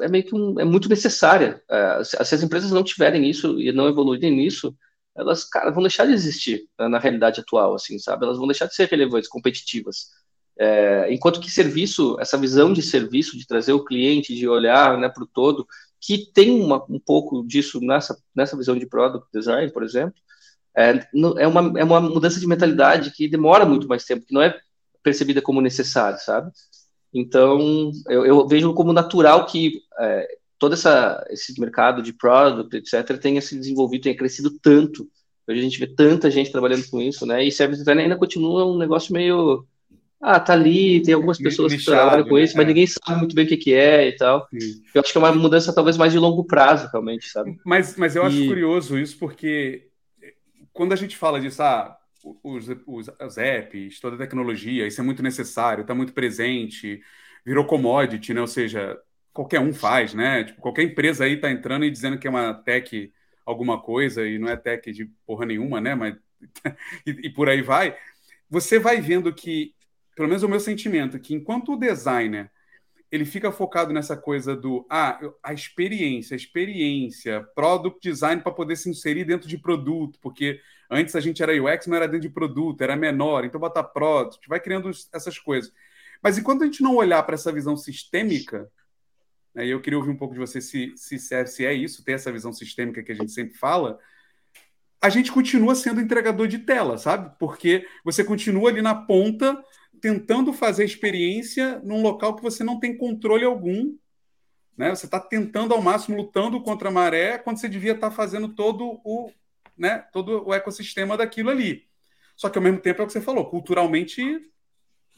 é 0.00 0.08
meio 0.08 0.24
que 0.24 0.34
um, 0.34 0.60
é 0.60 0.64
muito 0.64 0.88
necessária. 0.88 1.62
É, 1.70 2.04
se, 2.04 2.16
as 2.20 2.42
empresas 2.42 2.70
não 2.70 2.82
tiverem 2.82 3.28
isso 3.30 3.58
e 3.58 3.72
não 3.72 3.88
evoluírem 3.88 4.36
nisso, 4.36 4.76
elas, 5.16 5.44
cara, 5.44 5.70
vão 5.70 5.82
deixar 5.82 6.06
de 6.06 6.12
existir 6.12 6.68
né, 6.78 6.86
na 6.88 6.98
realidade 6.98 7.40
atual, 7.40 7.74
assim, 7.74 7.98
sabe? 7.98 8.24
Elas 8.24 8.38
vão 8.38 8.46
deixar 8.46 8.66
de 8.66 8.74
ser 8.74 8.88
relevantes, 8.88 9.28
competitivas. 9.28 10.10
É, 10.58 11.12
enquanto 11.12 11.40
que 11.40 11.50
serviço, 11.50 12.16
essa 12.18 12.36
visão 12.36 12.72
de 12.72 12.82
serviço, 12.82 13.38
de 13.38 13.46
trazer 13.46 13.72
o 13.72 13.84
cliente, 13.84 14.34
de 14.34 14.48
olhar 14.48 14.98
né, 14.98 15.08
para 15.08 15.22
o 15.22 15.26
todo, 15.26 15.66
que 16.00 16.30
tem 16.32 16.50
uma, 16.50 16.84
um 16.88 16.98
pouco 16.98 17.46
disso 17.46 17.80
nessa, 17.80 18.16
nessa 18.34 18.56
visão 18.56 18.76
de 18.76 18.86
product 18.86 19.28
design, 19.32 19.70
por 19.72 19.82
exemplo, 19.84 20.14
é, 20.76 21.08
é, 21.38 21.46
uma, 21.46 21.78
é 21.78 21.84
uma 21.84 22.00
mudança 22.00 22.40
de 22.40 22.46
mentalidade 22.46 23.12
que 23.12 23.28
demora 23.28 23.64
muito 23.64 23.88
mais 23.88 24.04
tempo, 24.04 24.26
que 24.26 24.34
não 24.34 24.42
é 24.42 24.56
percebida 25.02 25.40
como 25.40 25.60
necessária, 25.60 26.18
sabe? 26.18 26.50
Então, 27.12 27.90
eu, 28.08 28.26
eu 28.26 28.46
vejo 28.46 28.74
como 28.74 28.92
natural 28.92 29.46
que 29.46 29.80
é, 29.98 30.28
todo 30.58 30.74
essa, 30.74 31.24
esse 31.30 31.58
mercado 31.60 32.02
de 32.02 32.12
product, 32.12 32.76
etc., 32.76 33.18
tenha 33.18 33.40
se 33.40 33.56
desenvolvido, 33.56 34.02
tenha 34.02 34.16
crescido 34.16 34.50
tanto. 34.60 35.08
Hoje 35.48 35.60
a 35.60 35.62
gente 35.62 35.78
vê 35.78 35.86
tanta 35.86 36.30
gente 36.30 36.52
trabalhando 36.52 36.88
com 36.90 37.00
isso, 37.00 37.24
né? 37.24 37.44
E 37.44 37.50
service 37.50 37.80
design 37.80 38.02
ainda 38.02 38.18
continua 38.18 38.66
um 38.66 38.76
negócio 38.76 39.12
meio 39.12 39.66
ah, 40.20 40.40
tá 40.40 40.52
ali, 40.52 41.00
tem 41.02 41.14
algumas 41.14 41.38
pessoas 41.38 41.72
que 41.72 41.84
trabalham 41.84 42.26
com 42.26 42.34
né? 42.34 42.42
isso, 42.42 42.56
mas 42.56 42.64
é. 42.64 42.68
ninguém 42.68 42.86
sabe 42.86 43.18
muito 43.18 43.34
bem 43.34 43.44
o 43.44 43.48
que, 43.48 43.56
que 43.56 43.72
é 43.72 44.08
e 44.08 44.16
tal. 44.16 44.48
Sim. 44.50 44.82
Eu 44.92 45.00
acho 45.00 45.12
que 45.12 45.18
é 45.18 45.20
uma 45.20 45.32
mudança 45.32 45.72
talvez 45.72 45.96
mais 45.96 46.12
de 46.12 46.18
longo 46.18 46.44
prazo, 46.44 46.88
realmente, 46.90 47.28
sabe? 47.28 47.56
Mas, 47.64 47.96
mas 47.96 48.16
eu 48.16 48.24
acho 48.24 48.36
e... 48.36 48.48
curioso 48.48 48.98
isso, 48.98 49.16
porque 49.18 49.88
quando 50.72 50.92
a 50.92 50.96
gente 50.96 51.16
fala 51.16 51.40
disso, 51.40 51.62
ah, 51.62 51.96
os, 52.42 52.68
os, 52.86 53.08
os 53.20 53.38
apps, 53.38 54.00
toda 54.00 54.16
a 54.16 54.18
tecnologia, 54.18 54.86
isso 54.86 55.00
é 55.00 55.04
muito 55.04 55.22
necessário, 55.22 55.82
está 55.82 55.94
muito 55.94 56.12
presente, 56.12 57.00
virou 57.44 57.64
commodity, 57.64 58.34
né? 58.34 58.40
Ou 58.40 58.46
seja, 58.46 58.98
qualquer 59.32 59.60
um 59.60 59.72
faz, 59.72 60.14
né? 60.14 60.44
Tipo, 60.44 60.60
qualquer 60.60 60.82
empresa 60.82 61.24
aí 61.24 61.34
está 61.34 61.50
entrando 61.50 61.84
e 61.84 61.90
dizendo 61.90 62.18
que 62.18 62.26
é 62.26 62.30
uma 62.30 62.54
tech 62.54 63.12
alguma 63.46 63.80
coisa, 63.80 64.26
e 64.26 64.38
não 64.38 64.48
é 64.48 64.56
tech 64.56 64.92
de 64.92 65.06
porra 65.24 65.46
nenhuma, 65.46 65.80
né? 65.80 65.94
Mas, 65.94 66.16
e, 67.06 67.10
e 67.28 67.30
por 67.30 67.48
aí 67.48 67.62
vai. 67.62 67.96
Você 68.50 68.78
vai 68.78 69.00
vendo 69.00 69.32
que 69.32 69.74
pelo 70.18 70.26
menos 70.26 70.42
o 70.42 70.48
meu 70.48 70.58
sentimento, 70.58 71.16
que 71.20 71.32
enquanto 71.32 71.74
o 71.74 71.76
designer 71.76 72.50
ele 73.08 73.24
fica 73.24 73.52
focado 73.52 73.92
nessa 73.92 74.16
coisa 74.16 74.56
do 74.56 74.84
ah, 74.90 75.16
a 75.44 75.52
experiência, 75.52 76.34
a 76.34 76.36
experiência, 76.36 77.46
product 77.54 78.00
design 78.02 78.42
para 78.42 78.50
poder 78.50 78.74
se 78.74 78.90
inserir 78.90 79.24
dentro 79.24 79.48
de 79.48 79.56
produto, 79.56 80.18
porque 80.20 80.60
antes 80.90 81.14
a 81.14 81.20
gente 81.20 81.40
era 81.40 81.52
UX, 81.52 81.86
não 81.86 81.96
era 81.96 82.08
dentro 82.08 82.26
de 82.28 82.34
produto, 82.34 82.82
era 82.82 82.96
menor, 82.96 83.44
então 83.44 83.60
botar 83.60 83.84
product, 83.84 84.48
vai 84.48 84.58
criando 84.58 84.90
essas 85.12 85.38
coisas. 85.38 85.72
Mas 86.20 86.36
enquanto 86.36 86.62
a 86.62 86.66
gente 86.66 86.82
não 86.82 86.96
olhar 86.96 87.22
para 87.22 87.36
essa 87.36 87.52
visão 87.52 87.76
sistêmica, 87.76 88.68
né, 89.54 89.68
eu 89.68 89.80
queria 89.80 90.00
ouvir 90.00 90.10
um 90.10 90.16
pouco 90.16 90.34
de 90.34 90.40
você 90.40 90.60
se, 90.60 90.92
se, 90.96 91.16
se 91.16 91.64
é 91.64 91.72
isso, 91.72 92.04
ter 92.04 92.14
essa 92.14 92.32
visão 92.32 92.52
sistêmica 92.52 93.04
que 93.04 93.12
a 93.12 93.14
gente 93.14 93.30
sempre 93.30 93.56
fala, 93.56 94.00
a 95.00 95.08
gente 95.08 95.30
continua 95.30 95.76
sendo 95.76 96.00
entregador 96.00 96.48
de 96.48 96.58
tela, 96.58 96.98
sabe? 96.98 97.32
Porque 97.38 97.86
você 98.04 98.24
continua 98.24 98.68
ali 98.68 98.82
na 98.82 98.96
ponta 98.96 99.62
tentando 100.00 100.52
fazer 100.52 100.84
experiência 100.84 101.80
num 101.84 102.02
local 102.02 102.36
que 102.36 102.42
você 102.42 102.64
não 102.64 102.78
tem 102.78 102.96
controle 102.96 103.44
algum. 103.44 103.96
Né? 104.76 104.90
Você 104.90 105.06
está 105.06 105.18
tentando 105.18 105.74
ao 105.74 105.82
máximo, 105.82 106.16
lutando 106.16 106.62
contra 106.62 106.88
a 106.88 106.92
maré, 106.92 107.38
quando 107.38 107.58
você 107.58 107.68
devia 107.68 107.92
estar 107.92 108.10
tá 108.10 108.14
fazendo 108.14 108.54
todo 108.54 109.00
o, 109.04 109.30
né, 109.76 109.98
todo 110.12 110.46
o 110.48 110.54
ecossistema 110.54 111.16
daquilo 111.16 111.50
ali. 111.50 111.86
Só 112.36 112.48
que 112.48 112.58
ao 112.58 112.62
mesmo 112.62 112.80
tempo 112.80 113.02
é 113.02 113.04
o 113.04 113.06
que 113.06 113.12
você 113.12 113.20
falou, 113.20 113.50
culturalmente 113.50 114.22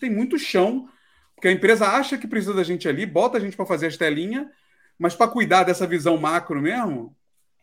tem 0.01 0.11
muito 0.11 0.38
chão 0.38 0.88
Porque 1.35 1.49
a 1.49 1.53
empresa 1.53 1.87
acha 1.87 2.16
que 2.16 2.27
precisa 2.27 2.55
da 2.55 2.64
gente 2.64 2.88
ali, 2.88 3.05
bota 3.05 3.37
a 3.37 3.40
gente 3.40 3.57
para 3.57 3.66
fazer 3.66 3.87
as 3.87 3.97
telinhas, 3.97 4.47
mas 4.99 5.14
para 5.14 5.31
cuidar 5.31 5.64
dessa 5.64 5.87
visão 5.87 6.16
macro 6.16 6.61
mesmo, 6.61 7.16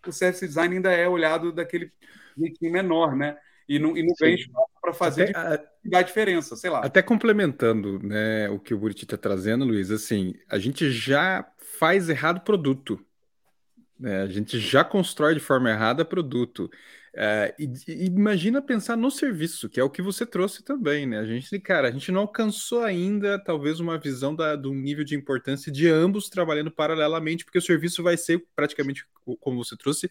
o 0.06 0.12
service 0.12 0.46
design 0.46 0.76
ainda 0.76 0.92
é 0.92 1.08
olhado 1.08 1.52
daquele 1.52 1.92
jeitinho 2.38 2.72
menor, 2.72 3.16
né? 3.16 3.38
E 3.68 3.80
não, 3.80 3.98
e 3.98 4.06
não 4.06 4.14
vem 4.20 4.36
espaço 4.36 4.72
para 4.82 4.94
fazer 4.94 5.36
Até, 5.36 5.98
a 5.98 6.02
diferença, 6.02 6.56
sei 6.56 6.70
lá. 6.70 6.80
Até 6.80 7.02
complementando 7.02 8.00
né, 8.02 8.50
o 8.50 8.60
que 8.60 8.74
o 8.74 8.78
Buriti 8.78 9.04
está 9.04 9.18
trazendo, 9.18 9.66
Luiz, 9.66 9.92
assim, 9.92 10.34
a 10.48 10.58
gente 10.58 10.90
já 10.90 11.46
faz 11.78 12.10
errado 12.10 12.42
produto. 12.42 13.00
Né? 14.00 14.22
A 14.22 14.28
gente 14.28 14.60
já 14.60 14.84
constrói 14.84 15.34
de 15.34 15.42
forma 15.42 15.70
errada 15.70 16.06
produto. 16.06 16.70
É, 17.20 17.56
e, 17.58 17.66
e, 17.88 18.06
imagina 18.06 18.62
pensar 18.62 18.96
no 18.96 19.10
serviço, 19.10 19.68
que 19.68 19.80
é 19.80 19.84
o 19.84 19.90
que 19.90 20.04
você 20.04 20.24
trouxe 20.24 20.64
também, 20.64 21.08
né? 21.08 21.18
A 21.18 21.26
gente, 21.26 21.60
cara, 21.60 21.88
a 21.88 21.92
gente 21.92 22.12
não 22.12 22.22
alcançou 22.22 22.84
ainda, 22.84 23.40
talvez, 23.44 23.80
uma 23.80 23.98
visão 23.98 24.36
da, 24.36 24.56
do 24.56 24.72
nível 24.72 25.04
de 25.04 25.16
importância 25.16 25.72
de 25.72 25.90
ambos 25.90 26.30
trabalhando 26.30 26.70
paralelamente, 26.70 27.44
porque 27.44 27.58
o 27.58 27.62
serviço 27.62 28.04
vai 28.04 28.16
ser 28.18 28.46
praticamente, 28.56 29.04
como 29.40 29.64
você 29.64 29.76
trouxe, 29.76 30.08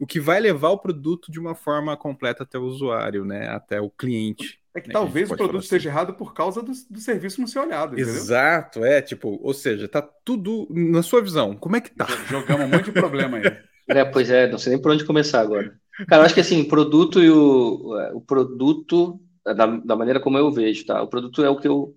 o 0.00 0.06
que 0.06 0.18
vai 0.18 0.40
levar 0.40 0.70
o 0.70 0.78
produto 0.78 1.30
de 1.30 1.38
uma 1.38 1.54
forma 1.54 1.94
completa 1.94 2.42
até 2.42 2.58
o 2.58 2.62
usuário, 2.62 3.22
né? 3.22 3.48
Até 3.48 3.80
o 3.82 3.90
cliente. 3.90 4.58
É 4.74 4.80
que 4.80 4.88
né? 4.88 4.94
talvez 4.94 5.28
que 5.28 5.34
o 5.34 5.36
produto 5.36 5.62
esteja 5.62 5.90
assim. 5.90 5.98
errado 5.98 6.14
por 6.14 6.32
causa 6.32 6.62
do, 6.62 6.72
do, 6.88 6.98
serviço 6.98 7.38
não 7.38 7.46
ser 7.46 7.58
olhado. 7.58 7.92
Entendeu? 7.92 8.14
Exato, 8.14 8.82
é 8.82 9.02
tipo, 9.02 9.38
ou 9.42 9.52
seja, 9.52 9.86
tá 9.86 10.00
tudo 10.00 10.66
na 10.70 11.02
sua 11.02 11.20
visão. 11.20 11.54
Como 11.54 11.76
é 11.76 11.82
que 11.82 11.90
tá? 11.90 12.06
Jogamos 12.28 12.64
um 12.64 12.68
monte 12.68 12.86
de 12.86 12.92
problema 12.92 13.36
aí. 13.36 13.42
É, 13.88 14.04
pois 14.04 14.30
é, 14.30 14.48
não 14.48 14.56
sei 14.56 14.74
nem 14.74 14.80
por 14.80 14.92
onde 14.92 15.04
começar 15.04 15.40
agora. 15.40 15.76
Cara, 16.06 16.22
eu 16.22 16.26
acho 16.26 16.34
que 16.34 16.40
assim, 16.40 16.60
o 16.60 16.68
produto 16.68 17.20
e 17.20 17.28
o, 17.28 17.92
o 18.14 18.20
produto, 18.20 19.20
da, 19.44 19.66
da, 19.66 19.96
maneira 19.96 20.20
como 20.20 20.38
eu 20.38 20.52
vejo, 20.52 20.86
tá? 20.86 21.02
O 21.02 21.08
produto 21.08 21.42
é 21.42 21.50
o 21.50 21.58
que, 21.58 21.66
eu, 21.66 21.96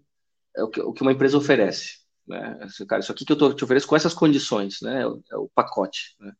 é 0.58 0.64
o 0.64 0.70
que, 0.70 0.82
o 0.82 0.92
que 0.92 1.04
uma 1.04 1.12
empresa 1.12 1.38
oferece. 1.38 2.00
Né? 2.28 2.58
Cara, 2.88 3.00
isso 3.00 3.12
aqui 3.12 3.24
que 3.24 3.32
eu 3.32 3.38
tô, 3.38 3.54
te 3.54 3.64
ofereço 3.64 3.86
com 3.86 3.96
essas 3.96 4.16
condições, 4.16 4.82
né? 4.82 5.04
É 5.04 5.08
o, 5.08 5.22
é 5.32 5.38
o 5.38 5.52
pacote. 5.54 6.16
Né? 6.20 6.34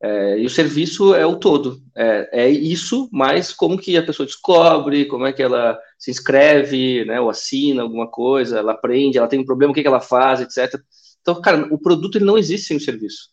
É, 0.00 0.38
e 0.38 0.46
o 0.46 0.50
serviço 0.50 1.14
é 1.14 1.26
o 1.26 1.36
todo. 1.36 1.82
É, 1.96 2.44
é, 2.44 2.48
isso, 2.48 3.08
mas 3.12 3.52
como 3.52 3.78
que 3.78 3.96
a 3.96 4.02
pessoa 4.02 4.26
descobre, 4.26 5.06
como 5.06 5.26
é 5.26 5.32
que 5.32 5.42
ela 5.42 5.78
se 5.98 6.10
inscreve, 6.10 7.04
né, 7.04 7.20
ou 7.20 7.28
assina 7.28 7.82
alguma 7.82 8.08
coisa, 8.08 8.58
ela 8.58 8.72
aprende, 8.72 9.18
ela 9.18 9.26
tem 9.26 9.40
um 9.40 9.44
problema, 9.44 9.72
o 9.72 9.74
que, 9.74 9.82
que 9.82 9.88
ela 9.88 10.00
faz, 10.00 10.40
etc. 10.40 10.80
Então, 11.20 11.40
cara, 11.40 11.66
o 11.72 11.78
produto 11.78 12.16
ele 12.16 12.24
não 12.24 12.38
existe 12.38 12.68
sem 12.68 12.76
o 12.76 12.80
serviço. 12.80 13.30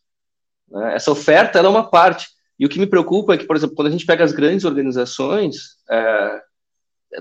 Né? 0.69 0.95
Essa 0.95 1.11
oferta 1.11 1.59
é 1.59 1.67
uma 1.67 1.89
parte. 1.89 2.27
E 2.57 2.65
o 2.65 2.69
que 2.69 2.79
me 2.79 2.87
preocupa 2.87 3.33
é 3.33 3.37
que, 3.37 3.45
por 3.45 3.55
exemplo, 3.55 3.75
quando 3.75 3.89
a 3.89 3.91
gente 3.91 4.05
pega 4.05 4.23
as 4.23 4.31
grandes 4.31 4.65
organizações, 4.65 5.75
é, 5.89 6.41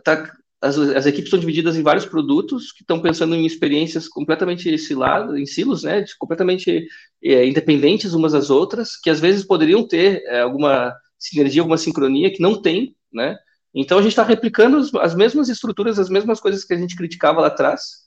tá, 0.03 0.33
as, 0.65 0.79
as, 0.79 1.07
equipes 1.07 1.27
estão 1.27 1.39
divididas 1.39 1.77
em 1.77 1.83
vários 1.83 2.07
produtos 2.07 2.73
que 2.73 2.83
estão 2.83 3.01
pensando 3.01 3.35
em 3.35 3.45
experiências 3.45 4.09
completamente 4.09 4.77
siladas, 4.79 5.37
em 5.37 5.45
silos, 5.45 5.83
né, 5.83 6.05
completamente 6.19 6.89
é, 7.23 7.47
independentes 7.47 8.15
umas 8.15 8.33
das 8.33 8.49
outras, 8.49 8.97
que 8.97 9.11
às 9.11 9.21
vezes 9.21 9.45
poderiam 9.45 9.87
ter 9.87 10.23
é, 10.27 10.41
alguma 10.41 10.95
sinergia, 11.19 11.61
alguma 11.61 11.77
sincronia 11.77 12.33
que 12.33 12.41
não 12.41 12.61
tem, 12.61 12.97
né? 13.13 13.37
Então 13.75 13.99
a 13.99 14.03
gente 14.03 14.13
está 14.13 14.23
replicando 14.23 14.79
as, 14.79 14.95
as, 14.95 15.15
mesmas 15.15 15.49
estruturas, 15.49 15.99
as 15.99 16.09
mesmas 16.09 16.41
coisas 16.41 16.65
que 16.65 16.73
a 16.73 16.79
gente 16.79 16.97
criticava 16.97 17.41
lá 17.41 17.49
atrás, 17.49 18.05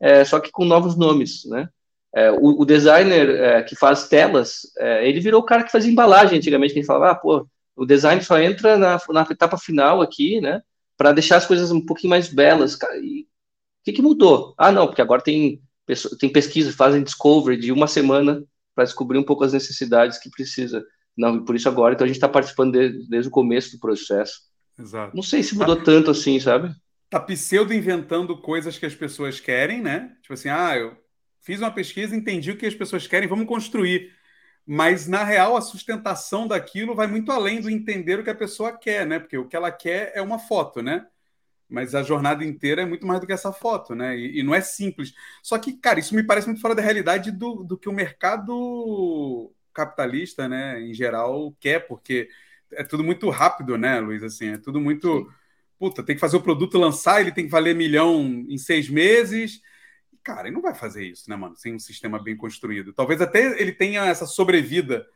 é, 0.00 0.24
só 0.24 0.38
que 0.38 0.50
com 0.50 0.64
novos 0.64 0.96
nomes, 0.96 1.44
né? 1.46 1.68
É, 2.14 2.30
o, 2.30 2.60
o, 2.60 2.64
designer 2.64 3.28
é, 3.28 3.62
que 3.62 3.74
faz 3.74 4.08
telas, 4.08 4.60
é, 4.78 5.06
ele 5.08 5.20
virou 5.20 5.40
o 5.40 5.44
cara 5.44 5.64
que 5.64 5.72
fazia 5.72 5.90
embalagem 5.90 6.38
antigamente, 6.38 6.72
que 6.72 6.78
a 6.78 6.82
gente 6.82 6.86
falava, 6.86 7.10
ah, 7.10 7.14
pô, 7.14 7.46
o 7.74 7.84
design 7.84 8.22
só 8.22 8.38
entra 8.38 8.78
na, 8.78 8.98
na 9.10 9.26
etapa 9.30 9.58
final 9.58 10.00
aqui, 10.00 10.40
né, 10.40 10.62
para 10.96 11.12
deixar 11.12 11.36
as 11.36 11.46
coisas 11.46 11.70
um 11.70 11.84
pouquinho 11.84 12.10
mais 12.10 12.28
belas. 12.28 12.78
E 13.02 13.22
o 13.22 13.26
que, 13.84 13.92
que 13.92 14.02
mudou? 14.02 14.54
Ah, 14.56 14.72
não, 14.72 14.86
porque 14.86 15.02
agora 15.02 15.22
tem, 15.22 15.60
tem 16.18 16.32
pesquisa, 16.32 16.72
fazem 16.72 17.02
discovery 17.02 17.58
de 17.58 17.72
uma 17.72 17.86
semana 17.86 18.42
para 18.74 18.84
descobrir 18.84 19.18
um 19.18 19.24
pouco 19.24 19.44
as 19.44 19.52
necessidades 19.52 20.18
que 20.18 20.30
precisa. 20.30 20.84
Não, 21.16 21.44
por 21.44 21.56
isso 21.56 21.68
agora, 21.68 21.94
então 21.94 22.04
a 22.04 22.08
gente 22.08 22.16
está 22.16 22.28
participando 22.28 22.72
de, 22.72 23.08
desde 23.08 23.28
o 23.28 23.32
começo 23.32 23.72
do 23.72 23.80
processo. 23.80 24.40
Exato. 24.78 25.16
Não 25.16 25.22
sei 25.22 25.42
se 25.42 25.56
mudou 25.56 25.76
tá, 25.76 25.84
tanto 25.84 26.10
assim, 26.10 26.38
sabe? 26.38 26.74
Tá 27.08 27.18
pseudo 27.20 27.72
inventando 27.72 28.36
coisas 28.36 28.78
que 28.78 28.84
as 28.84 28.94
pessoas 28.94 29.40
querem, 29.40 29.80
né? 29.80 30.14
Tipo 30.20 30.34
assim, 30.34 30.50
ah, 30.50 30.76
eu 30.76 30.96
fiz 31.40 31.60
uma 31.60 31.70
pesquisa, 31.70 32.14
entendi 32.14 32.50
o 32.50 32.56
que 32.56 32.66
as 32.66 32.74
pessoas 32.74 33.06
querem, 33.06 33.28
vamos 33.28 33.46
construir. 33.46 34.12
Mas, 34.66 35.06
na 35.06 35.22
real, 35.22 35.56
a 35.56 35.60
sustentação 35.60 36.48
daquilo 36.48 36.94
vai 36.94 37.06
muito 37.06 37.30
além 37.30 37.60
do 37.60 37.70
entender 37.70 38.18
o 38.18 38.24
que 38.24 38.30
a 38.30 38.34
pessoa 38.34 38.76
quer, 38.76 39.06
né? 39.06 39.20
Porque 39.20 39.38
o 39.38 39.46
que 39.46 39.54
ela 39.54 39.70
quer 39.70 40.10
é 40.14 40.20
uma 40.20 40.40
foto, 40.40 40.82
né? 40.82 41.06
Mas 41.68 41.94
a 41.94 42.02
jornada 42.02 42.44
inteira 42.44 42.82
é 42.82 42.86
muito 42.86 43.06
mais 43.06 43.20
do 43.20 43.26
que 43.26 43.32
essa 43.32 43.52
foto, 43.52 43.94
né? 43.94 44.16
E, 44.16 44.40
e 44.40 44.42
não 44.42 44.54
é 44.54 44.60
simples. 44.60 45.14
Só 45.42 45.56
que, 45.58 45.74
cara, 45.74 46.00
isso 46.00 46.14
me 46.16 46.22
parece 46.24 46.48
muito 46.48 46.60
fora 46.60 46.74
da 46.74 46.82
realidade 46.82 47.30
do, 47.30 47.62
do 47.62 47.78
que 47.78 47.88
o 47.88 47.92
mercado 47.92 49.52
capitalista, 49.72 50.48
né, 50.48 50.80
em 50.80 50.94
geral, 50.94 51.54
quer, 51.60 51.86
porque 51.86 52.28
é 52.72 52.82
tudo 52.82 53.04
muito 53.04 53.28
rápido, 53.30 53.76
né, 53.78 54.00
Luiz? 54.00 54.22
Assim, 54.22 54.48
é 54.48 54.58
tudo 54.58 54.80
muito. 54.80 55.30
Puta, 55.78 56.02
tem 56.02 56.16
que 56.16 56.20
fazer 56.20 56.38
o 56.38 56.42
produto 56.42 56.78
lançar, 56.78 57.20
ele 57.20 57.32
tem 57.32 57.44
que 57.44 57.50
valer 57.50 57.74
milhão 57.74 58.44
em 58.48 58.58
seis 58.58 58.88
meses 58.88 59.60
Cara, 60.26 60.48
ele 60.48 60.56
não 60.56 60.60
vai 60.60 60.74
fazer 60.74 61.06
isso, 61.06 61.30
né, 61.30 61.36
mano? 61.36 61.54
Sem 61.54 61.72
um 61.72 61.78
sistema 61.78 62.20
bem 62.20 62.36
construído. 62.36 62.92
Talvez 62.92 63.20
até 63.20 63.60
ele 63.62 63.70
tenha 63.70 64.04
essa 64.06 64.26
sobrevida, 64.26 65.06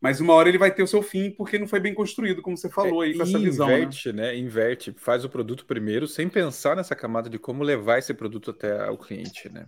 mas 0.00 0.20
uma 0.20 0.34
hora 0.34 0.48
ele 0.48 0.56
vai 0.56 0.72
ter 0.72 0.84
o 0.84 0.86
seu 0.86 1.02
fim 1.02 1.32
porque 1.32 1.58
não 1.58 1.66
foi 1.66 1.80
bem 1.80 1.92
construído, 1.92 2.40
como 2.40 2.56
você 2.56 2.68
falou 2.68 3.00
aí, 3.00 3.12
com 3.12 3.24
essa 3.24 3.40
visão. 3.40 3.66
Né? 3.66 3.78
Inverte, 3.78 4.12
né? 4.12 4.22
né? 4.22 4.38
Inverte, 4.38 4.94
faz 4.96 5.24
o 5.24 5.28
produto 5.28 5.66
primeiro, 5.66 6.06
sem 6.06 6.28
pensar 6.28 6.76
nessa 6.76 6.94
camada 6.94 7.28
de 7.28 7.40
como 7.40 7.64
levar 7.64 7.98
esse 7.98 8.14
produto 8.14 8.52
até 8.52 8.88
o 8.88 8.96
cliente, 8.96 9.48
né? 9.48 9.66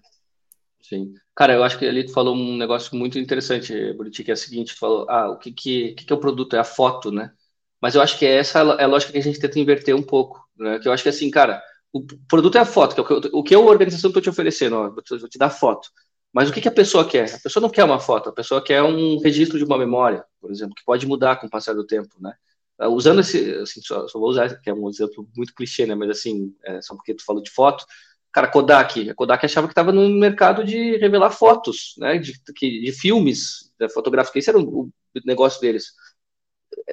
Sim. 0.80 1.12
Cara, 1.34 1.54
eu 1.54 1.64
acho 1.64 1.76
que 1.76 1.86
ali 1.86 2.06
tu 2.06 2.12
falou 2.12 2.36
um 2.36 2.56
negócio 2.56 2.96
muito 2.96 3.18
interessante, 3.18 3.92
Buriti, 3.94 4.22
que 4.22 4.30
é 4.30 4.34
o 4.34 4.36
seguinte, 4.36 4.74
tu 4.74 4.78
falou, 4.78 5.10
ah, 5.10 5.28
o 5.28 5.38
que 5.38 5.50
que, 5.50 5.94
que 5.94 6.04
que 6.04 6.12
é 6.12 6.14
o 6.14 6.20
produto? 6.20 6.54
É 6.54 6.60
a 6.60 6.64
foto, 6.64 7.10
né? 7.10 7.32
Mas 7.82 7.96
eu 7.96 8.00
acho 8.00 8.16
que 8.16 8.24
essa 8.24 8.60
é 8.78 8.84
a 8.84 8.86
lógica 8.86 9.10
que 9.10 9.18
a 9.18 9.22
gente 9.22 9.40
tenta 9.40 9.58
inverter 9.58 9.96
um 9.96 10.02
pouco, 10.04 10.48
né? 10.56 10.78
Que 10.78 10.86
eu 10.86 10.92
acho 10.92 11.02
que 11.02 11.08
assim, 11.08 11.28
cara, 11.32 11.60
o 11.94 12.04
produto 12.28 12.58
é 12.58 12.60
a 12.60 12.64
foto, 12.64 12.94
que 12.94 13.00
é 13.00 13.16
o 13.32 13.42
que, 13.42 13.48
que 13.50 13.54
a 13.54 13.58
organização 13.60 14.10
está 14.10 14.20
te 14.20 14.28
oferecendo, 14.28 14.76
ó, 14.76 14.90
vou 14.90 15.28
te 15.28 15.38
dar 15.38 15.50
foto. 15.50 15.88
Mas 16.32 16.50
o 16.50 16.52
que, 16.52 16.60
que, 16.60 16.66
a 16.66 16.72
pessoa 16.72 17.08
quer? 17.08 17.32
A 17.32 17.38
pessoa 17.38 17.62
não 17.62 17.70
quer 17.70 17.84
uma 17.84 18.00
foto, 18.00 18.28
a 18.28 18.32
pessoa 18.32 18.62
quer 18.62 18.82
um 18.82 19.20
registro 19.20 19.56
de 19.56 19.64
uma 19.64 19.78
memória, 19.78 20.24
por 20.40 20.50
exemplo, 20.50 20.74
que 20.74 20.84
pode 20.84 21.06
mudar 21.06 21.36
com 21.36 21.46
o 21.46 21.50
passar 21.50 21.74
do 21.74 21.86
tempo, 21.86 22.16
né? 22.20 22.34
Ah, 22.76 22.88
usando 22.88 23.20
esse, 23.20 23.54
assim, 23.54 23.80
só, 23.80 24.08
só, 24.08 24.18
vou 24.18 24.28
usar, 24.28 24.60
que 24.60 24.68
é 24.68 24.74
um 24.74 24.88
exemplo 24.88 25.28
muito 25.36 25.54
clichê, 25.54 25.86
né? 25.86 25.94
Mas 25.94 26.10
assim, 26.10 26.52
é, 26.64 26.82
só 26.82 26.96
porque 26.96 27.14
tu 27.14 27.24
falou 27.24 27.40
de 27.40 27.52
foto, 27.52 27.86
cara, 28.32 28.48
Kodak, 28.48 29.08
a 29.08 29.14
Kodak 29.14 29.46
achava 29.46 29.68
que 29.68 29.72
estava 29.72 29.92
no 29.92 30.08
mercado 30.08 30.64
de 30.64 30.96
revelar 30.96 31.30
fotos, 31.30 31.94
né? 31.98 32.18
De, 32.18 32.32
de, 32.32 32.80
de 32.80 32.92
filmes 32.92 33.72
da 33.78 33.88
fotográfica, 33.88 34.36
esse 34.36 34.50
era 34.50 34.58
o, 34.58 34.90
negócio 35.24 35.60
deles 35.60 35.86
é 35.86 35.90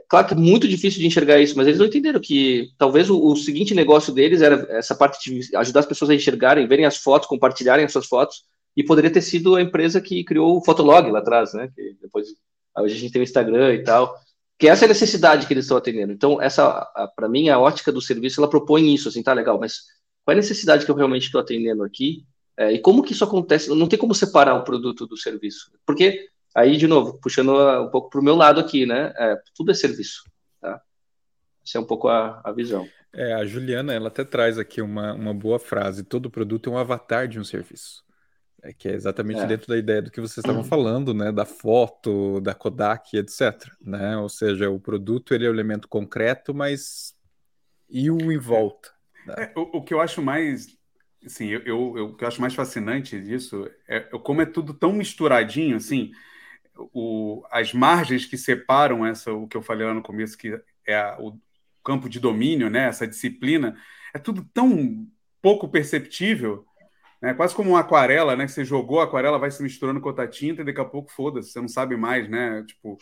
claro 0.08 0.28
que 0.28 0.34
é 0.34 0.38
muito 0.38 0.68
difícil 0.68 1.00
de 1.00 1.08
enxergar 1.08 1.40
isso, 1.40 1.56
mas 1.56 1.68
eles 1.68 1.80
não 1.80 1.86
entenderam 1.86 2.20
que 2.20 2.72
talvez 2.78 3.10
o, 3.10 3.24
o, 3.24 3.36
seguinte 3.36 3.74
negócio 3.74 4.14
deles 4.14 4.42
era 4.42 4.68
essa 4.72 4.96
parte 4.96 5.30
de 5.30 5.56
ajudar 5.56 5.82
as 5.82 5.86
pessoas 5.86 6.10
a 6.12 6.16
enxergarem, 6.16 6.68
verem 6.68 6.86
as 6.86 6.98
fotos, 6.98 7.28
compartilharem 7.28 7.86
as 7.86 7.92
suas 7.92 8.06
fotos, 8.06 8.44
e 8.76 8.84
poderia 8.84 9.12
ter 9.12 9.22
sido 9.22 9.56
a 9.56 9.62
empresa 9.62 10.00
que 10.00 10.24
criou 10.24 10.58
o 10.58 10.64
Fotolog 10.64 11.10
lá 11.10 11.20
atrás, 11.20 11.54
né? 11.54 11.70
Que 11.76 11.96
depois 12.02 12.28
hoje 12.78 12.96
a 12.96 12.98
gente 12.98 13.12
tem 13.12 13.22
o 13.22 13.24
Instagram 13.24 13.74
e 13.74 13.84
tal. 13.84 14.16
Que 14.58 14.68
essa 14.68 14.86
é 14.86 14.88
a 14.88 14.90
necessidade 14.90 15.48
que 15.48 15.54
eles 15.54 15.66
estão 15.66 15.78
atendendo. 15.78 16.14
Então, 16.14 16.42
essa, 16.42 16.86
para 17.16 17.28
mim, 17.28 17.50
a 17.50 17.60
ótica 17.60 17.92
do 17.92 18.02
serviço, 18.02 18.40
ela 18.40 18.50
propõe 18.50 18.94
isso, 18.94 19.10
assim, 19.10 19.24
tá 19.24 19.34
legal, 19.34 19.60
mas 19.60 19.80
qual 20.24 20.34
é 20.34 20.36
a 20.36 20.42
necessidade 20.42 20.86
que 20.86 20.92
eu 20.92 20.96
realmente 20.96 21.26
estou 21.26 21.42
atendendo 21.42 21.84
aqui? 21.84 22.24
É, 22.58 22.72
e 22.72 22.80
como 22.80 23.02
que 23.02 23.14
isso 23.14 23.24
acontece? 23.24 23.70
Não 23.70 23.88
tem 23.88 23.98
como 23.98 24.14
separar 24.14 24.56
o 24.56 24.64
produto 24.64 25.08
do 25.08 25.18
serviço. 25.18 25.72
Porque 25.86 26.28
Aí, 26.56 26.76
de 26.76 26.88
novo, 26.88 27.18
puxando 27.20 27.54
um 27.82 27.90
pouco 27.90 28.10
para 28.10 28.20
o 28.20 28.24
meu 28.24 28.36
lado 28.36 28.60
aqui, 28.60 28.86
né? 28.86 29.14
É, 29.18 29.38
tudo 29.56 29.72
é 29.72 29.74
serviço, 29.74 30.24
tá? 30.60 30.82
Essa 31.66 31.78
é 31.78 31.82
um 31.82 31.86
pouco 31.86 32.10
a, 32.10 32.42
a 32.44 32.52
visão. 32.52 32.88
É, 33.14 33.34
a 33.34 33.46
Juliana, 33.46 33.94
ela 33.94 34.10
até 34.10 34.24
traz 34.24 34.58
aqui 34.58 34.82
uma, 34.82 35.14
uma 35.14 35.34
boa 35.34 35.60
frase: 35.60 36.04
todo 36.04 36.30
produto 36.30 36.70
é 36.70 36.74
um 36.74 36.78
avatar 36.78 37.28
de 37.28 37.40
um 37.40 37.44
serviço. 37.44 38.04
É 38.64 38.72
que 38.72 38.88
é 38.88 38.94
exatamente 38.94 39.40
é. 39.40 39.48
dentro 39.48 39.68
da 39.68 39.78
ideia 39.78 40.02
do 40.04 40.12
que 40.12 40.22
vocês 40.22 40.38
estavam 40.38 40.64
falando, 40.64 41.14
né? 41.14 41.32
Da 41.32 41.46
foto, 41.46 42.40
da 42.42 42.54
Kodak, 42.54 43.18
etc. 43.18 43.72
Né? 43.82 44.16
Ou 44.18 44.30
seja, 44.30 44.70
o 44.70 44.80
produto 44.80 45.34
ele 45.34 45.46
é 45.46 45.50
o 45.50 45.54
elemento 45.54 45.88
concreto, 45.88 46.54
mas 46.54 47.16
e 47.90 48.12
o 48.12 48.32
em 48.32 48.38
volta? 48.38 48.92
Né? 49.26 49.34
É, 49.38 49.60
o, 49.60 49.78
o, 49.78 49.84
que 49.84 49.94
eu 49.94 50.00
acho 50.00 50.22
mais 50.22 50.68
assim, 51.26 51.48
eu, 51.48 51.62
eu, 51.62 51.98
eu, 51.98 52.06
o 52.08 52.16
que 52.16 52.24
eu 52.24 52.28
acho 52.28 52.42
mais 52.42 52.54
fascinante 52.54 53.20
disso 53.20 53.68
é, 53.88 53.98
é 53.98 54.02
como 54.20 54.42
é 54.42 54.46
tudo 54.46 54.74
tão 54.74 54.94
misturadinho, 54.94 55.78
assim 55.78 56.12
o, 56.94 57.46
as 57.52 57.74
margens 57.74 58.26
que 58.26 58.38
separam 58.38 59.06
essa, 59.06 59.34
o 59.34 59.48
que 59.48 59.58
eu 59.58 59.62
falei 59.62 59.86
lá 59.86 59.94
no 59.94 60.02
começo, 60.02 60.38
que 60.38 60.60
é 60.86 60.96
a, 60.96 61.18
o 61.20 61.40
campo 61.84 62.10
de 62.10 62.20
domínio, 62.20 62.70
né, 62.70 62.88
essa 62.88 63.08
disciplina, 63.08 63.78
é 64.14 64.20
tudo 64.20 64.48
tão 64.54 65.08
pouco 65.42 65.68
perceptível, 65.68 66.66
né, 67.22 67.34
quase 67.34 67.56
como 67.56 67.72
uma 67.72 67.80
aquarela, 67.80 68.36
né, 68.36 68.46
que 68.46 68.52
você 68.52 68.66
jogou 68.66 69.00
a 69.00 69.06
aquarela, 69.06 69.40
vai 69.40 69.52
se 69.52 69.64
misturando 69.64 70.02
com 70.02 70.10
outra 70.10 70.28
tinta 70.28 70.62
e 70.62 70.66
daqui 70.66 70.82
a 70.82 70.86
pouco 70.86 71.12
foda-se, 71.12 71.52
você 71.52 71.62
não 71.62 71.68
sabe 71.68 71.96
mais, 71.96 72.30
né, 72.30 72.64
tipo, 72.68 72.98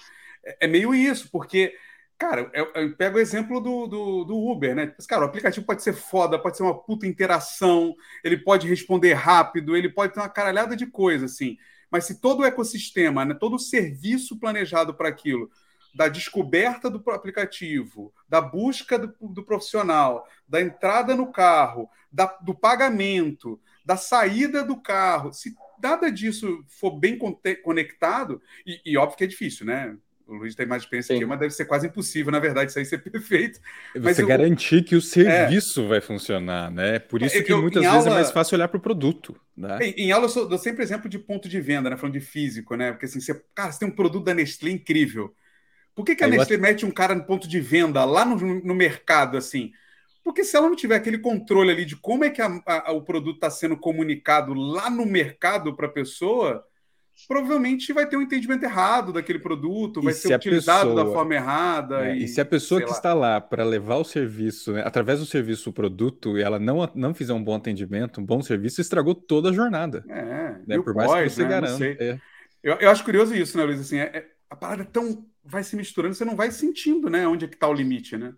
é, 0.45 0.65
é 0.65 0.67
meio 0.67 0.93
isso, 0.93 1.29
porque 1.31 1.73
Cara, 2.19 2.51
eu, 2.53 2.69
eu 2.75 2.95
pego 2.97 3.15
o 3.17 3.21
exemplo 3.21 3.61
do, 3.61 3.87
do, 3.87 4.25
do, 4.25 4.37
Uber, 4.51 4.75
né? 4.75 4.93
Cara, 5.07 5.21
o 5.21 5.25
aplicativo 5.25 5.65
pode 5.65 5.81
ser 5.81 5.93
foda, 5.93 6.37
pode 6.37 6.57
ser 6.57 6.63
uma 6.63 6.77
puta 6.77 7.07
interação, 7.07 7.95
ele 8.21 8.35
pode 8.35 8.67
responder 8.67 9.13
rápido, 9.13 9.75
ele 9.75 9.87
pode 9.87 10.13
ter 10.13 10.19
uma 10.19 10.27
caralhada 10.27 10.75
de 10.75 10.85
coisa, 10.85 11.27
assim. 11.27 11.57
Mas 11.91 12.05
se 12.05 12.19
todo 12.19 12.41
o 12.41 12.45
ecossistema, 12.45 13.25
né, 13.25 13.33
todo 13.33 13.55
o 13.55 13.59
serviço 13.59 14.39
planejado 14.39 14.93
para 14.93 15.09
aquilo, 15.09 15.49
da 15.93 16.07
descoberta 16.07 16.89
do 16.89 17.09
aplicativo, 17.11 18.13
da 18.27 18.39
busca 18.39 18.97
do, 18.97 19.13
do 19.19 19.43
profissional, 19.43 20.27
da 20.47 20.61
entrada 20.61 21.15
no 21.15 21.31
carro, 21.31 21.89
da, 22.11 22.25
do 22.41 22.53
pagamento, 22.53 23.59
da 23.83 23.97
saída 23.97 24.63
do 24.63 24.79
carro, 24.79 25.33
se 25.33 25.55
nada 25.81 26.11
disso 26.11 26.63
for 26.67 26.91
bem 26.91 27.17
conectado, 27.63 28.41
e, 28.65 28.81
e 28.85 28.97
óbvio 28.97 29.17
que 29.17 29.23
é 29.23 29.27
difícil, 29.27 29.65
né? 29.65 29.97
O 30.29 30.35
Luiz 30.35 30.53
tem 30.53 30.65
mais 30.65 30.83
experiência 30.83 31.13
Sim. 31.13 31.19
que 31.19 31.23
eu, 31.23 31.27
mas 31.27 31.39
deve 31.39 31.53
ser 31.53 31.65
quase 31.65 31.87
impossível, 31.87 32.31
na 32.31 32.39
verdade, 32.39 32.69
isso 32.69 32.77
aí 32.77 32.85
ser 32.85 32.99
perfeito. 33.09 33.59
Você 33.95 34.21
eu... 34.21 34.27
garantir 34.27 34.83
que 34.83 34.95
o 34.95 35.01
serviço 35.01 35.81
é. 35.81 35.87
vai 35.87 36.01
funcionar, 36.01 36.69
né? 36.69 36.99
Por 36.99 37.21
isso 37.21 37.37
é, 37.37 37.41
que 37.41 37.51
eu, 37.51 37.61
muitas 37.61 37.81
vezes 37.81 37.95
é 37.95 37.99
aula... 37.99 38.11
é 38.11 38.13
mais 38.21 38.31
fácil 38.31 38.55
olhar 38.55 38.67
para 38.67 38.77
o 38.77 38.81
produto. 38.81 39.35
Né? 39.57 39.79
Em, 39.81 40.05
em 40.05 40.11
aula 40.11 40.25
eu 40.25 40.29
sou, 40.29 40.47
dou 40.47 40.59
sempre 40.59 40.83
exemplo 40.83 41.09
de 41.09 41.17
ponto 41.17 41.49
de 41.49 41.59
venda, 41.59 41.89
né? 41.89 41.97
Falando 41.97 42.13
de 42.13 42.19
físico, 42.19 42.75
né? 42.75 42.91
Porque 42.91 43.05
assim, 43.05 43.19
você, 43.19 43.41
cara, 43.55 43.71
você 43.71 43.79
tem 43.79 43.87
um 43.87 43.95
produto 43.95 44.25
da 44.25 44.33
Nestlé 44.33 44.69
incrível. 44.69 45.33
Por 45.95 46.05
que, 46.05 46.15
que 46.15 46.23
a 46.23 46.27
aí 46.27 46.37
Nestlé 46.37 46.57
eu... 46.57 46.61
mete 46.61 46.85
um 46.85 46.91
cara 46.91 47.15
no 47.15 47.25
ponto 47.25 47.47
de 47.47 47.59
venda 47.59 48.05
lá 48.05 48.23
no, 48.23 48.37
no 48.37 48.75
mercado, 48.75 49.35
assim? 49.35 49.71
Porque 50.23 50.43
se 50.43 50.55
ela 50.55 50.69
não 50.69 50.75
tiver 50.75 50.95
aquele 50.95 51.17
controle 51.17 51.71
ali 51.71 51.85
de 51.85 51.95
como 51.95 52.23
é 52.23 52.29
que 52.29 52.41
a, 52.41 52.61
a, 52.65 52.91
o 52.91 53.01
produto 53.01 53.37
está 53.37 53.49
sendo 53.49 53.75
comunicado 53.75 54.53
lá 54.53 54.89
no 54.89 55.05
mercado 55.05 55.75
para 55.75 55.87
a 55.87 55.91
pessoa, 55.91 56.63
provavelmente 57.27 57.91
vai 57.93 58.07
ter 58.07 58.17
um 58.17 58.21
entendimento 58.21 58.63
errado 58.63 59.11
daquele 59.11 59.39
produto, 59.39 60.01
vai 60.01 60.13
ser 60.13 60.35
utilizado 60.35 60.89
pessoa, 60.89 61.05
da 61.05 61.11
forma 61.11 61.35
errada. 61.35 62.07
É, 62.07 62.15
e, 62.15 62.23
e, 62.23 62.27
se 62.27 62.39
a 62.39 62.45
pessoa 62.45 62.79
que 62.79 62.87
lá. 62.87 62.93
está 62.93 63.13
lá 63.13 63.41
para 63.41 63.63
levar 63.63 63.97
o 63.97 64.03
serviço, 64.03 64.73
né, 64.73 64.83
através 64.85 65.19
do 65.19 65.25
serviço, 65.25 65.69
o 65.69 65.73
produto, 65.73 66.37
e 66.37 66.41
ela 66.41 66.59
não, 66.59 66.89
não 66.95 67.13
fizer 67.13 67.33
um 67.33 67.43
bom 67.43 67.55
atendimento, 67.55 68.21
um 68.21 68.25
bom 68.25 68.41
serviço, 68.41 68.81
estragou 68.81 69.15
toda 69.15 69.49
a 69.49 69.53
jornada. 69.53 70.03
É, 70.07 70.55
né? 70.65 70.81
Por 70.81 70.93
mais 70.93 71.09
pós, 71.09 71.23
que 71.23 71.29
você 71.29 71.43
né? 71.43 71.49
garanta. 71.49 71.85
É. 71.85 72.19
Eu, 72.63 72.75
eu 72.75 72.89
acho 72.89 73.03
curioso 73.03 73.33
isso, 73.35 73.57
né, 73.57 73.63
Luiz? 73.63 73.79
Assim, 73.79 73.97
é, 73.97 74.03
é, 74.03 74.25
a 74.49 74.55
parada 74.55 74.85
tão 74.85 75.25
vai 75.43 75.63
se 75.63 75.75
misturando, 75.75 76.13
você 76.15 76.25
não 76.25 76.35
vai 76.35 76.51
sentindo, 76.51 77.09
né, 77.09 77.27
onde 77.27 77.45
é 77.45 77.47
que 77.47 77.55
está 77.55 77.67
o 77.67 77.73
limite, 77.73 78.17
né? 78.17 78.33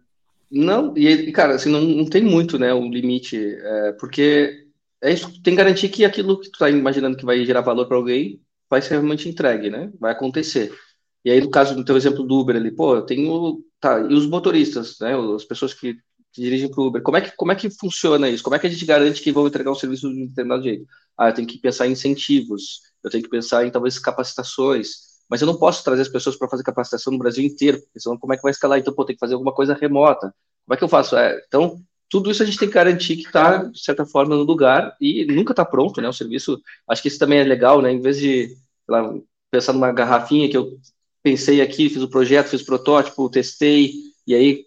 Não, 0.49 0.93
e 0.97 1.31
cara, 1.31 1.55
assim, 1.55 1.71
não, 1.71 1.81
não 1.81 2.05
tem 2.05 2.23
muito, 2.23 2.59
né, 2.59 2.73
o 2.73 2.87
limite, 2.87 3.37
é, 3.37 3.93
porque 3.93 4.65
é 5.01 5.11
isso, 5.11 5.31
tem 5.41 5.53
que 5.53 5.55
garantir 5.55 5.89
que 5.89 6.05
aquilo 6.05 6.39
que 6.39 6.49
tu 6.49 6.59
tá 6.59 6.69
imaginando 6.69 7.17
que 7.17 7.25
vai 7.25 7.43
gerar 7.45 7.61
valor 7.61 7.87
para 7.87 7.97
alguém 7.97 8.41
vai 8.71 8.81
ser 8.81 8.91
realmente 8.91 9.29
entregue, 9.29 9.69
né? 9.69 9.91
Vai 9.99 10.13
acontecer. 10.13 10.73
E 11.23 11.29
aí, 11.29 11.39
no 11.41 11.51
caso 11.51 11.75
do 11.75 11.85
teu 11.85 11.95
exemplo 11.95 12.23
do 12.23 12.39
Uber 12.39 12.55
ali, 12.55 12.71
pô, 12.71 12.95
eu 12.95 13.05
tenho. 13.05 13.63
Tá, 13.79 13.99
e 13.99 14.13
os 14.13 14.25
motoristas, 14.25 14.97
né? 14.99 15.13
As 15.35 15.43
pessoas 15.43 15.73
que, 15.73 15.97
dirigem 16.33 16.69
para 16.69 16.81
o 16.81 16.87
Uber. 16.87 17.01
Como 17.01 17.17
é, 17.17 17.21
que, 17.21 17.35
como 17.35 17.51
é 17.51 17.55
que 17.55 17.69
funciona 17.69 18.29
isso? 18.29 18.43
Como 18.43 18.55
é 18.55 18.59
que 18.59 18.67
a 18.67 18.69
gente 18.69 18.85
garante 18.85 19.21
que 19.21 19.31
vão 19.31 19.47
entregar 19.47 19.71
um 19.71 19.75
serviço 19.75 20.09
de 20.09 20.23
um 20.23 20.27
determinado 20.27 20.63
jeito? 20.63 20.85
Ah, 21.17 21.29
eu 21.29 21.33
tenho 21.33 21.47
que 21.47 21.59
pensar 21.59 21.87
em 21.87 21.91
incentivos, 21.91 22.81
eu 23.03 23.09
tenho 23.09 23.23
que 23.23 23.29
pensar 23.29 23.65
em 23.65 23.71
talvez 23.71 23.99
capacitações, 23.99 24.89
mas 25.29 25.41
eu 25.41 25.47
não 25.47 25.57
posso 25.57 25.83
trazer 25.83 26.03
as 26.03 26.09
pessoas 26.09 26.37
para 26.37 26.49
fazer 26.49 26.63
capacitação 26.63 27.11
no 27.11 27.19
Brasil 27.19 27.43
inteiro, 27.43 27.79
porque 27.81 27.99
senão 27.99 28.17
como 28.17 28.33
é 28.33 28.37
que 28.37 28.43
vai 28.43 28.51
escalar? 28.51 28.79
Então, 28.79 28.93
pô, 28.93 29.05
tem 29.05 29.15
que 29.15 29.19
fazer 29.19 29.33
alguma 29.33 29.53
coisa 29.53 29.73
remota. 29.73 30.33
Como 30.65 30.73
é 30.73 30.77
que 30.77 30.83
eu 30.83 30.89
faço? 30.89 31.17
É, 31.17 31.41
então, 31.47 31.81
tudo 32.11 32.29
isso 32.29 32.43
a 32.43 32.45
gente 32.45 32.59
tem 32.59 32.67
que 32.67 32.73
garantir 32.73 33.15
que 33.15 33.25
está, 33.25 33.63
de 33.63 33.81
certa 33.81 34.05
forma, 34.05 34.35
no 34.35 34.43
lugar 34.43 34.97
e 34.99 35.25
nunca 35.25 35.53
está 35.53 35.63
pronto, 35.63 36.01
né? 36.01 36.09
O 36.09 36.13
serviço, 36.13 36.61
acho 36.85 37.01
que 37.01 37.07
isso 37.07 37.17
também 37.17 37.39
é 37.39 37.43
legal, 37.45 37.81
né? 37.81 37.89
Em 37.89 38.01
vez 38.01 38.17
de 38.19 38.53
lá, 38.85 39.13
pensar 39.49 39.71
numa 39.71 39.93
garrafinha 39.93 40.49
que 40.49 40.57
eu 40.57 40.77
pensei 41.23 41.61
aqui, 41.61 41.89
fiz 41.89 42.03
o 42.03 42.09
projeto, 42.09 42.49
fiz 42.49 42.61
o 42.61 42.65
protótipo, 42.65 43.29
testei, 43.29 43.93
e 44.27 44.35
aí 44.35 44.65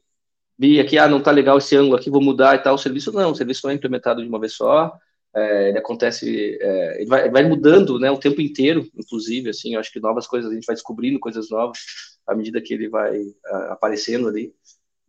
vi 0.59 0.81
aqui, 0.81 0.97
ah, 0.97 1.07
não 1.07 1.19
está 1.19 1.31
legal 1.31 1.59
esse 1.59 1.77
ângulo 1.77 1.97
aqui, 1.97 2.09
vou 2.09 2.23
mudar 2.23 2.55
e 2.55 2.63
tal. 2.63 2.77
O 2.77 2.79
serviço 2.79 3.13
não, 3.13 3.33
o 3.33 3.35
serviço 3.35 3.61
não 3.65 3.73
é 3.73 3.75
implementado 3.75 4.23
de 4.23 4.29
uma 4.29 4.41
vez 4.41 4.55
só, 4.55 4.99
é, 5.37 5.69
ele 5.69 5.79
acontece, 5.79 6.57
é, 6.59 6.97
ele 7.03 7.07
vai, 7.07 7.31
vai, 7.31 7.45
mudando, 7.47 7.99
né, 7.99 8.11
o 8.11 8.19
tempo 8.19 8.41
inteiro, 8.41 8.89
inclusive, 8.97 9.51
assim, 9.51 9.75
eu 9.75 9.81
acho 9.81 9.93
que 9.93 10.01
novas 10.01 10.27
coisas, 10.27 10.51
a 10.51 10.55
gente 10.55 10.65
vai 10.65 10.77
descobrindo 10.77 11.21
coisas 11.21 11.51
novas 11.51 11.79
à 12.27 12.35
medida 12.35 12.63
que 12.63 12.73
ele 12.73 12.89
vai 12.89 13.21
a, 13.47 13.73
aparecendo 13.75 14.29
ali. 14.29 14.55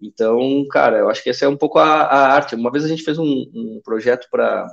Então, 0.01 0.65
cara, 0.69 0.99
eu 0.99 1.09
acho 1.09 1.23
que 1.23 1.29
essa 1.29 1.45
é 1.45 1.47
um 1.47 1.57
pouco 1.57 1.79
a, 1.79 1.85
a 1.85 2.33
arte. 2.33 2.55
Uma 2.55 2.71
vez 2.71 2.83
a 2.85 2.87
gente 2.87 3.03
fez 3.03 3.17
um, 3.17 3.25
um 3.25 3.81
projeto 3.83 4.27
para, 4.29 4.65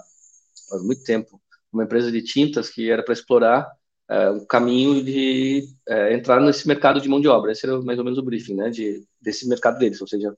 há 0.73 0.79
muito 0.79 1.03
tempo, 1.05 1.41
uma 1.73 1.85
empresa 1.85 2.11
de 2.13 2.23
tintas 2.23 2.69
que 2.69 2.91
era 2.91 3.03
para 3.03 3.15
explorar 3.15 3.71
é, 4.09 4.31
um 4.31 4.45
caminho 4.45 5.03
de 5.03 5.65
é, 5.89 6.15
entrar 6.15 6.41
nesse 6.41 6.69
mercado 6.69 7.01
de 7.01 7.09
mão 7.09 7.21
de 7.21 7.29
obra. 7.29 7.53
Esse 7.53 7.67
era 7.67 7.81
mais 7.81 7.99
ou 7.99 8.05
menos 8.05 8.19
o 8.19 8.23
briefing, 8.23 8.55
né, 8.55 8.71
de, 8.71 9.07
desse 9.21 9.49
mercado 9.49 9.79
deles, 9.79 10.01
ou 10.01 10.07
seja, 10.07 10.37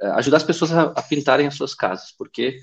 é, 0.00 0.06
ajudar 0.12 0.38
as 0.38 0.44
pessoas 0.44 0.72
a, 0.72 0.84
a, 0.84 1.02
pintarem 1.02 1.46
as 1.46 1.54
suas 1.54 1.74
casas, 1.74 2.12
porque 2.16 2.58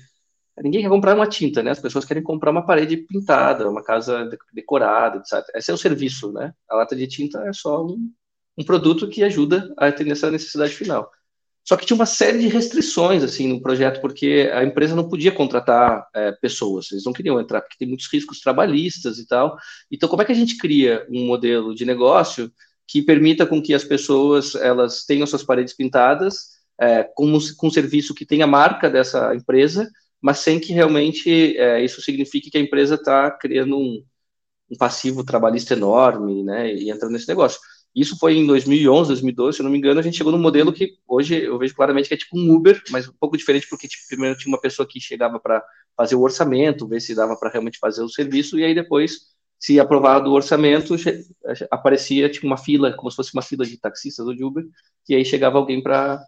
ninguém 0.58 0.82
quer 0.82 0.88
comprar 0.88 1.14
uma 1.14 1.28
tinta, 1.28 1.62
né, 1.62 1.70
as 1.70 1.78
pessoas 1.80 2.04
querem 2.04 2.22
comprar 2.22 2.50
uma 2.50 2.66
parede 2.66 2.96
pintada, 2.96 3.68
uma 3.68 3.82
casa 3.82 4.28
decorada, 4.52 5.18
etc. 5.18 5.48
Esse 5.54 5.70
é 5.70 5.74
o 5.74 5.78
serviço, 5.78 6.32
né, 6.32 6.52
a 6.68 6.76
lata 6.76 6.96
de 6.96 7.06
tinta 7.06 7.40
é 7.46 7.52
só 7.52 7.84
um, 7.86 8.12
um 8.58 8.64
produto 8.64 9.08
que 9.08 9.22
ajuda 9.22 9.72
a 9.78 9.86
atender 9.86 10.12
essa 10.12 10.30
necessidade 10.30 10.74
final. 10.74 11.10
Só 11.64 11.76
que 11.76 11.86
tinha 11.86 11.94
uma 11.94 12.06
série 12.06 12.38
de 12.38 12.48
restrições 12.48 13.22
assim 13.22 13.48
no 13.48 13.60
projeto, 13.60 14.00
porque 14.00 14.50
a 14.52 14.64
empresa 14.64 14.96
não 14.96 15.08
podia 15.08 15.30
contratar 15.30 16.06
é, 16.14 16.32
pessoas, 16.32 16.90
eles 16.90 17.04
não 17.04 17.12
queriam 17.12 17.40
entrar, 17.40 17.60
porque 17.60 17.76
tem 17.78 17.86
muitos 17.86 18.10
riscos 18.12 18.40
trabalhistas 18.40 19.18
e 19.18 19.26
tal. 19.26 19.56
Então, 19.90 20.08
como 20.08 20.22
é 20.22 20.24
que 20.24 20.32
a 20.32 20.36
gente 20.36 20.56
cria 20.56 21.06
um 21.10 21.26
modelo 21.26 21.74
de 21.74 21.84
negócio 21.84 22.50
que 22.88 23.02
permita 23.02 23.46
com 23.46 23.62
que 23.62 23.72
as 23.72 23.84
pessoas 23.84 24.54
elas 24.56 25.04
tenham 25.04 25.26
suas 25.26 25.44
paredes 25.44 25.74
pintadas 25.74 26.60
é, 26.80 27.04
com, 27.04 27.38
com 27.56 27.66
um 27.68 27.70
serviço 27.70 28.14
que 28.14 28.26
tenha 28.26 28.44
a 28.44 28.48
marca 28.48 28.88
dessa 28.90 29.34
empresa, 29.34 29.88
mas 30.20 30.38
sem 30.38 30.58
que 30.58 30.72
realmente 30.72 31.56
é, 31.56 31.84
isso 31.84 32.00
signifique 32.00 32.50
que 32.50 32.58
a 32.58 32.60
empresa 32.60 32.94
está 32.96 33.30
criando 33.30 33.76
um, 33.78 34.02
um 34.70 34.76
passivo 34.76 35.22
trabalhista 35.22 35.74
enorme, 35.74 36.42
né, 36.42 36.74
e 36.74 36.90
entrando 36.90 37.12
nesse 37.12 37.28
negócio. 37.28 37.60
Isso 37.94 38.16
foi 38.18 38.36
em 38.36 38.46
2011, 38.46 39.08
2012, 39.08 39.56
se 39.56 39.62
eu 39.62 39.64
não 39.64 39.70
me 39.72 39.78
engano, 39.78 39.98
a 39.98 40.02
gente 40.02 40.16
chegou 40.16 40.32
num 40.32 40.38
modelo 40.38 40.72
que 40.72 40.96
hoje 41.08 41.44
eu 41.44 41.58
vejo 41.58 41.74
claramente 41.74 42.08
que 42.08 42.14
é 42.14 42.16
tipo 42.16 42.38
um 42.38 42.54
Uber, 42.54 42.80
mas 42.90 43.08
um 43.08 43.12
pouco 43.18 43.36
diferente 43.36 43.66
porque 43.68 43.88
tipo, 43.88 44.06
primeiro 44.08 44.38
tinha 44.38 44.52
uma 44.52 44.60
pessoa 44.60 44.86
que 44.88 45.00
chegava 45.00 45.40
para 45.40 45.64
fazer 45.96 46.14
o 46.14 46.20
orçamento, 46.22 46.86
ver 46.86 47.00
se 47.00 47.14
dava 47.14 47.36
para 47.36 47.50
realmente 47.50 47.78
fazer 47.78 48.02
o 48.02 48.08
serviço 48.08 48.58
e 48.58 48.64
aí 48.64 48.74
depois, 48.74 49.30
se 49.58 49.80
aprovado 49.80 50.30
o 50.30 50.34
orçamento, 50.34 50.94
aparecia 51.70 52.28
tipo 52.30 52.46
uma 52.46 52.56
fila, 52.56 52.92
como 52.92 53.10
se 53.10 53.16
fosse 53.16 53.34
uma 53.34 53.42
fila 53.42 53.64
de 53.66 53.76
taxistas 53.76 54.26
ou 54.26 54.34
de 54.34 54.44
Uber, 54.44 54.64
e 55.08 55.14
aí 55.14 55.24
chegava 55.24 55.58
alguém 55.58 55.82
para 55.82 56.24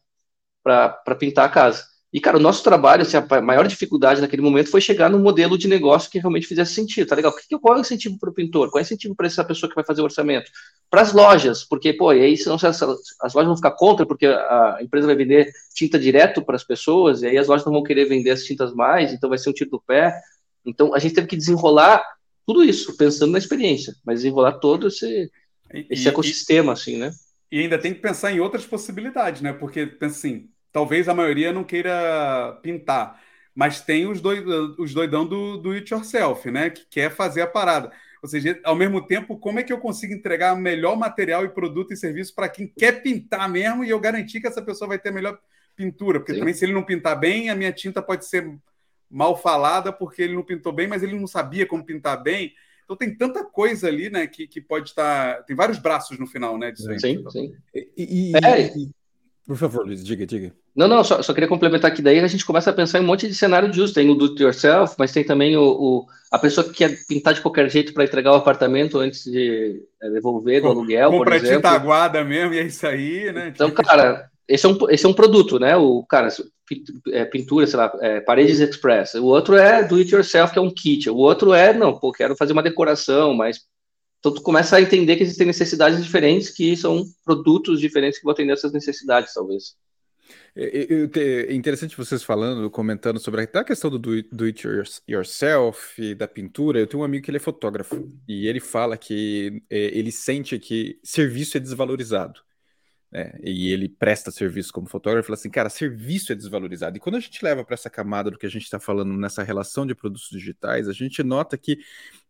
pintar 1.18 1.46
a 1.46 1.48
casa. 1.48 1.84
E, 2.12 2.20
cara, 2.20 2.36
o 2.36 2.40
nosso 2.40 2.62
trabalho, 2.62 3.02
assim, 3.02 3.16
a 3.16 3.40
maior 3.40 3.66
dificuldade 3.66 4.20
naquele 4.20 4.42
momento 4.42 4.70
foi 4.70 4.82
chegar 4.82 5.08
num 5.08 5.18
modelo 5.18 5.56
de 5.56 5.66
negócio 5.66 6.10
que 6.10 6.18
realmente 6.18 6.46
fizesse 6.46 6.74
sentido, 6.74 7.08
tá 7.08 7.16
legal? 7.16 7.34
Qual 7.58 7.74
é 7.74 7.78
o 7.78 7.80
incentivo 7.80 8.18
para 8.18 8.28
o 8.28 8.34
pintor? 8.34 8.70
Qual 8.70 8.78
é 8.78 8.82
o 8.82 8.84
incentivo 8.84 9.14
para 9.14 9.26
essa 9.26 9.42
pessoa 9.42 9.70
que 9.70 9.74
vai 9.74 9.84
fazer 9.84 10.02
o 10.02 10.04
orçamento? 10.04 10.50
Para 10.90 11.00
as 11.00 11.14
lojas, 11.14 11.64
porque, 11.64 11.90
pô, 11.94 12.12
e 12.12 12.20
aí 12.20 12.36
senão 12.36 12.56
as, 12.56 12.64
as 12.64 13.34
lojas 13.34 13.46
vão 13.46 13.56
ficar 13.56 13.70
contra, 13.70 14.04
porque 14.04 14.26
a 14.26 14.78
empresa 14.82 15.06
vai 15.06 15.16
vender 15.16 15.50
tinta 15.74 15.98
direto 15.98 16.44
para 16.44 16.54
as 16.54 16.62
pessoas, 16.62 17.22
e 17.22 17.28
aí 17.28 17.38
as 17.38 17.48
lojas 17.48 17.64
não 17.64 17.72
vão 17.72 17.82
querer 17.82 18.04
vender 18.04 18.30
as 18.30 18.44
tintas 18.44 18.74
mais, 18.74 19.10
então 19.10 19.30
vai 19.30 19.38
ser 19.38 19.48
um 19.48 19.54
tiro 19.54 19.70
do 19.70 19.80
pé. 19.80 20.14
Então, 20.66 20.94
a 20.94 20.98
gente 20.98 21.14
teve 21.14 21.26
que 21.26 21.36
desenrolar 21.36 22.04
tudo 22.46 22.62
isso, 22.62 22.94
pensando 22.94 23.32
na 23.32 23.38
experiência, 23.38 23.94
mas 24.04 24.20
desenrolar 24.20 24.52
todo 24.58 24.88
esse, 24.88 25.30
esse 25.88 26.04
e, 26.04 26.08
ecossistema, 26.08 26.72
e, 26.72 26.74
assim, 26.74 26.96
né? 26.98 27.10
E 27.50 27.60
ainda 27.60 27.78
tem 27.78 27.94
que 27.94 28.00
pensar 28.00 28.32
em 28.32 28.40
outras 28.40 28.66
possibilidades, 28.66 29.40
né? 29.40 29.54
Porque, 29.54 29.86
pensa 29.86 30.18
assim, 30.18 30.48
talvez 30.72 31.08
a 31.08 31.14
maioria 31.14 31.52
não 31.52 31.62
queira 31.62 32.58
pintar, 32.62 33.20
mas 33.54 33.80
tem 33.80 34.06
os, 34.06 34.20
doidão, 34.20 34.74
os 34.78 34.94
doidão 34.94 35.26
do, 35.26 35.58
do 35.58 35.72
it 35.72 35.92
yourself, 35.92 36.50
né? 36.50 36.70
Que 36.70 36.86
quer 36.86 37.10
fazer 37.10 37.42
a 37.42 37.46
parada. 37.46 37.92
Ou 38.22 38.28
seja, 38.28 38.58
ao 38.64 38.74
mesmo 38.74 39.04
tempo, 39.04 39.36
como 39.36 39.58
é 39.58 39.62
que 39.62 39.72
eu 39.72 39.78
consigo 39.78 40.14
entregar 40.14 40.56
melhor 40.56 40.96
material 40.96 41.44
e 41.44 41.48
produto 41.48 41.92
e 41.92 41.96
serviço 41.96 42.34
para 42.34 42.48
quem 42.48 42.66
quer 42.66 43.02
pintar 43.02 43.48
mesmo 43.48 43.84
e 43.84 43.90
eu 43.90 44.00
garantir 44.00 44.40
que 44.40 44.46
essa 44.46 44.62
pessoa 44.62 44.88
vai 44.88 44.98
ter 44.98 45.10
a 45.10 45.12
melhor 45.12 45.38
pintura? 45.74 46.20
Porque 46.20 46.32
Sim. 46.32 46.38
também, 46.38 46.54
se 46.54 46.64
ele 46.64 46.72
não 46.72 46.84
pintar 46.84 47.18
bem, 47.18 47.50
a 47.50 47.54
minha 47.54 47.72
tinta 47.72 48.00
pode 48.00 48.24
ser 48.24 48.48
mal 49.10 49.36
falada 49.36 49.92
porque 49.92 50.22
ele 50.22 50.34
não 50.34 50.42
pintou 50.42 50.72
bem, 50.72 50.86
mas 50.86 51.02
ele 51.02 51.18
não 51.18 51.26
sabia 51.26 51.66
como 51.66 51.84
pintar 51.84 52.22
bem. 52.22 52.54
Então 52.84 52.96
tem 52.96 53.14
tanta 53.14 53.44
coisa 53.44 53.88
ali, 53.88 54.08
né, 54.08 54.26
que, 54.26 54.46
que 54.46 54.60
pode 54.60 54.90
estar. 54.90 55.42
Tem 55.44 55.56
vários 55.56 55.78
braços 55.78 56.18
no 56.18 56.26
final, 56.26 56.56
né? 56.56 56.70
Disso 56.70 56.88
sim, 57.00 57.24
sim. 57.28 57.54
E, 57.74 58.32
e, 58.32 58.32
é. 58.36 58.76
e, 58.76 58.90
por 59.46 59.56
favor, 59.56 59.84
Luiz, 59.84 60.04
diga, 60.04 60.24
diga. 60.24 60.52
Não, 60.74 60.86
não, 60.86 61.02
só, 61.02 61.20
só, 61.20 61.34
queria 61.34 61.48
complementar 61.48 61.92
que 61.92 62.00
daí 62.00 62.20
a 62.20 62.26
gente 62.26 62.46
começa 62.46 62.70
a 62.70 62.72
pensar 62.72 62.98
em 62.98 63.02
um 63.02 63.06
monte 63.06 63.26
de 63.26 63.34
cenário 63.34 63.70
uso. 63.70 63.92
Tem 63.92 64.08
o 64.08 64.14
do 64.14 64.26
it 64.26 64.42
yourself, 64.42 64.94
mas 64.98 65.12
tem 65.12 65.24
também 65.24 65.56
o, 65.56 65.62
o 65.62 66.06
a 66.30 66.38
pessoa 66.38 66.66
que 66.66 66.72
quer 66.72 66.96
pintar 67.06 67.34
de 67.34 67.40
qualquer 67.40 67.68
jeito 67.68 67.92
para 67.92 68.04
entregar 68.04 68.32
o 68.32 68.36
apartamento 68.36 68.98
antes 68.98 69.24
de 69.24 69.82
é, 70.00 70.10
devolver 70.10 70.62
do 70.62 70.68
aluguel, 70.68 71.10
Compra 71.10 71.24
por 71.24 71.34
exemplo. 71.34 71.56
tinta 71.56 71.70
aguada 71.70 72.24
mesmo, 72.24 72.54
e 72.54 72.58
é 72.58 72.62
isso 72.62 72.86
aí, 72.86 73.30
né? 73.32 73.52
Então, 73.54 73.70
cara, 73.70 74.30
esse 74.48 74.64
é 74.64 74.68
um, 74.68 74.78
esse 74.88 75.04
é 75.04 75.08
um 75.08 75.12
produto, 75.12 75.58
né? 75.58 75.76
O 75.76 76.04
cara, 76.04 76.28
é, 77.10 77.24
pintura, 77.24 77.66
sei 77.66 77.76
lá, 77.76 77.92
é, 78.00 78.20
paredes 78.20 78.60
express. 78.60 79.14
O 79.14 79.26
outro 79.26 79.56
é 79.56 79.82
do 79.82 79.96
it 79.96 80.14
yourself, 80.14 80.52
que 80.52 80.58
é 80.58 80.62
um 80.62 80.70
kit. 80.70 81.10
O 81.10 81.16
outro 81.16 81.52
é, 81.52 81.74
não, 81.74 81.98
pô, 81.98 82.12
quero 82.12 82.36
fazer 82.36 82.52
uma 82.52 82.62
decoração 82.62 83.34
mais 83.34 83.60
Então, 84.22 84.32
tu 84.32 84.40
começa 84.40 84.76
a 84.76 84.80
entender 84.80 85.16
que 85.16 85.24
existem 85.24 85.48
necessidades 85.48 86.00
diferentes, 86.00 86.48
que 86.48 86.76
são 86.76 87.04
produtos 87.24 87.80
diferentes 87.80 88.20
que 88.20 88.24
vão 88.24 88.32
atender 88.32 88.52
essas 88.52 88.72
necessidades, 88.72 89.34
talvez. 89.34 89.74
É, 90.54 90.62
é, 90.64 91.50
é 91.50 91.52
interessante 91.52 91.96
vocês 91.96 92.22
falando, 92.22 92.70
comentando 92.70 93.18
sobre 93.18 93.48
a 93.52 93.64
questão 93.64 93.90
do 93.90 93.98
do 93.98 94.44
it 94.44 94.64
yourself, 95.08 96.14
da 96.14 96.28
pintura. 96.28 96.78
Eu 96.78 96.86
tenho 96.86 97.02
um 97.02 97.04
amigo 97.04 97.24
que 97.24 97.32
ele 97.32 97.38
é 97.38 97.40
fotógrafo 97.40 98.08
e 98.28 98.46
ele 98.46 98.60
fala 98.60 98.96
que 98.96 99.60
é, 99.68 99.98
ele 99.98 100.12
sente 100.12 100.56
que 100.56 101.00
serviço 101.02 101.56
é 101.56 101.60
desvalorizado. 101.60 102.40
Né? 103.10 103.32
E 103.42 103.72
ele 103.72 103.88
presta 103.88 104.30
serviço 104.30 104.72
como 104.72 104.88
fotógrafo, 104.88 105.26
fala 105.26 105.36
assim, 105.36 105.50
cara, 105.50 105.68
serviço 105.68 106.30
é 106.30 106.36
desvalorizado. 106.36 106.96
E 106.96 107.00
quando 107.00 107.16
a 107.16 107.20
gente 107.20 107.44
leva 107.44 107.64
para 107.64 107.74
essa 107.74 107.90
camada 107.90 108.30
do 108.30 108.38
que 108.38 108.46
a 108.46 108.50
gente 108.50 108.62
está 108.62 108.78
falando 108.78 109.12
nessa 109.14 109.42
relação 109.42 109.84
de 109.84 109.96
produtos 109.96 110.28
digitais, 110.30 110.88
a 110.88 110.92
gente 110.92 111.24
nota 111.24 111.58
que 111.58 111.78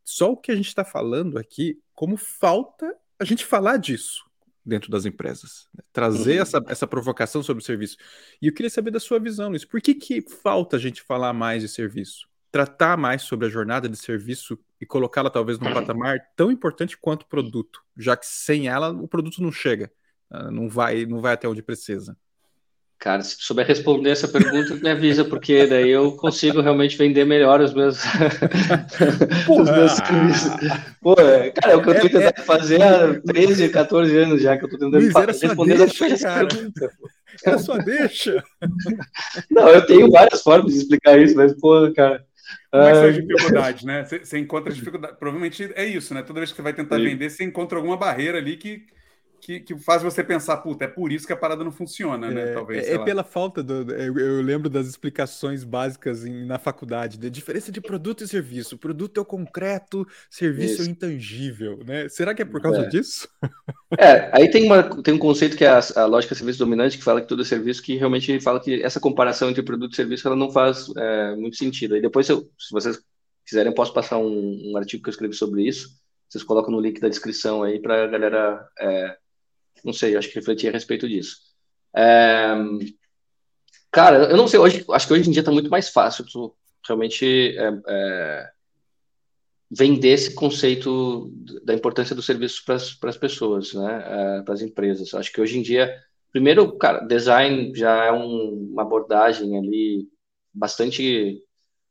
só 0.05 0.33
o 0.33 0.37
que 0.37 0.53
a 0.53 0.57
gente 0.57 0.69
está 0.69 0.85
falando 0.85 1.39
aqui, 1.39 1.81
como 1.95 2.17
falta 2.17 2.97
a 3.19 3.25
gente 3.25 3.45
falar 3.45 3.77
disso 3.77 4.25
dentro 4.65 4.91
das 4.91 5.05
empresas. 5.05 5.69
Né? 5.75 5.83
Trazer 5.93 6.37
uhum. 6.37 6.43
essa, 6.43 6.65
essa 6.69 6.87
provocação 6.87 7.43
sobre 7.43 7.63
o 7.63 7.67
serviço. 7.67 7.97
E 8.41 8.47
eu 8.47 8.55
queria 8.55 8.71
saber 8.71 8.91
da 8.91 9.01
sua 9.01 9.19
visão 9.19 9.51
nisso. 9.51 9.69
Por 9.69 9.81
que, 9.81 9.95
que 9.95 10.21
falta 10.21 10.77
a 10.77 10.79
gente 10.79 11.03
falar 11.03 11.33
mais 11.33 11.63
de 11.63 11.69
serviço? 11.69 12.29
Tratar 12.51 12.97
mais 12.97 13.23
sobre 13.23 13.47
a 13.47 13.51
jornada 13.51 13.89
de 13.89 13.97
serviço 13.97 14.59
e 14.81 14.87
colocá-la 14.87 15.31
talvez 15.31 15.59
num 15.59 15.73
patamar 15.73 16.21
tão 16.37 16.51
importante 16.51 16.99
quanto 16.99 17.23
o 17.23 17.27
produto, 17.27 17.81
já 17.97 18.17
que 18.17 18.27
sem 18.27 18.69
ela 18.69 18.91
o 18.91 19.09
produto 19.09 19.41
não 19.41 19.51
chega, 19.51 19.91
ah, 20.29 20.51
não 20.51 20.69
vai, 20.69 21.07
não 21.07 21.21
vai 21.21 21.33
até 21.33 21.49
onde 21.49 21.63
precisa. 21.63 22.17
Cara, 23.03 23.21
se 23.21 23.35
souber 23.41 23.67
responder 23.67 24.11
essa 24.11 24.29
pergunta, 24.29 24.77
me 24.77 24.89
avisa, 24.89 25.25
porque 25.25 25.67
daí 25.67 25.91
eu 25.91 26.13
consigo 26.13 26.61
realmente 26.61 26.97
vender 26.97 27.25
melhor 27.25 27.61
os 27.61 27.75
meus, 27.75 27.99
os 29.51 29.69
meus 29.69 29.93
serviços. 29.95 30.53
Pô, 31.01 31.17
cara, 31.17 31.73
é 31.73 31.75
o 31.75 31.83
que 31.83 31.91
eu 31.91 31.95
tô 31.95 32.07
é, 32.07 32.09
tentando 32.09 32.39
é, 32.39 32.43
fazer 32.45 32.81
há 32.81 33.21
13, 33.21 33.71
14 33.71 34.17
anos 34.17 34.41
já, 34.41 34.57
que 34.57 34.67
eu 34.67 34.71
tô 34.71 34.79
tentando 34.79 35.01
Luiz, 35.01 35.13
responder 35.13 35.79
deixa, 35.79 36.07
essa 36.07 36.29
cara. 36.29 36.47
pergunta. 36.47 36.91
Era 37.45 37.59
só 37.59 37.77
deixa. 37.77 38.41
Não, 39.51 39.69
eu 39.69 39.85
tenho 39.85 40.09
várias 40.09 40.41
formas 40.41 40.73
de 40.73 40.79
explicar 40.79 41.19
isso, 41.21 41.35
mas, 41.35 41.53
pô, 41.55 41.93
cara. 41.93 42.25
Como 42.71 42.85
é 42.85 42.93
que 42.93 42.99
são 42.99 43.13
dificuldades, 43.13 43.85
né? 43.85 44.05
Você, 44.05 44.19
você 44.21 44.39
encontra 44.39 44.73
dificuldade. 44.73 45.17
Provavelmente 45.19 45.73
é 45.75 45.85
isso, 45.85 46.15
né? 46.15 46.23
Toda 46.23 46.39
vez 46.39 46.51
que 46.53 46.57
você 46.57 46.63
vai 46.63 46.73
tentar 46.73 46.99
Sim. 46.99 47.05
vender, 47.05 47.31
você 47.31 47.43
encontra 47.43 47.79
alguma 47.79 47.97
barreira 47.97 48.39
ali 48.39 48.57
que 48.57 48.87
que, 49.43 49.59
que 49.59 49.77
faz 49.77 50.05
você 50.05 50.23
pensar, 50.23 50.59
puta, 50.59 50.85
é 50.85 50.89
por 50.89 51.11
isso 51.11 51.27
que 51.27 51.33
a 51.33 51.37
parada 51.37 51.65
não 51.65 51.73
funciona, 51.73 52.31
né? 52.31 52.51
É, 52.51 52.55
Talvez. 52.55 52.87
É, 52.87 52.95
é 52.95 52.99
pela 52.99 53.25
falta 53.25 53.61
do. 53.61 53.93
Eu, 53.93 54.17
eu, 54.17 54.41
lembro 54.41 54.71
das 54.71 54.87
explicações 54.87 55.65
básicas 55.65 56.25
em, 56.25 56.47
na 56.47 56.61
faculdade, 56.61 57.19
da 57.19 57.29
diferença 57.29 57.73
de 57.73 57.81
produto 57.81 58.23
e 58.23 58.29
serviço. 58.29 58.79
Produto 58.79 59.19
é 59.19 59.21
o 59.21 59.25
concreto, 59.25 60.07
serviço 60.31 60.75
isso. 60.75 60.83
é 60.83 60.85
o 60.85 60.89
intangível, 60.89 61.81
né? 61.85 62.09
Será 62.09 62.35
que 62.35 62.43
é 62.43 62.45
por 62.45 62.63
causa 62.63 62.83
é. 62.83 62.89
disso? 62.89 63.29
É, 63.99 64.31
aí 64.33 64.49
tem, 64.49 64.65
uma, 64.65 65.03
tem 65.03 65.13
um 65.13 65.19
conceito 65.19 65.57
que 65.57 65.65
é 65.65 65.69
a, 65.69 65.81
a 65.97 66.05
lógica 66.07 66.37
serviço 66.37 66.61
dominante, 66.61 66.97
que 66.97 67.05
fala 67.05 67.21
que 67.21 67.27
tudo 67.27 67.43
é 67.43 67.45
serviço, 67.45 67.83
que 67.83 67.97
realmente 67.97 68.41
fala 68.41 68.61
que 68.61 68.81
essa 68.81 69.01
comparação 69.01 69.51
entre 69.51 69.65
produto 69.65 69.93
e 69.93 69.97
serviço 69.97 70.29
ela 70.29 70.37
não 70.37 70.53
faz 70.53 70.89
é, 70.97 71.35
muito 71.35 71.57
sentido. 71.57 71.97
Aí 71.97 72.01
depois, 72.01 72.29
eu, 72.29 72.49
se 72.57 72.71
vocês 72.71 73.03
quiserem, 73.45 73.73
eu 73.73 73.75
posso 73.75 73.93
passar 73.93 74.19
um, 74.19 74.71
um, 74.71 74.77
artigo 74.77 75.03
que 75.03 75.09
eu 75.09 75.13
escrevi 75.13 75.35
sobre 75.35 75.67
isso. 75.67 76.01
Vocês 76.29 76.45
colocam 76.45 76.71
no 76.71 76.81
link 76.81 77.01
da 77.01 77.09
descrição 77.09 77.65
aí 77.65 77.81
para 77.81 78.05
a 78.05 78.07
galera 78.07 78.67
é, 78.79 79.17
não 79.85 79.93
sei, 79.93 80.17
acho 80.17 80.29
que 80.29 80.35
refletir 80.35 80.69
a 80.69 80.73
respeito 80.73 81.09
disso. 81.09 81.37
É, 81.95 82.55
cara, 83.91 84.31
eu 84.31 84.37
não 84.37 84.49
sei, 84.49 84.59
hoje, 84.59 84.85
acho 84.91 85.07
que 85.07 85.13
hoje 85.13 85.29
em 85.29 85.33
dia 85.33 85.41
está 85.41 85.53
muito 85.53 85.71
mais 85.71 85.91
fácil 85.91 86.25
tu 86.25 86.55
realmente 86.87 87.57
é, 87.57 87.81
é, 87.89 88.51
vender 89.71 90.11
esse 90.11 90.35
conceito 90.35 91.33
da 91.65 91.73
importância 91.73 92.15
do 92.15 92.23
serviço 92.23 92.63
para 92.65 93.11
as 93.11 93.17
pessoas, 93.17 93.73
né, 93.73 94.05
é, 94.39 94.43
para 94.43 94.55
as 94.55 94.63
empresas. 94.63 95.15
Acho 95.15 95.33
que 95.33 95.41
hoje 95.41 95.59
em 95.59 95.63
dia, 95.63 95.95
primeiro, 96.31 96.77
cara, 96.77 97.01
design 97.01 97.73
já 97.75 98.05
é 98.05 98.13
um, 98.13 98.71
uma 98.73 98.83
abordagem 98.83 99.57
ali 99.57 100.09
bastante 100.53 101.43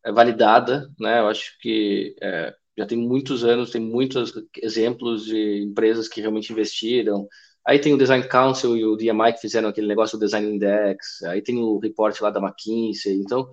é, 0.05 0.11
validada, 0.11 0.87
né, 0.99 1.19
eu 1.19 1.27
acho 1.27 1.57
que 1.59 2.15
é, 2.21 2.53
já 2.77 2.85
tem 2.85 2.97
muitos 2.97 3.43
anos, 3.43 3.71
tem 3.71 3.81
muitos 3.81 4.33
exemplos 4.61 5.25
de 5.25 5.63
empresas 5.63 6.07
que 6.07 6.21
realmente 6.21 6.51
investiram, 6.51 7.27
Aí 7.65 7.79
tem 7.79 7.93
o 7.93 7.97
Design 7.97 8.27
Council 8.27 8.75
e 8.75 8.85
o 8.85 8.95
DMI 8.95 9.33
que 9.33 9.41
fizeram 9.41 9.69
aquele 9.69 9.87
negócio 9.87 10.17
do 10.17 10.25
Design 10.25 10.55
Index. 10.55 11.21
Aí 11.23 11.41
tem 11.41 11.57
o 11.57 11.77
report 11.77 12.19
lá 12.21 12.29
da 12.29 12.39
McKinsey. 12.39 13.15
Então, 13.15 13.49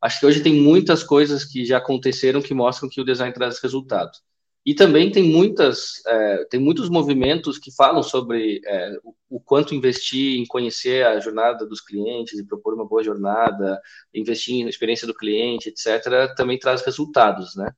acho 0.00 0.20
que 0.20 0.26
hoje 0.26 0.42
tem 0.42 0.54
muitas 0.54 1.04
coisas 1.04 1.44
que 1.44 1.64
já 1.64 1.78
aconteceram 1.78 2.42
que 2.42 2.52
mostram 2.52 2.88
que 2.88 3.00
o 3.00 3.04
design 3.04 3.32
traz 3.32 3.60
resultados. 3.60 4.20
E 4.64 4.74
também 4.74 5.10
tem 5.10 5.24
muitas, 5.24 6.04
é, 6.06 6.44
tem 6.44 6.60
muitos 6.60 6.88
movimentos 6.88 7.58
que 7.58 7.74
falam 7.74 8.02
sobre 8.02 8.60
é, 8.64 8.96
o, 9.02 9.14
o, 9.36 9.40
quanto 9.40 9.74
investir 9.74 10.38
em 10.38 10.46
conhecer 10.46 11.04
a 11.04 11.18
jornada 11.18 11.66
dos 11.66 11.80
clientes 11.80 12.38
e 12.38 12.46
propor 12.46 12.74
uma 12.74 12.86
boa 12.86 13.02
jornada, 13.02 13.80
investir 14.14 14.62
na 14.62 14.70
experiência 14.70 15.06
do 15.06 15.14
cliente, 15.14 15.68
etc., 15.68 16.32
também 16.36 16.60
traz 16.60 16.80
resultados, 16.82 17.56
né? 17.56 17.72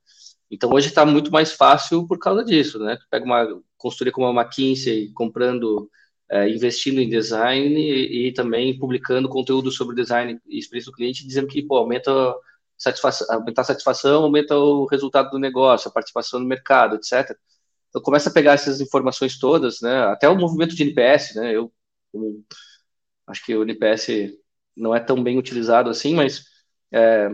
Então 0.49 0.71
hoje 0.71 0.87
está 0.87 1.05
muito 1.05 1.31
mais 1.31 1.53
fácil 1.53 2.07
por 2.07 2.19
causa 2.19 2.43
disso, 2.43 2.79
né? 2.79 2.97
Pega 3.09 3.25
uma 3.25 3.61
consultoria 3.77 4.11
como 4.13 4.27
a 4.27 4.43
McKinsey, 4.43 5.11
comprando, 5.13 5.89
é, 6.29 6.49
investindo 6.49 6.99
em 6.99 7.09
design 7.09 7.75
e, 7.79 8.27
e, 8.29 8.33
também 8.33 8.77
publicando 8.77 9.29
conteúdo 9.29 9.71
sobre 9.71 9.95
design 9.95 10.39
e 10.47 10.59
experiência 10.59 10.91
do 10.91 10.95
cliente, 10.95 11.25
dizendo 11.25 11.47
que 11.47 11.63
pô, 11.63 11.77
aumenta 11.77 12.11
satisfação, 12.77 13.27
aumenta 13.31 13.61
a 13.61 13.63
satisfação, 13.63 14.23
aumenta 14.23 14.55
o 14.57 14.85
resultado 14.85 15.31
do 15.31 15.39
negócio, 15.39 15.89
a 15.89 15.91
participação 15.91 16.39
no 16.39 16.47
mercado, 16.47 16.95
etc. 16.95 17.37
Então 17.89 18.01
começa 18.01 18.29
a 18.29 18.33
pegar 18.33 18.53
essas 18.53 18.81
informações 18.81 19.39
todas, 19.39 19.81
né? 19.81 20.03
Até 20.07 20.29
o 20.29 20.35
movimento 20.37 20.75
de 20.75 20.83
NPS, 20.83 21.35
né? 21.35 21.55
Eu, 21.55 21.71
eu 22.13 22.43
acho 23.27 23.45
que 23.45 23.55
o 23.55 23.63
NPS 23.63 24.37
não 24.75 24.95
é 24.95 24.99
tão 24.99 25.23
bem 25.23 25.37
utilizado 25.37 25.89
assim, 25.89 26.13
mas 26.15 26.43
é, 26.91 27.29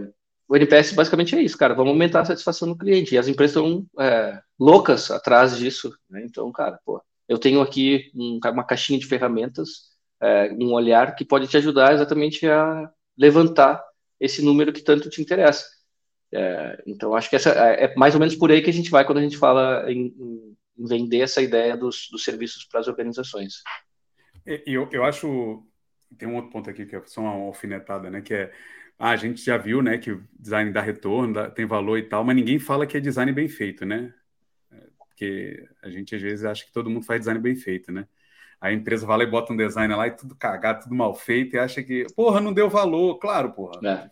o 0.51 0.55
NPS 0.57 0.91
basicamente 0.91 1.33
é 1.33 1.41
isso, 1.41 1.57
cara. 1.57 1.73
Vamos 1.73 1.93
aumentar 1.93 2.19
a 2.19 2.25
satisfação 2.25 2.67
do 2.67 2.77
cliente. 2.77 3.15
E 3.15 3.17
as 3.17 3.29
empresas 3.29 3.55
estão 3.55 3.87
é, 3.97 4.37
loucas 4.59 5.09
atrás 5.09 5.55
disso. 5.55 5.97
Né? 6.09 6.23
Então, 6.25 6.51
cara, 6.51 6.77
pô, 6.83 7.01
eu 7.25 7.37
tenho 7.37 7.61
aqui 7.61 8.11
um, 8.13 8.37
uma 8.51 8.65
caixinha 8.65 8.99
de 8.99 9.05
ferramentas, 9.05 9.93
é, 10.21 10.51
um 10.51 10.73
olhar 10.73 11.15
que 11.15 11.23
pode 11.23 11.47
te 11.47 11.55
ajudar 11.55 11.93
exatamente 11.93 12.45
a 12.49 12.91
levantar 13.17 13.81
esse 14.19 14.43
número 14.43 14.73
que 14.73 14.81
tanto 14.81 15.09
te 15.09 15.21
interessa. 15.21 15.65
É, 16.33 16.83
então, 16.85 17.15
acho 17.15 17.29
que 17.29 17.37
essa 17.37 17.51
é, 17.51 17.85
é 17.85 17.95
mais 17.95 18.13
ou 18.13 18.19
menos 18.19 18.35
por 18.35 18.51
aí 18.51 18.61
que 18.61 18.69
a 18.69 18.73
gente 18.73 18.91
vai 18.91 19.05
quando 19.05 19.19
a 19.19 19.23
gente 19.23 19.37
fala 19.37 19.89
em, 19.89 20.13
em 20.77 20.85
vender 20.85 21.21
essa 21.21 21.41
ideia 21.41 21.77
dos, 21.77 22.09
dos 22.11 22.25
serviços 22.25 22.65
para 22.65 22.81
as 22.81 22.89
organizações. 22.89 23.63
Eu, 24.65 24.89
eu 24.91 25.05
acho 25.05 25.65
tem 26.17 26.27
um 26.27 26.35
outro 26.35 26.51
ponto 26.51 26.69
aqui 26.69 26.85
que 26.85 26.95
é 26.95 27.01
só 27.05 27.21
uma 27.21 27.31
alfinetada, 27.31 28.09
né? 28.09 28.19
Que 28.19 28.33
é 28.33 28.51
ah, 29.03 29.09
a 29.09 29.15
gente 29.15 29.43
já 29.43 29.57
viu, 29.57 29.81
né, 29.81 29.97
que 29.97 30.11
o 30.11 30.23
design 30.39 30.71
dá 30.71 30.79
retorno, 30.79 31.33
dá, 31.33 31.49
tem 31.49 31.65
valor 31.65 31.97
e 31.97 32.03
tal, 32.03 32.23
mas 32.23 32.35
ninguém 32.35 32.59
fala 32.59 32.85
que 32.85 32.95
é 32.95 32.99
design 32.99 33.31
bem 33.31 33.47
feito, 33.47 33.83
né? 33.83 34.13
É, 34.71 34.77
porque 34.99 35.67
a 35.81 35.89
gente 35.89 36.15
às 36.15 36.21
vezes 36.21 36.45
acha 36.45 36.63
que 36.63 36.71
todo 36.71 36.87
mundo 36.87 37.03
faz 37.03 37.21
design 37.21 37.39
bem 37.41 37.55
feito, 37.55 37.91
né? 37.91 38.07
A 38.61 38.71
empresa 38.71 39.03
vai 39.07 39.17
lá 39.17 39.23
e 39.23 39.27
bota 39.27 39.53
um 39.53 39.57
design 39.57 39.91
lá 39.95 40.05
e 40.05 40.11
tudo 40.11 40.35
cagado, 40.35 40.83
tudo 40.83 40.93
mal 40.93 41.15
feito, 41.15 41.55
e 41.55 41.59
acha 41.59 41.81
que, 41.81 42.05
porra, 42.15 42.39
não 42.39 42.53
deu 42.53 42.69
valor. 42.69 43.17
Claro, 43.17 43.53
porra. 43.53 43.79
É. 43.83 44.07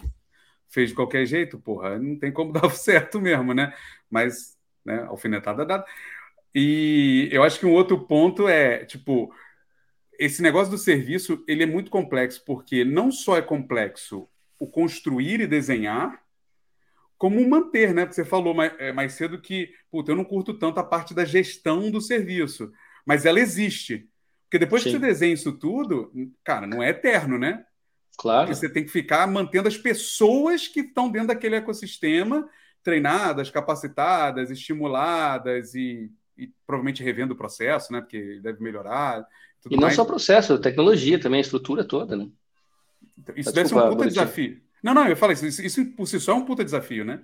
Fez 0.68 0.90
de 0.90 0.96
qualquer 0.96 1.24
jeito, 1.28 1.60
porra, 1.60 2.00
não 2.00 2.18
tem 2.18 2.32
como 2.32 2.52
dar 2.52 2.68
certo 2.72 3.22
mesmo, 3.22 3.54
né? 3.54 3.72
Mas, 4.10 4.58
né, 4.84 5.04
alfinetada 5.04 5.68
dada. 5.68 5.86
E 6.56 7.30
eu 7.32 7.44
acho 7.44 7.60
que 7.60 7.66
um 7.68 7.74
outro 7.74 8.08
ponto 8.08 8.48
é, 8.48 8.86
tipo, 8.86 9.32
esse 10.18 10.42
negócio 10.42 10.72
do 10.72 10.80
serviço, 10.80 11.44
ele 11.48 11.62
é 11.62 11.68
muito 11.68 11.92
complexo, 11.92 12.44
porque 12.44 12.84
não 12.84 13.12
só 13.12 13.38
é 13.38 13.42
complexo 13.44 14.28
o 14.60 14.68
construir 14.68 15.40
e 15.40 15.48
desenhar, 15.48 16.22
como 17.18 17.48
manter, 17.48 17.94
né? 17.94 18.06
Porque 18.06 18.16
você 18.16 18.26
falou 18.26 18.54
mais, 18.54 18.74
é, 18.78 18.92
mais 18.92 19.14
cedo 19.14 19.42
que, 19.42 19.72
puta, 19.92 20.12
eu 20.12 20.16
não 20.16 20.24
curto 20.24 20.54
tanto 20.54 20.80
a 20.80 20.84
parte 20.84 21.14
da 21.14 21.26
gestão 21.26 21.90
do 21.90 22.02
serviço, 22.02 22.72
mas 23.06 23.26
ela 23.26 23.40
existe. 23.40 24.08
Porque 24.44 24.60
depois 24.60 24.84
Sim. 24.84 24.92
que 24.92 24.96
você 24.98 25.06
desenha 25.06 25.34
isso 25.34 25.52
tudo, 25.52 26.12
cara, 26.44 26.68
não 26.68 26.82
é 26.82 26.90
eterno, 26.90 27.38
né? 27.38 27.66
Claro. 28.18 28.48
Porque 28.48 28.56
você 28.56 28.70
tem 28.70 28.84
que 28.84 28.92
ficar 28.92 29.28
mantendo 29.28 29.68
as 29.68 29.78
pessoas 29.78 30.68
que 30.68 30.82
estão 30.82 31.10
dentro 31.10 31.30
daquele 31.30 31.56
ecossistema 31.56 32.50
treinadas, 32.84 33.52
capacitadas, 33.52 34.50
estimuladas 34.50 35.76
e, 35.76 36.12
e 36.38 36.48
provavelmente 36.66 37.04
revendo 37.04 37.34
o 37.34 37.38
processo, 37.38 37.92
né? 37.92 38.02
Porque 38.02 38.40
deve 38.42 38.64
melhorar. 38.64 39.26
e 39.70 39.76
não 39.76 39.84
mais. 39.84 39.96
só 39.96 40.04
o 40.04 40.08
processo, 40.08 40.60
tecnologia 40.60 41.20
também, 41.20 41.40
a 41.40 41.42
estrutura 41.42 41.84
toda, 41.84 42.16
né? 42.16 42.30
Então, 43.20 43.36
isso 43.38 43.54
deve 43.54 43.70
ser 43.70 43.76
um 43.76 43.90
puta 43.90 44.08
desafio. 44.08 44.62
Não, 44.82 44.94
não, 44.94 45.08
eu 45.08 45.18
falei 45.18 45.36
isso, 45.36 45.62
isso 45.62 45.86
por 45.92 46.08
si 46.08 46.20
só 46.20 46.32
é 46.32 46.36
um 46.36 46.46
puta 46.46 46.64
desafio, 46.64 47.04
né? 47.04 47.22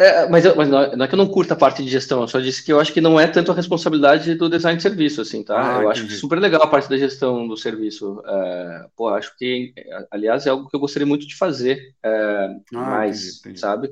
É, 0.00 0.26
mas, 0.30 0.46
eu, 0.46 0.56
mas 0.56 0.66
não, 0.66 0.80
é, 0.80 1.08
que 1.08 1.14
eu 1.14 1.18
não 1.18 1.28
curto 1.28 1.52
a 1.52 1.56
parte 1.56 1.84
de 1.84 1.90
gestão, 1.90 2.22
eu 2.22 2.28
só 2.28 2.40
disse 2.40 2.64
que 2.64 2.72
eu 2.72 2.80
acho 2.80 2.90
que 2.90 3.02
não 3.02 3.20
é 3.20 3.26
tanto 3.26 3.52
a 3.52 3.54
responsabilidade 3.54 4.34
do 4.34 4.48
design 4.48 4.78
de 4.78 4.82
serviço, 4.82 5.20
assim, 5.20 5.44
tá? 5.44 5.76
Ah, 5.76 5.82
eu 5.82 5.90
entendi. 5.90 6.06
acho 6.06 6.20
super 6.20 6.38
legal 6.38 6.62
a 6.62 6.66
parte 6.66 6.88
da 6.88 6.96
gestão 6.96 7.46
do 7.46 7.54
serviço. 7.54 8.22
É, 8.26 8.86
pô, 8.96 9.08
acho 9.08 9.36
que, 9.36 9.74
aliás, 10.10 10.46
é 10.46 10.50
algo 10.50 10.70
que 10.70 10.74
eu 10.74 10.80
gostaria 10.80 11.06
muito 11.06 11.26
de 11.26 11.36
fazer 11.36 11.94
é, 12.02 12.56
ah, 12.74 12.80
mais, 12.80 13.20
entendi, 13.20 13.38
entendi. 13.40 13.60
sabe? 13.60 13.90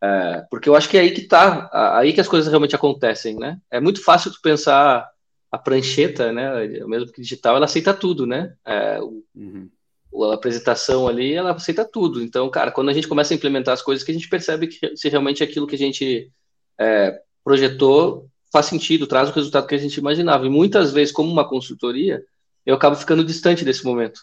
É, 0.00 0.46
porque 0.48 0.68
eu 0.68 0.76
acho 0.76 0.88
que 0.88 0.96
é 0.96 1.00
aí 1.00 1.10
que 1.10 1.22
tá, 1.22 1.68
aí 1.98 2.12
que 2.12 2.20
as 2.20 2.28
coisas 2.28 2.48
realmente 2.48 2.76
acontecem, 2.76 3.34
né? 3.36 3.58
É 3.68 3.80
muito 3.80 4.04
fácil 4.04 4.30
tu 4.30 4.40
pensar 4.40 5.10
a 5.50 5.58
prancheta, 5.58 6.32
né? 6.32 6.64
Mesmo 6.86 7.10
que 7.10 7.20
digital, 7.20 7.56
ela 7.56 7.64
aceita 7.64 7.92
tudo, 7.92 8.24
né? 8.24 8.54
É, 8.64 9.00
uhum. 9.34 9.68
A 10.12 10.34
apresentação 10.34 11.06
ali, 11.06 11.34
ela 11.34 11.52
aceita 11.52 11.84
tudo. 11.84 12.22
Então, 12.22 12.48
cara, 12.50 12.72
quando 12.72 12.88
a 12.88 12.92
gente 12.92 13.08
começa 13.08 13.32
a 13.32 13.36
implementar 13.36 13.74
as 13.74 13.82
coisas, 13.82 14.04
que 14.04 14.10
a 14.10 14.14
gente 14.14 14.28
percebe 14.28 14.66
que 14.66 14.96
se 14.96 15.08
realmente 15.08 15.42
aquilo 15.42 15.66
que 15.66 15.76
a 15.76 15.78
gente 15.78 16.30
é, 16.78 17.20
projetou 17.44 18.28
faz 18.52 18.66
sentido, 18.66 19.06
traz 19.06 19.28
o 19.28 19.32
resultado 19.32 19.66
que 19.66 19.74
a 19.74 19.78
gente 19.78 19.96
imaginava. 19.96 20.44
E 20.46 20.50
muitas 20.50 20.92
vezes, 20.92 21.12
como 21.12 21.30
uma 21.30 21.48
consultoria, 21.48 22.22
eu 22.66 22.74
acabo 22.74 22.96
ficando 22.96 23.24
distante 23.24 23.64
desse 23.64 23.84
momento. 23.84 24.20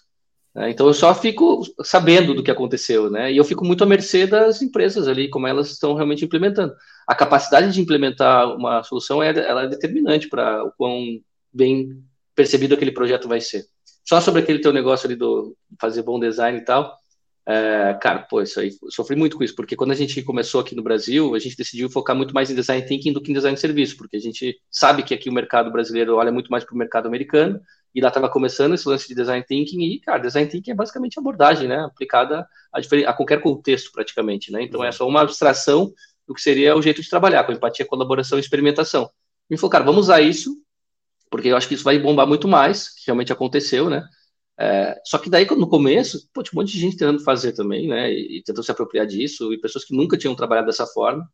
Né? 0.53 0.71
Então 0.71 0.88
eu 0.88 0.93
só 0.93 1.13
fico 1.13 1.61
sabendo 1.83 2.33
do 2.33 2.43
que 2.43 2.51
aconteceu, 2.51 3.09
né? 3.09 3.31
E 3.31 3.38
eu 3.38 3.43
fico 3.43 3.63
muito 3.63 3.83
à 3.83 3.88
mercê 3.88 4.25
das 4.25 4.61
empresas 4.61 5.07
ali, 5.07 5.29
como 5.29 5.47
elas 5.47 5.71
estão 5.71 5.93
realmente 5.93 6.25
implementando. 6.25 6.73
A 7.07 7.15
capacidade 7.15 7.71
de 7.71 7.79
implementar 7.79 8.55
uma 8.55 8.83
solução 8.83 9.21
é, 9.21 9.29
ela 9.29 9.63
é 9.63 9.67
determinante 9.67 10.27
para 10.27 10.63
o 10.63 10.71
quão 10.77 11.21
bem 11.53 12.03
percebido 12.35 12.73
aquele 12.73 12.91
projeto 12.91 13.27
vai 13.27 13.39
ser. 13.39 13.65
Só 14.07 14.21
sobre 14.21 14.41
aquele 14.41 14.59
teu 14.59 14.71
negócio 14.71 15.05
ali 15.05 15.15
do 15.15 15.55
fazer 15.79 16.01
bom 16.01 16.17
design 16.17 16.57
e 16.57 16.61
tal, 16.63 16.97
é, 17.45 17.97
cara, 18.01 18.19
pô, 18.19 18.41
isso 18.41 18.59
aí, 18.59 18.71
sofri 18.89 19.15
muito 19.15 19.37
com 19.37 19.43
isso, 19.43 19.55
porque 19.55 19.75
quando 19.75 19.91
a 19.91 19.95
gente 19.95 20.21
começou 20.21 20.61
aqui 20.61 20.75
no 20.75 20.83
Brasil, 20.83 21.35
a 21.35 21.39
gente 21.39 21.57
decidiu 21.57 21.89
focar 21.89 22.15
muito 22.15 22.33
mais 22.33 22.49
em 22.49 22.55
design 22.55 22.85
thinking 22.85 23.11
do 23.11 23.21
que 23.21 23.31
em 23.31 23.33
design 23.33 23.55
de 23.55 23.59
serviço, 23.59 23.97
porque 23.97 24.15
a 24.15 24.19
gente 24.19 24.57
sabe 24.71 25.03
que 25.03 25.13
aqui 25.13 25.29
o 25.29 25.33
mercado 25.33 25.71
brasileiro 25.71 26.15
olha 26.15 26.31
muito 26.31 26.49
mais 26.49 26.63
para 26.63 26.73
o 26.73 26.77
mercado 26.77 27.07
americano, 27.07 27.59
e 27.93 27.99
lá 27.99 28.07
estava 28.07 28.29
começando 28.29 28.75
esse 28.75 28.87
lance 28.87 29.07
de 29.09 29.15
design 29.15 29.43
thinking, 29.45 29.81
e, 29.81 29.99
cara, 29.99 30.19
design 30.19 30.49
thinking 30.49 30.71
é 30.71 30.75
basicamente 30.75 31.19
abordagem, 31.19 31.67
né, 31.67 31.79
aplicada 31.79 32.47
a, 32.73 32.79
a 33.09 33.13
qualquer 33.13 33.41
contexto, 33.41 33.91
praticamente, 33.91 34.51
né, 34.53 34.63
então 34.63 34.83
é 34.83 34.91
só 34.91 35.05
uma 35.05 35.21
abstração 35.21 35.93
do 36.25 36.33
que 36.33 36.41
seria 36.41 36.77
o 36.77 36.81
jeito 36.81 37.01
de 37.01 37.09
trabalhar, 37.09 37.43
com 37.43 37.51
empatia, 37.51 37.85
colaboração 37.85 38.37
e 38.37 38.41
experimentação. 38.41 39.09
E 39.49 39.57
falou, 39.57 39.71
cara, 39.71 39.83
vamos 39.85 40.01
usar 40.01 40.21
isso, 40.21 40.57
porque 41.30 41.49
eu 41.49 41.57
acho 41.57 41.67
que 41.67 41.73
isso 41.75 41.84
vai 41.84 41.99
bombar 41.99 42.28
muito 42.28 42.47
mais, 42.47 42.89
que 42.89 43.03
realmente 43.07 43.34
aconteceu, 43.34 43.89
né, 43.89 44.07
é, 44.59 44.99
só 45.05 45.19
que 45.19 45.30
daí, 45.30 45.45
no 45.45 45.69
começo, 45.69 46.28
pô, 46.34 46.41
tinha 46.41 46.57
um 46.57 46.61
monte 46.63 46.71
de 46.73 46.80
gente 46.80 46.97
tentando 46.97 47.23
fazer 47.23 47.53
também, 47.53 47.88
né? 47.88 48.11
E, 48.11 48.39
e 48.39 48.43
tentando 48.43 48.63
se 48.63 48.71
apropriar 48.71 49.05
disso, 49.05 49.53
e 49.53 49.59
pessoas 49.59 49.86
que 49.86 49.95
nunca 49.95 50.17
tinham 50.17 50.36
trabalhado 50.36 50.67
dessa 50.67 50.88
forma. 50.88 51.30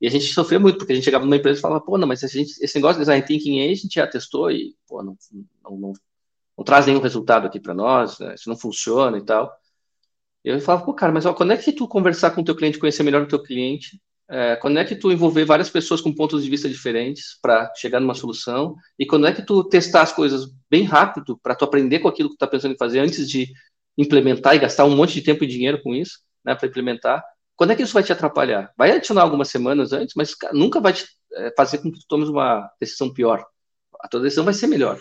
E 0.00 0.06
a 0.06 0.10
gente 0.10 0.26
sofria 0.26 0.60
muito, 0.60 0.78
porque 0.78 0.92
a 0.92 0.96
gente 0.96 1.04
chegava 1.04 1.24
numa 1.24 1.36
empresa 1.36 1.58
e 1.58 1.62
falava, 1.62 1.84
pô, 1.84 1.98
não, 1.98 2.06
mas 2.06 2.20
gente, 2.20 2.52
esse 2.62 2.76
negócio 2.76 2.96
de 2.96 3.00
design 3.00 3.26
thinking 3.26 3.60
aí 3.60 3.72
a 3.72 3.74
gente 3.74 3.94
já 3.94 4.06
testou 4.06 4.50
e, 4.50 4.76
pô, 4.86 5.02
não, 5.02 5.16
não, 5.64 5.76
não, 5.76 5.92
não 6.56 6.64
traz 6.64 6.86
nenhum 6.86 7.00
resultado 7.00 7.46
aqui 7.46 7.58
para 7.60 7.74
nós, 7.74 8.18
né? 8.20 8.34
isso 8.34 8.48
não 8.48 8.56
funciona 8.56 9.18
e 9.18 9.24
tal. 9.24 9.52
E 10.44 10.50
eu 10.50 10.60
falava, 10.60 10.84
pô, 10.84 10.94
cara, 10.94 11.12
mas 11.12 11.26
ó, 11.26 11.34
quando 11.34 11.52
é 11.52 11.56
que 11.56 11.72
tu 11.72 11.88
conversar 11.88 12.30
com 12.30 12.42
o 12.42 12.44
teu 12.44 12.54
cliente, 12.56 12.78
conhecer 12.78 13.02
melhor 13.02 13.22
o 13.22 13.28
teu 13.28 13.42
cliente, 13.42 14.00
é, 14.30 14.56
quando 14.56 14.78
é 14.78 14.84
que 14.84 14.94
tu 14.94 15.10
envolver 15.10 15.44
várias 15.44 15.70
pessoas 15.70 16.00
com 16.00 16.14
pontos 16.14 16.44
de 16.44 16.50
vista 16.50 16.68
diferentes 16.68 17.38
para 17.40 17.72
chegar 17.74 17.98
numa 17.98 18.14
solução? 18.14 18.76
E 18.98 19.06
quando 19.06 19.26
é 19.26 19.32
que 19.32 19.42
tu 19.42 19.64
testar 19.64 20.02
as 20.02 20.12
coisas 20.12 20.50
bem 20.70 20.84
rápido 20.84 21.38
para 21.42 21.54
tu 21.54 21.64
aprender 21.64 22.00
com 22.00 22.08
aquilo 22.08 22.28
que 22.28 22.34
tu 22.34 22.36
está 22.36 22.46
pensando 22.46 22.74
em 22.74 22.78
fazer 22.78 22.98
antes 22.98 23.28
de 23.28 23.50
implementar 23.96 24.54
e 24.54 24.58
gastar 24.58 24.84
um 24.84 24.94
monte 24.94 25.14
de 25.14 25.22
tempo 25.22 25.44
e 25.44 25.46
dinheiro 25.46 25.82
com 25.82 25.94
isso, 25.94 26.20
né, 26.44 26.54
para 26.54 26.68
implementar? 26.68 27.24
Quando 27.56 27.72
é 27.72 27.76
que 27.76 27.82
isso 27.82 27.94
vai 27.94 28.02
te 28.02 28.12
atrapalhar? 28.12 28.72
Vai 28.76 28.92
adicionar 28.92 29.22
algumas 29.22 29.48
semanas 29.48 29.92
antes, 29.92 30.14
mas 30.14 30.34
nunca 30.52 30.78
vai 30.78 30.92
te, 30.92 31.06
é, 31.32 31.52
fazer 31.56 31.78
com 31.78 31.90
que 31.90 31.98
tu 31.98 32.06
tomes 32.06 32.28
uma 32.28 32.70
decisão 32.78 33.12
pior. 33.12 33.44
A 34.00 34.08
tua 34.08 34.20
decisão 34.20 34.44
vai 34.44 34.54
ser 34.54 34.66
melhor, 34.66 35.00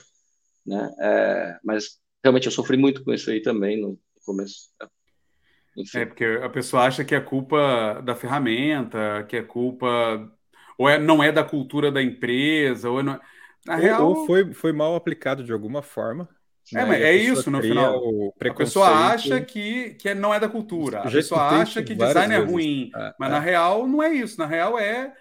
né? 0.65 0.89
É, 0.99 1.59
mas 1.63 1.99
realmente 2.23 2.45
eu 2.47 2.51
sofri 2.51 2.77
muito 2.77 3.03
com 3.03 3.13
isso 3.13 3.29
aí 3.29 3.41
também 3.41 3.79
no 3.79 3.99
começo. 4.25 4.69
Enfim. 5.77 5.99
É, 5.99 6.05
porque 6.05 6.25
a 6.43 6.49
pessoa 6.49 6.83
acha 6.83 7.05
que 7.05 7.13
é 7.13 7.19
culpa 7.19 8.01
da 8.03 8.15
ferramenta, 8.15 9.23
que 9.29 9.37
é 9.37 9.43
culpa. 9.43 10.29
Ou 10.77 10.89
é, 10.89 10.97
não 10.97 11.23
é 11.23 11.31
da 11.31 11.43
cultura 11.43 11.91
da 11.91 12.01
empresa, 12.01 12.89
ou, 12.89 12.99
é, 12.99 13.03
não... 13.03 13.19
Na 13.65 13.75
ou, 13.75 13.81
real... 13.81 14.07
ou 14.07 14.25
foi, 14.25 14.53
foi 14.53 14.71
mal 14.73 14.95
aplicado 14.95 15.43
de 15.43 15.53
alguma 15.53 15.81
forma. 15.81 16.27
É, 16.73 16.77
né? 16.77 16.85
mas 16.85 17.01
é 17.01 17.15
isso 17.15 17.49
no 17.49 17.61
final. 17.61 18.01
A 18.39 18.53
pessoa 18.53 18.89
acha 18.89 19.39
que, 19.39 19.91
que 19.91 20.13
não 20.13 20.33
é 20.33 20.39
da 20.39 20.49
cultura. 20.49 20.99
A 20.99 21.11
pessoa 21.11 21.47
acha 21.61 21.81
que 21.81 21.95
design 21.95 22.33
é 22.33 22.39
ruim. 22.39 22.91
É, 22.95 23.13
mas 23.19 23.29
é. 23.29 23.31
na 23.31 23.39
real 23.39 23.87
não 23.87 24.01
é 24.01 24.13
isso. 24.13 24.37
Na 24.37 24.45
real 24.45 24.77
é 24.77 25.13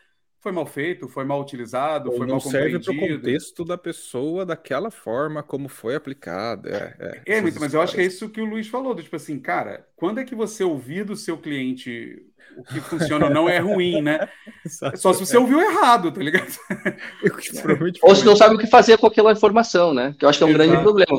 foi 0.46 0.52
mal 0.52 0.66
feito, 0.66 1.08
foi 1.08 1.24
mal 1.24 1.40
utilizado, 1.40 2.08
Ou 2.08 2.18
foi 2.18 2.26
mal 2.28 2.38
serve 2.38 2.78
para 2.78 2.92
o 2.92 2.96
contexto 2.96 3.64
da 3.64 3.76
pessoa 3.76 4.46
daquela 4.46 4.92
forma 4.92 5.42
como 5.42 5.68
foi 5.68 5.96
aplicada. 5.96 6.94
É, 7.00 7.34
é, 7.34 7.38
é 7.38 7.40
mas 7.58 7.74
eu 7.74 7.82
acho 7.82 7.96
que 7.96 8.00
é 8.00 8.04
isso 8.04 8.28
que 8.28 8.40
o 8.40 8.44
Luiz 8.44 8.68
falou, 8.68 8.94
do, 8.94 9.02
tipo 9.02 9.16
assim, 9.16 9.40
cara, 9.40 9.84
quando 9.96 10.20
é 10.20 10.24
que 10.24 10.36
você 10.36 10.62
ouvir 10.62 11.04
do 11.04 11.16
seu 11.16 11.36
cliente 11.36 12.22
o 12.56 12.62
que 12.62 12.80
funciona 12.80 13.26
ou 13.26 13.34
não 13.34 13.48
é 13.48 13.58
ruim, 13.58 14.00
né? 14.00 14.28
Só 14.94 15.12
se 15.12 15.26
você 15.26 15.36
ouviu 15.36 15.60
errado, 15.60 16.12
tá 16.12 16.22
ligado? 16.22 16.46
ou 18.02 18.14
se 18.14 18.24
não 18.24 18.36
sabe 18.36 18.54
o 18.54 18.58
que 18.58 18.68
fazer 18.68 18.96
com 18.98 19.08
aquela 19.08 19.32
informação, 19.32 19.92
né? 19.92 20.14
Que 20.16 20.24
eu 20.24 20.28
acho 20.28 20.38
que 20.38 20.44
é 20.44 20.46
um 20.46 20.50
Exato. 20.50 20.64
grande 20.64 20.82
problema. 20.82 21.18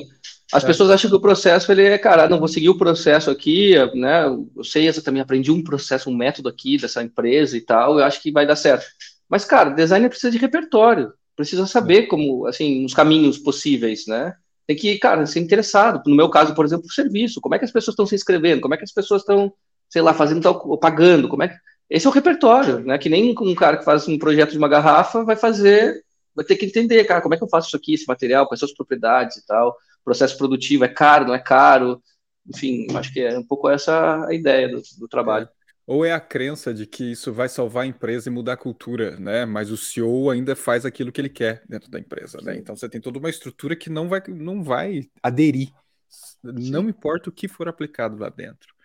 As 0.53 0.63
é. 0.63 0.67
pessoas 0.67 0.89
acham 0.89 1.09
que 1.09 1.15
o 1.17 1.21
processo 1.21 1.69
ele 1.69 1.84
é, 1.84 1.97
cara, 1.97 2.30
não 2.30 2.39
vou 2.39 2.47
seguir 2.47 2.69
o 2.69 2.78
processo 2.78 3.30
aqui, 3.30 3.73
né? 3.93 4.25
Eu 4.25 4.63
sei 4.63 4.88
exatamente, 4.88 5.23
aprendi 5.23 5.51
um 5.51 5.61
processo, 5.61 6.09
um 6.09 6.15
método 6.15 6.47
aqui 6.47 6.78
dessa 6.78 7.03
empresa 7.03 7.57
e 7.57 7.61
tal, 7.61 7.99
eu 7.99 8.05
acho 8.05 8.21
que 8.21 8.32
vai 8.32 8.47
dar 8.47 8.55
certo. 8.55 8.86
Mas, 9.30 9.45
cara, 9.45 9.71
designer 9.71 10.09
precisa 10.09 10.32
de 10.32 10.38
repertório, 10.38 11.13
precisa 11.36 11.65
saber 11.67 12.07
como, 12.07 12.45
assim, 12.47 12.86
os 12.86 12.93
caminhos 12.93 13.38
possíveis, 13.38 14.05
né? 14.07 14.36
Tem 14.65 14.75
que, 14.75 14.97
cara, 14.99 15.25
ser 15.25 15.39
interessado. 15.39 16.01
No 16.05 16.15
meu 16.15 16.30
caso, 16.30 16.53
por 16.53 16.65
exemplo, 16.65 16.86
o 16.88 16.91
serviço. 16.91 17.39
Como 17.39 17.55
é 17.55 17.59
que 17.59 17.65
as 17.65 17.71
pessoas 17.71 17.93
estão 17.93 18.05
se 18.05 18.15
inscrevendo? 18.15 18.61
Como 18.61 18.73
é 18.73 18.78
que 18.78 18.84
as 18.84 18.91
pessoas 18.91 19.21
estão, 19.21 19.53
sei 19.89 20.01
lá, 20.01 20.13
fazendo 20.13 20.41
tal, 20.41 20.78
pagando? 20.78 21.30
Como 21.30 21.43
é 21.43 21.47
que... 21.47 21.55
Esse 21.89 22.05
é 22.05 22.09
o 22.09 22.13
repertório, 22.13 22.80
né? 22.80 22.97
Que 22.97 23.07
nem 23.07 23.34
um 23.39 23.55
cara 23.55 23.78
que 23.78 23.86
faz 23.86 24.07
um 24.07 24.17
projeto 24.17 24.51
de 24.51 24.57
uma 24.57 24.67
garrafa 24.67 25.23
vai 25.23 25.38
fazer, 25.38 26.03
vai 26.36 26.43
ter 26.43 26.57
que 26.57 26.65
entender, 26.65 27.03
cara, 27.05 27.21
como 27.21 27.34
é 27.34 27.38
que 27.38 27.43
eu 27.43 27.49
faço 27.49 27.67
isso 27.67 27.78
aqui, 27.78 27.93
esse 27.93 28.07
material, 28.07 28.45
quais 28.45 28.59
são 28.59 28.67
as 28.67 28.75
propriedades 28.75 29.38
e 29.38 29.45
tal. 29.45 29.73
Processo 30.03 30.38
produtivo 30.38 30.84
é 30.84 30.89
caro, 30.89 31.28
não 31.28 31.34
é 31.34 31.39
caro? 31.39 32.01
Enfim, 32.45 32.88
acho 32.93 33.13
que 33.13 33.21
é 33.21 33.38
um 33.39 33.43
pouco 33.43 33.69
essa 33.69 34.25
a 34.25 34.34
ideia 34.34 34.69
do, 34.69 34.82
do 34.99 35.07
trabalho. 35.07 35.47
Ou 35.88 36.03
é 36.03 36.11
a 36.11 36.19
crença 36.19 36.73
de 36.73 36.85
que 36.85 37.11
isso 37.13 37.31
vai 37.31 37.47
salvar 37.47 37.85
a 37.85 37.88
empresa 37.88 38.27
e 38.27 38.31
mudar 38.31 38.53
a 38.53 38.57
cultura, 38.57 39.15
né? 39.17 39.45
Mas 39.45 39.71
o 39.71 39.77
CEO 39.77 40.29
ainda 40.29 40.53
faz 40.53 40.85
aquilo 40.85 41.13
que 41.13 41.21
ele 41.21 41.29
quer 41.29 41.63
dentro 41.67 41.89
da 41.89 41.97
empresa, 41.97 42.41
né? 42.41 42.57
Então 42.57 42.75
você 42.75 42.89
tem 42.89 42.99
toda 42.99 43.17
uma 43.17 43.29
estrutura 43.29 43.73
que 43.73 43.89
não 43.89 44.09
vai, 44.09 44.21
não 44.27 44.61
vai 44.61 45.09
aderir, 45.23 45.69
Sim. 46.09 46.71
não 46.71 46.89
importa 46.89 47.29
o 47.29 47.31
que 47.31 47.47
for 47.47 47.69
aplicado 47.69 48.17
lá 48.17 48.27
dentro. 48.27 48.75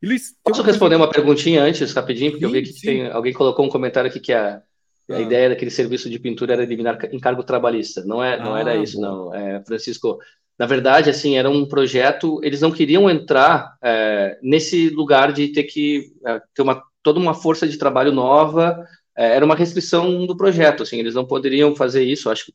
Luiz, 0.00 0.36
Posso 0.44 0.62
responder 0.62 0.94
uma 0.94 1.10
perguntinha 1.10 1.60
antes, 1.60 1.92
rapidinho? 1.92 2.30
Porque 2.30 2.46
sim, 2.46 2.52
eu 2.52 2.62
vi 2.62 2.62
que 2.62 2.80
tem, 2.80 3.08
alguém 3.08 3.32
colocou 3.32 3.66
um 3.66 3.70
comentário 3.70 4.08
aqui 4.08 4.20
que 4.20 4.32
a, 4.32 4.56
a 4.56 4.62
ah. 5.10 5.20
ideia 5.20 5.48
daquele 5.48 5.72
serviço 5.72 6.08
de 6.08 6.20
pintura 6.20 6.52
era 6.52 6.62
eliminar 6.62 6.98
encargo 7.12 7.42
trabalhista. 7.42 8.04
Não, 8.04 8.22
é, 8.22 8.38
não 8.38 8.54
ah, 8.54 8.60
era 8.60 8.76
isso, 8.76 8.96
bom. 8.96 9.02
não. 9.02 9.34
É, 9.34 9.64
Francisco, 9.64 10.20
na 10.58 10.66
verdade, 10.66 11.10
assim, 11.10 11.36
era 11.36 11.50
um 11.50 11.66
projeto, 11.66 12.40
eles 12.42 12.60
não 12.60 12.70
queriam 12.70 13.10
entrar 13.10 13.76
é, 13.82 14.38
nesse 14.42 14.88
lugar 14.90 15.32
de 15.32 15.48
ter 15.48 15.64
que 15.64 16.12
é, 16.26 16.40
ter 16.54 16.62
uma, 16.62 16.82
toda 17.02 17.18
uma 17.18 17.34
força 17.34 17.66
de 17.66 17.76
trabalho 17.76 18.12
nova, 18.12 18.86
é, 19.16 19.36
era 19.36 19.44
uma 19.44 19.56
restrição 19.56 20.26
do 20.26 20.36
projeto, 20.36 20.82
assim, 20.82 20.98
eles 20.98 21.14
não 21.14 21.26
poderiam 21.26 21.74
fazer 21.74 22.04
isso, 22.04 22.30
acho 22.30 22.46
que, 22.46 22.54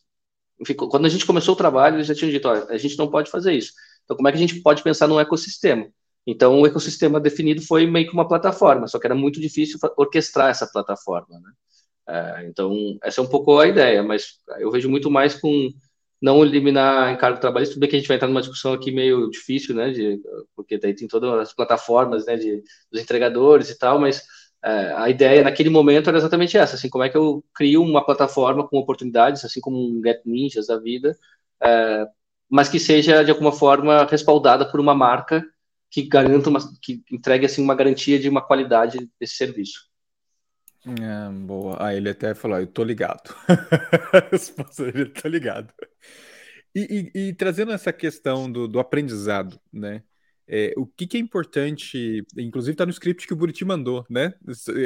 enfim, 0.62 0.74
quando 0.74 1.06
a 1.06 1.10
gente 1.10 1.26
começou 1.26 1.54
o 1.54 1.58
trabalho, 1.58 1.98
eles 1.98 2.08
já 2.08 2.16
tinham 2.16 2.32
dito, 2.32 2.48
a 2.48 2.78
gente 2.78 2.98
não 2.98 3.10
pode 3.10 3.30
fazer 3.30 3.54
isso, 3.54 3.74
então 4.06 4.16
como 4.16 4.28
é 4.28 4.32
que 4.32 4.38
a 4.38 4.42
gente 4.42 4.62
pode 4.62 4.82
pensar 4.82 5.08
num 5.08 5.20
ecossistema? 5.20 5.88
Então, 6.28 6.60
o 6.62 6.68
ecossistema 6.68 7.20
definido 7.20 7.62
foi 7.62 7.88
meio 7.88 8.08
que 8.08 8.14
uma 8.14 8.28
plataforma, 8.28 8.88
só 8.88 9.00
que 9.00 9.08
era 9.08 9.16
muito 9.16 9.42
difícil 9.42 9.80
orquestrar 9.98 10.50
essa 10.50 10.68
plataforma, 10.68 11.40
né? 11.40 11.52
É, 12.08 12.48
então, 12.48 12.98
essa 13.04 13.22
é 13.22 13.24
um 13.24 13.28
pouco 13.28 13.60
a 13.60 13.68
ideia, 13.68 14.02
mas 14.04 14.40
eu 14.60 14.72
vejo 14.72 14.90
muito 14.90 15.12
mais 15.12 15.40
com 15.40 15.70
não 16.22 16.44
eliminar 16.44 17.14
encargo 17.14 17.40
trabalhista, 17.40 17.76
tudo 17.76 17.82
bem 17.82 17.90
que 17.90 17.96
a 17.96 18.00
gente 18.00 18.08
vai 18.08 18.18
entrar 18.18 18.28
numa 18.28 18.42
discussão 18.42 18.74
aqui 18.74 18.92
meio 18.92 19.30
difícil, 19.30 19.76
né, 19.76 19.90
de, 19.92 20.22
porque 20.56 20.78
daí 20.78 20.94
tem 20.94 21.08
todas 21.08 21.32
as 21.40 21.54
plataformas, 21.54 22.26
né, 22.26 22.36
de, 22.36 22.62
dos 22.92 23.02
entregadores 23.02 23.70
e 23.70 23.78
tal, 23.78 24.00
mas 24.00 24.24
é, 24.64 24.94
a 24.94 25.10
ideia 25.10 25.44
naquele 25.44 25.70
momento 25.70 26.10
era 26.10 26.18
exatamente 26.18 26.58
essa, 26.58 26.76
assim, 26.76 26.90
como 26.90 27.04
é 27.04 27.10
que 27.10 27.18
eu 27.18 27.44
crio 27.54 27.82
uma 27.82 28.06
plataforma 28.06 28.68
com 28.68 28.78
oportunidades, 28.78 29.46
assim 29.46 29.62
como 29.62 29.78
um 29.78 30.02
Get 30.04 30.22
Ninjas 30.26 30.68
da 30.68 30.78
vida, 30.78 31.18
é, 31.62 32.06
mas 32.50 32.68
que 32.70 32.80
seja, 32.80 33.24
de 33.24 33.32
alguma 33.32 33.52
forma, 33.52 34.06
respaldada 34.06 34.70
por 34.70 34.80
uma 34.80 34.96
marca 34.96 35.46
que 35.90 36.04
garanta 36.04 36.50
uma, 36.50 36.60
que 36.82 37.04
entregue, 37.12 37.46
assim, 37.46 37.64
uma 37.64 37.76
garantia 37.76 38.20
de 38.20 38.30
uma 38.30 38.42
qualidade 38.42 39.10
desse 39.20 39.36
serviço. 39.36 39.89
É, 40.86 41.30
boa. 41.32 41.78
Ah, 41.80 41.94
ele 41.94 42.10
até 42.10 42.34
falou, 42.34 42.60
eu 42.60 42.68
tô 42.68 42.84
ligado. 42.84 43.36
Resposta 44.32 44.92
dele, 44.92 45.10
tô 45.10 45.28
ligado. 45.28 45.74
E, 46.74 47.12
e, 47.14 47.30
e, 47.30 47.34
trazendo 47.34 47.72
essa 47.72 47.92
questão 47.92 48.52
do, 48.52 48.68
do 48.68 48.80
aprendizado, 48.80 49.60
né? 49.72 50.04
É, 50.48 50.74
o 50.78 50.86
que, 50.86 51.06
que, 51.06 51.18
é 51.18 51.20
importante, 51.20 52.26
inclusive 52.38 52.76
tá 52.76 52.86
no 52.86 52.92
script 52.92 53.28
que 53.28 53.34
o 53.34 53.36
Buriti 53.36 53.64
mandou, 53.66 54.06
né? 54.10 54.34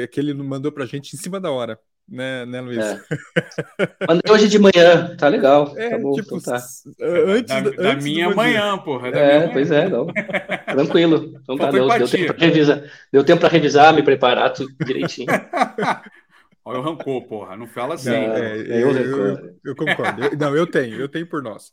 É 0.00 0.06
que 0.06 0.20
ele 0.20 0.34
mandou 0.34 0.72
pra 0.72 0.86
gente 0.86 1.14
em 1.14 1.18
cima 1.18 1.40
da 1.40 1.50
hora. 1.50 1.78
Né, 2.08 2.44
né 2.46 2.60
Luiz? 2.60 2.78
É. 2.78 3.00
Mandei 4.08 4.32
hoje 4.32 4.48
de 4.48 4.58
manhã, 4.58 5.16
tá 5.16 5.28
legal. 5.28 5.72
É, 5.76 5.90
tá 5.90 5.98
bom, 5.98 6.12
tipo, 6.12 6.36
então 6.36 6.40
tá. 6.40 6.56
antes 7.00 7.62
da, 7.62 7.70
da 7.70 7.90
antes 7.92 8.04
do 8.04 8.10
minha 8.10 8.30
manhã, 8.30 8.78
porra. 8.78 9.10
da 9.10 9.18
É, 9.18 9.38
minha 9.40 9.52
pois 9.52 9.70
manhã. 9.70 9.82
é, 9.82 9.88
não. 9.88 10.06
Tranquilo. 10.06 11.38
Então 11.42 11.56
tá, 11.56 11.70
deu, 11.70 11.88
deu 11.88 12.08
tempo 12.08 12.34
para 12.34 12.46
revisar. 12.46 12.82
Deu 13.12 13.24
tempo 13.24 13.40
para 13.40 13.48
revisar, 13.48 13.94
me 13.94 14.02
preparar 14.02 14.52
tudo 14.52 14.72
direitinho. 14.84 15.28
Olha 16.64 16.78
o 16.78 16.82
rancor, 16.82 17.22
porra. 17.26 17.56
Não 17.56 17.66
fala 17.66 17.94
assim. 17.94 18.10
Não, 18.10 18.16
é, 18.16 18.56
é 18.58 18.82
eu, 18.82 18.90
eu 18.92 19.56
eu- 19.64 19.76
concordo. 19.76 20.24
Eu- 20.24 20.38
não, 20.38 20.56
eu 20.56 20.66
tenho, 20.66 20.98
eu 21.00 21.08
tenho 21.08 21.26
por 21.26 21.42
nós. 21.42 21.72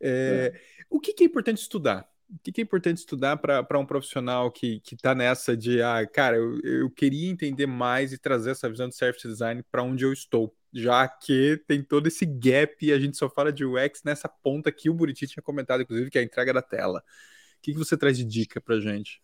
É, 0.00 0.52
O 0.90 1.00
que, 1.00 1.12
que 1.12 1.24
é 1.24 1.26
importante 1.26 1.60
estudar? 1.60 2.06
O 2.30 2.38
que, 2.42 2.52
que 2.52 2.60
é 2.60 2.64
importante 2.64 2.98
estudar 2.98 3.38
para 3.38 3.78
um 3.78 3.86
profissional 3.86 4.50
que 4.50 4.82
está 4.92 5.14
nessa 5.14 5.56
de, 5.56 5.80
ah, 5.80 6.06
cara, 6.06 6.36
eu, 6.36 6.60
eu 6.62 6.90
queria 6.90 7.30
entender 7.30 7.66
mais 7.66 8.12
e 8.12 8.18
trazer 8.18 8.50
essa 8.50 8.68
visão 8.68 8.86
de 8.86 8.94
service 8.94 9.26
design 9.26 9.62
para 9.70 9.82
onde 9.82 10.04
eu 10.04 10.12
estou, 10.12 10.54
já 10.72 11.08
que 11.08 11.62
tem 11.66 11.82
todo 11.82 12.06
esse 12.06 12.26
gap 12.26 12.84
e 12.84 12.92
a 12.92 12.98
gente 12.98 13.16
só 13.16 13.30
fala 13.30 13.50
de 13.50 13.64
UX 13.64 14.02
nessa 14.04 14.28
ponta 14.28 14.70
que 14.70 14.90
o 14.90 14.94
Buriti 14.94 15.26
tinha 15.26 15.42
comentado, 15.42 15.82
inclusive, 15.82 16.10
que 16.10 16.18
é 16.18 16.20
a 16.20 16.24
entrega 16.24 16.52
da 16.52 16.60
tela. 16.60 16.98
O 16.98 17.62
que, 17.62 17.72
que 17.72 17.78
você 17.78 17.96
traz 17.96 18.18
de 18.18 18.24
dica 18.24 18.60
para 18.60 18.78
gente? 18.78 19.22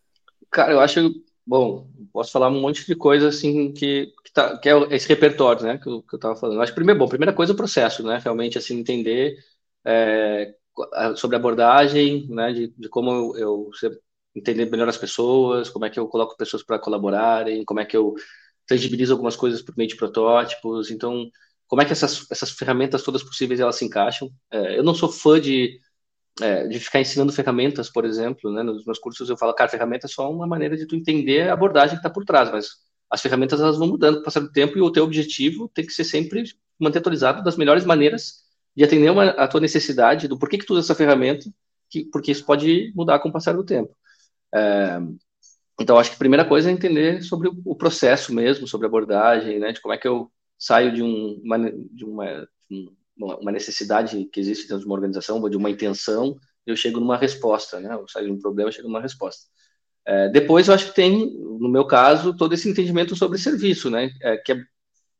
Cara, 0.51 0.73
eu 0.73 0.81
acho, 0.81 1.11
bom, 1.47 1.91
posso 2.11 2.33
falar 2.33 2.49
um 2.49 2.61
monte 2.61 2.87
de 2.87 2.95
coisa 2.95 3.29
assim 3.29 3.71
que, 3.73 4.15
que, 4.25 4.33
tá, 4.33 4.57
que 4.57 4.69
é 4.69 4.73
esse 4.91 5.09
repertório, 5.09 5.63
né, 5.63 5.77
que 5.77 5.89
eu, 5.89 6.03
que 6.03 6.17
eu 6.17 6.21
falando. 6.21 6.57
Eu 6.57 6.63
acho 6.63 6.75
primeiro, 6.75 6.99
bom, 6.99 7.09
primeira 7.09 7.35
coisa 7.35 7.53
é 7.53 7.55
o 7.55 7.57
processo, 7.57 8.03
né, 8.03 8.19
realmente 8.23 8.57
assim 8.57 8.79
entender 8.79 9.39
é, 9.85 10.55
sobre 11.17 11.37
abordagem, 11.37 12.27
né, 12.29 12.53
de, 12.53 12.69
de 12.77 12.89
como 12.89 13.11
eu, 13.11 13.37
eu 13.39 13.71
entender 14.35 14.67
melhor 14.71 14.89
as 14.89 14.97
pessoas, 14.99 15.71
como 15.71 15.85
é 15.85 15.91
que 15.91 15.99
eu 15.99 16.09
coloco 16.09 16.37
pessoas 16.37 16.63
para 16.63 16.79
colaborarem, 16.79 17.65
como 17.65 17.81
é 17.81 17.85
que 17.85 17.97
eu 17.97 18.15
tangibilizo 18.67 19.13
algumas 19.13 19.37
coisas 19.37 19.63
por 19.63 19.77
meio 19.77 19.89
de 19.89 19.97
protótipos. 19.97 20.91
Então, 20.91 21.29
como 21.67 21.83
é 21.83 21.85
que 21.85 21.93
essas, 21.93 22.27
essas 22.31 22.51
ferramentas 22.51 23.03
todas 23.03 23.23
possíveis 23.23 23.61
elas 23.61 23.77
se 23.77 23.85
encaixam? 23.85 24.31
É, 24.51 24.79
eu 24.79 24.83
não 24.83 24.95
sou 24.95 25.11
fã 25.11 25.41
de 25.41 25.79
é, 26.41 26.67
de 26.67 26.81
ficar 26.81 27.01
ensinando 27.01 27.33
ferramentas, 27.33 27.91
por 27.91 28.05
exemplo, 28.05 28.53
né? 28.53 28.63
Nos 28.63 28.85
meus 28.85 28.99
cursos 28.99 29.29
eu 29.29 29.37
falo, 29.37 29.55
cara, 29.55 29.71
ferramenta 29.71 30.07
é 30.07 30.09
só 30.09 30.31
uma 30.31 30.47
maneira 30.47 30.77
de 30.77 30.87
tu 30.87 30.97
entender 30.97 31.49
a 31.49 31.53
abordagem 31.55 31.91
que 31.91 32.01
está 32.01 32.11
por 32.11 32.25
trás, 32.25 32.51
mas 32.51 32.69
as 33.11 33.21
ferramentas 33.23 33.61
elas 33.61 33.79
vão 33.79 33.89
mudando 33.89 34.17
com 34.17 34.21
o 34.23 34.25
passar 34.25 34.41
do 34.41 34.51
tempo 34.53 34.77
e 34.77 34.81
o 34.81 34.91
teu 34.91 35.05
objetivo 35.05 35.71
tem 35.73 35.87
que 35.87 35.93
ser 35.93 36.05
sempre 36.05 36.45
manter 36.79 36.99
atualizado 36.99 37.43
das 37.45 37.57
melhores 37.57 37.85
maneiras 37.85 38.44
de 38.77 38.85
atender 38.85 39.11
uma, 39.11 39.31
a 39.31 39.49
tua 39.49 39.61
necessidade 39.61 40.29
do 40.29 40.39
porquê 40.39 40.59
que 40.59 40.67
tu 40.67 40.75
usa 40.75 40.81
essa 40.81 40.95
ferramenta, 40.95 41.49
que, 41.91 42.05
porque 42.07 42.33
isso 42.33 42.45
pode 42.45 42.93
mudar 42.95 43.19
com 43.21 43.29
o 43.29 43.33
passar 43.33 43.55
do 43.55 43.65
tempo. 43.65 43.95
É, 44.55 44.99
então, 45.81 45.99
acho 45.99 46.11
que 46.11 46.17
a 46.17 46.19
primeira 46.19 46.45
coisa 46.45 46.71
é 46.71 46.73
entender 46.73 47.23
sobre 47.23 47.49
o, 47.49 47.61
o 47.65 47.77
processo 47.77 48.33
mesmo, 48.33 48.67
sobre 48.67 48.87
a 48.87 48.89
abordagem, 48.89 49.59
né? 49.59 49.73
De 49.73 49.81
como 49.81 49.95
é 49.95 49.99
que 49.99 50.07
eu 50.07 50.31
saio 50.59 50.93
de, 50.93 51.03
um, 51.03 51.41
uma, 51.45 51.59
de 51.71 52.05
uma, 52.05 52.49
uma 53.19 53.53
necessidade 53.53 54.25
que 54.27 54.41
existe 54.41 54.65
dentro 54.65 54.81
de 54.81 54.87
uma 54.87 54.95
organização, 54.95 55.41
ou 55.41 55.49
de 55.49 55.57
uma 55.57 55.71
intenção, 55.71 56.37
eu 56.67 56.77
chego 56.77 57.01
numa 57.01 57.17
resposta, 57.17 57.81
né? 57.81 57.93
Eu 57.95 58.09
saio 58.09 58.27
de 58.27 58.33
um 58.33 58.41
problema, 58.41 58.69
eu 58.69 58.73
chego 58.73 58.89
numa 58.89 59.01
resposta. 59.01 59.47
É, 60.07 60.29
depois, 60.29 60.69
eu 60.69 60.75
acho 60.75 60.89
que 60.89 60.95
tem, 60.95 61.35
no 61.39 61.69
meu 61.69 61.87
caso, 61.87 62.37
todo 62.37 62.53
esse 62.55 62.69
entendimento 62.69 63.17
sobre 63.17 63.39
serviço, 63.39 63.91
né? 63.91 64.11
É, 64.23 64.37
que 64.37 64.53
é, 64.53 64.65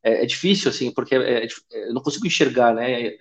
é, 0.05 0.23
é 0.23 0.25
difícil, 0.25 0.69
assim, 0.69 0.91
porque 0.91 1.15
é, 1.15 1.47
eu 1.71 1.93
não 1.93 2.01
consigo 2.01 2.27
enxergar, 2.27 2.73
né? 2.73 3.11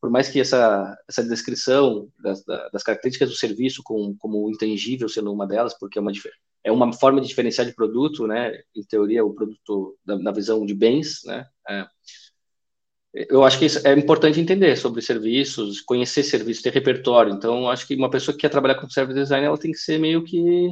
por 0.00 0.10
mais 0.10 0.28
que 0.28 0.40
essa, 0.40 0.96
essa 1.08 1.22
descrição 1.22 2.08
das, 2.18 2.44
das 2.44 2.82
características 2.82 3.30
do 3.30 3.36
serviço 3.36 3.82
como, 3.84 4.16
como 4.18 4.50
intangível 4.50 5.08
sendo 5.08 5.32
uma 5.32 5.46
delas, 5.46 5.78
porque 5.78 5.96
é 5.96 6.02
uma, 6.02 6.10
é 6.64 6.72
uma 6.72 6.92
forma 6.92 7.20
de 7.20 7.28
diferenciar 7.28 7.68
de 7.68 7.72
produto, 7.72 8.26
né? 8.26 8.52
Em 8.74 8.82
teoria, 8.82 9.24
o 9.24 9.32
produto 9.32 9.96
na, 10.04 10.18
na 10.18 10.32
visão 10.32 10.66
de 10.66 10.74
bens, 10.74 11.20
né? 11.24 11.46
É, 11.68 11.86
eu 13.14 13.44
acho 13.44 13.60
que 13.60 13.66
é 13.86 13.92
importante 13.92 14.40
entender 14.40 14.74
sobre 14.76 15.00
serviços, 15.02 15.80
conhecer 15.80 16.24
serviços, 16.24 16.64
ter 16.64 16.72
repertório. 16.72 17.32
Então, 17.32 17.68
acho 17.68 17.86
que 17.86 17.94
uma 17.94 18.10
pessoa 18.10 18.34
que 18.34 18.40
quer 18.40 18.48
trabalhar 18.48 18.76
com 18.76 18.90
service 18.90 19.20
design, 19.20 19.46
ela 19.46 19.58
tem 19.58 19.70
que 19.70 19.78
ser 19.78 20.00
meio 20.00 20.24
que 20.24 20.70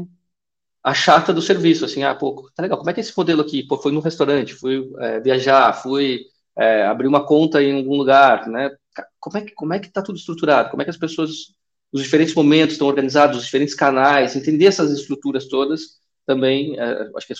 a 0.82 0.94
chata 0.94 1.32
do 1.32 1.42
serviço, 1.42 1.84
assim, 1.84 2.02
ah, 2.02 2.14
pô, 2.14 2.50
tá 2.54 2.62
legal, 2.62 2.78
como 2.78 2.90
é 2.90 2.94
que 2.94 3.00
é 3.00 3.02
esse 3.02 3.16
modelo 3.16 3.42
aqui? 3.42 3.62
Pô, 3.62 3.76
fui 3.76 3.92
no 3.92 4.00
restaurante, 4.00 4.54
fui 4.54 4.90
é, 4.98 5.20
viajar, 5.20 5.72
fui 5.74 6.22
é, 6.58 6.84
abrir 6.84 7.06
uma 7.06 7.24
conta 7.24 7.62
em 7.62 7.76
algum 7.76 7.96
lugar, 7.96 8.48
né? 8.48 8.70
Como 9.18 9.36
é 9.38 9.42
que 9.42 9.52
como 9.54 9.74
é 9.74 9.78
que 9.78 9.86
está 9.88 10.02
tudo 10.02 10.16
estruturado? 10.16 10.70
Como 10.70 10.82
é 10.82 10.84
que 10.84 10.90
as 10.90 10.96
pessoas, 10.96 11.30
os 11.92 12.02
diferentes 12.02 12.34
momentos 12.34 12.74
estão 12.74 12.86
organizados, 12.86 13.38
os 13.38 13.44
diferentes 13.44 13.74
canais, 13.74 14.36
entender 14.36 14.66
essas 14.66 14.90
estruturas 14.90 15.46
todas 15.48 15.98
também, 16.26 16.78
é, 16.78 17.10
acho 17.16 17.26
que 17.26 17.32
é 17.34 17.36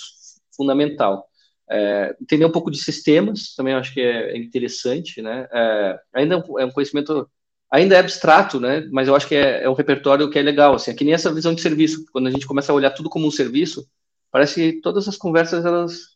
fundamental. 0.55 1.27
É, 1.69 2.15
entender 2.21 2.45
um 2.45 2.51
pouco 2.51 2.69
de 2.69 2.77
sistemas 2.77 3.55
também 3.55 3.73
acho 3.73 3.93
que 3.93 4.01
é, 4.01 4.37
interessante, 4.37 5.21
né? 5.21 5.47
É, 5.51 5.99
ainda 6.13 6.35
é 6.59 6.65
um 6.65 6.71
conhecimento 6.71 7.29
ainda 7.71 7.95
é 7.95 7.99
abstrato, 7.99 8.59
né? 8.59 8.87
Mas 8.91 9.07
eu 9.07 9.15
acho 9.15 9.27
que 9.27 9.35
é, 9.35 9.63
é, 9.63 9.69
um 9.69 9.73
repertório 9.73 10.29
que 10.29 10.37
é 10.37 10.41
legal, 10.41 10.75
assim, 10.75 10.91
é 10.91 10.93
que 10.93 11.05
nem 11.05 11.13
essa 11.13 11.33
visão 11.33 11.55
de 11.55 11.61
serviço. 11.61 12.05
Quando 12.11 12.27
a 12.27 12.31
gente 12.31 12.45
começa 12.45 12.71
a 12.71 12.75
olhar 12.75 12.91
tudo 12.91 13.09
como 13.09 13.25
um 13.27 13.31
serviço, 13.31 13.87
parece 14.31 14.55
que 14.73 14.81
todas 14.81 15.07
as 15.07 15.17
conversas 15.17 15.65
elas 15.65 16.11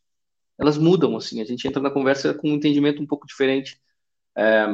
elas 0.58 0.78
mudam, 0.78 1.16
assim. 1.18 1.41
A 1.41 1.45
gente 1.45 1.68
entra 1.68 1.82
na 1.82 1.91
conversa 1.91 2.34
com 2.34 2.49
um 2.49 2.56
entendimento 2.56 3.01
um 3.01 3.08
pouco 3.08 3.28
diferente. 3.28 3.80
É, 4.38 4.66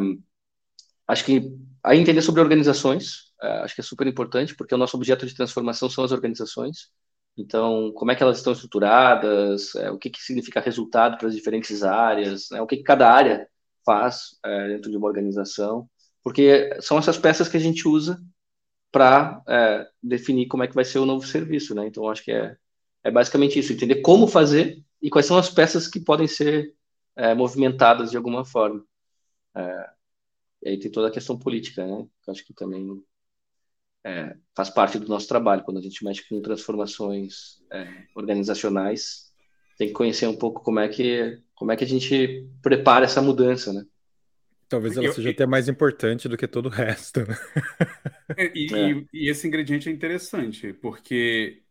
acho 1.07 1.25
que 1.25 1.51
aí 1.83 1.99
entender 1.99 2.21
sobre 2.21 2.41
organizações, 2.41 3.31
é, 3.41 3.47
acho 3.63 3.75
que 3.75 3.81
é 3.81 3.83
super 3.83 4.07
importante, 4.07 4.55
porque 4.55 4.75
o 4.75 4.77
nosso 4.77 4.95
objeto 4.97 5.25
de 5.25 5.35
transformação 5.35 5.89
são 5.89 6.03
as 6.03 6.11
organizações. 6.11 6.91
Então, 7.37 7.91
como 7.93 8.11
é 8.11 8.15
que 8.15 8.23
elas 8.23 8.37
estão 8.37 8.53
estruturadas, 8.53 9.75
é, 9.75 9.89
o 9.91 9.97
que, 9.97 10.09
que 10.09 10.21
significa 10.21 10.59
resultado 10.59 11.17
para 11.17 11.27
as 11.27 11.35
diferentes 11.35 11.83
áreas, 11.83 12.49
né, 12.51 12.61
o 12.61 12.67
que, 12.67 12.77
que 12.77 12.83
cada 12.83 13.09
área 13.11 13.47
faz 13.85 14.37
dentro 14.69 14.91
de 14.91 14.97
uma 14.97 15.07
organização, 15.07 15.89
porque 16.23 16.69
são 16.81 16.97
essas 16.97 17.17
peças 17.17 17.47
que 17.47 17.57
a 17.57 17.59
gente 17.59 17.87
usa 17.87 18.21
para 18.91 19.41
é, 19.47 19.87
definir 20.03 20.47
como 20.47 20.63
é 20.63 20.67
que 20.67 20.75
vai 20.75 20.85
ser 20.85 20.99
o 20.99 21.05
novo 21.05 21.25
serviço, 21.25 21.73
né? 21.73 21.87
Então, 21.87 22.09
acho 22.09 22.23
que 22.23 22.31
é, 22.31 22.57
é 23.03 23.11
basicamente 23.11 23.57
isso, 23.57 23.73
entender 23.73 24.01
como 24.01 24.27
fazer 24.27 24.83
e 25.01 25.09
quais 25.09 25.25
são 25.25 25.37
as 25.37 25.49
peças 25.49 25.87
que 25.87 25.99
podem 25.99 26.27
ser 26.27 26.75
é, 27.15 27.33
movimentadas 27.33 28.11
de 28.11 28.17
alguma 28.17 28.43
forma. 28.45 28.83
É, 29.55 29.89
e 30.63 30.69
aí 30.69 30.79
tem 30.79 30.91
toda 30.91 31.07
a 31.07 31.11
questão 31.11 31.37
política, 31.37 31.85
né? 31.85 32.07
Acho 32.27 32.45
que 32.45 32.53
também 32.53 33.01
é, 34.03 34.35
faz 34.55 34.69
parte 34.69 34.99
do 34.99 35.07
nosso 35.07 35.27
trabalho. 35.27 35.63
Quando 35.63 35.77
a 35.77 35.81
gente 35.81 36.03
mexe 36.03 36.27
com 36.27 36.41
transformações 36.41 37.63
é, 37.71 38.05
organizacionais, 38.15 39.31
tem 39.77 39.87
que 39.87 39.93
conhecer 39.93 40.27
um 40.27 40.37
pouco 40.37 40.61
como 40.61 40.79
é 40.79 40.87
que 40.87 41.41
como 41.55 41.71
é 41.71 41.75
que 41.75 41.83
a 41.83 41.87
gente 41.87 42.47
prepara 42.61 43.05
essa 43.05 43.21
mudança, 43.21 43.71
né? 43.71 43.85
Talvez 44.71 44.95
ela 44.95 45.07
Eu- 45.07 45.11
seja 45.13 45.31
até 45.31 45.45
mais 45.45 45.67
importante 45.67 46.29
do 46.29 46.37
que 46.37 46.47
todo 46.47 46.67
o 46.67 46.69
resto. 46.69 47.19
né? 47.27 47.35
É, 48.37 48.51
E, 48.57 48.73
É. 48.73 48.89
e- 48.91 49.07
e 49.13 49.29
esse 49.29 49.45
ingrediente 49.45 49.89
é 49.89 49.91
interessante, 49.91 50.71
porque 50.71 51.61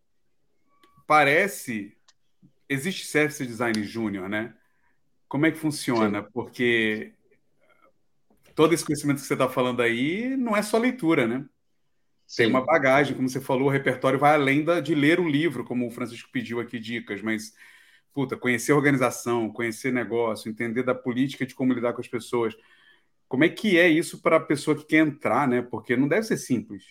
parece. 1.07 1.97
Existe 2.69 3.07
service 3.07 3.45
design 3.45 3.83
júnior, 3.83 4.29
né? 4.29 4.55
Como 5.27 5.47
é 5.47 5.51
que 5.51 5.57
funciona? 5.59 6.23
Porque 6.23 7.15
todo 8.55 8.75
esse 8.75 8.85
conhecimento 8.85 9.21
que 9.21 9.27
você 9.27 9.33
está 9.33 9.49
falando 9.49 9.81
aí 9.81 10.37
não 10.37 10.55
é 10.55 10.63
só 10.63 10.77
leitura, 10.77 11.27
né? 11.27 11.39
Tem 12.37 12.47
Sim. 12.47 12.53
uma 12.53 12.65
bagagem, 12.65 13.17
como 13.17 13.29
você 13.31 13.41
falou, 13.41 13.69
o 13.69 13.71
repertório 13.71 14.19
vai 14.19 14.35
além 14.35 14.63
da, 14.63 14.79
de 14.79 14.95
ler 14.95 15.19
um 15.19 15.29
livro, 15.29 15.65
como 15.65 15.87
o 15.87 15.91
Francisco 15.91 16.29
pediu 16.31 16.61
aqui 16.61 16.79
dicas, 16.79 17.21
mas, 17.23 17.55
puta, 18.15 18.37
conhecer 18.37 18.71
a 18.71 18.77
organização, 18.77 19.51
conhecer 19.51 19.91
negócio, 19.93 20.49
entender 20.51 20.83
da 20.85 20.95
política 20.95 21.45
de 21.47 21.55
como 21.57 21.73
lidar 21.73 21.93
com 21.95 22.01
as 22.01 22.07
pessoas. 22.09 22.55
Como 23.31 23.45
é 23.45 23.49
que 23.49 23.79
é 23.79 23.89
isso 23.89 24.21
para 24.21 24.39
a 24.39 24.41
pessoa 24.41 24.77
que 24.77 24.85
quer 24.85 25.07
entrar, 25.07 25.47
né? 25.47 25.63
Porque 25.63 25.97
não 25.97 26.09
deve 26.09 26.25
ser 26.25 26.37
simples. 26.37 26.83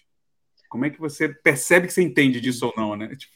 Como 0.69 0.85
é 0.85 0.89
que 0.89 0.97
você 0.97 1.27
percebe 1.27 1.85
que 1.85 1.91
você 1.91 2.01
entende 2.01 2.39
disso 2.39 2.65
ou 2.65 2.73
não, 2.77 2.95
né? 2.95 3.13
Tipo, 3.13 3.33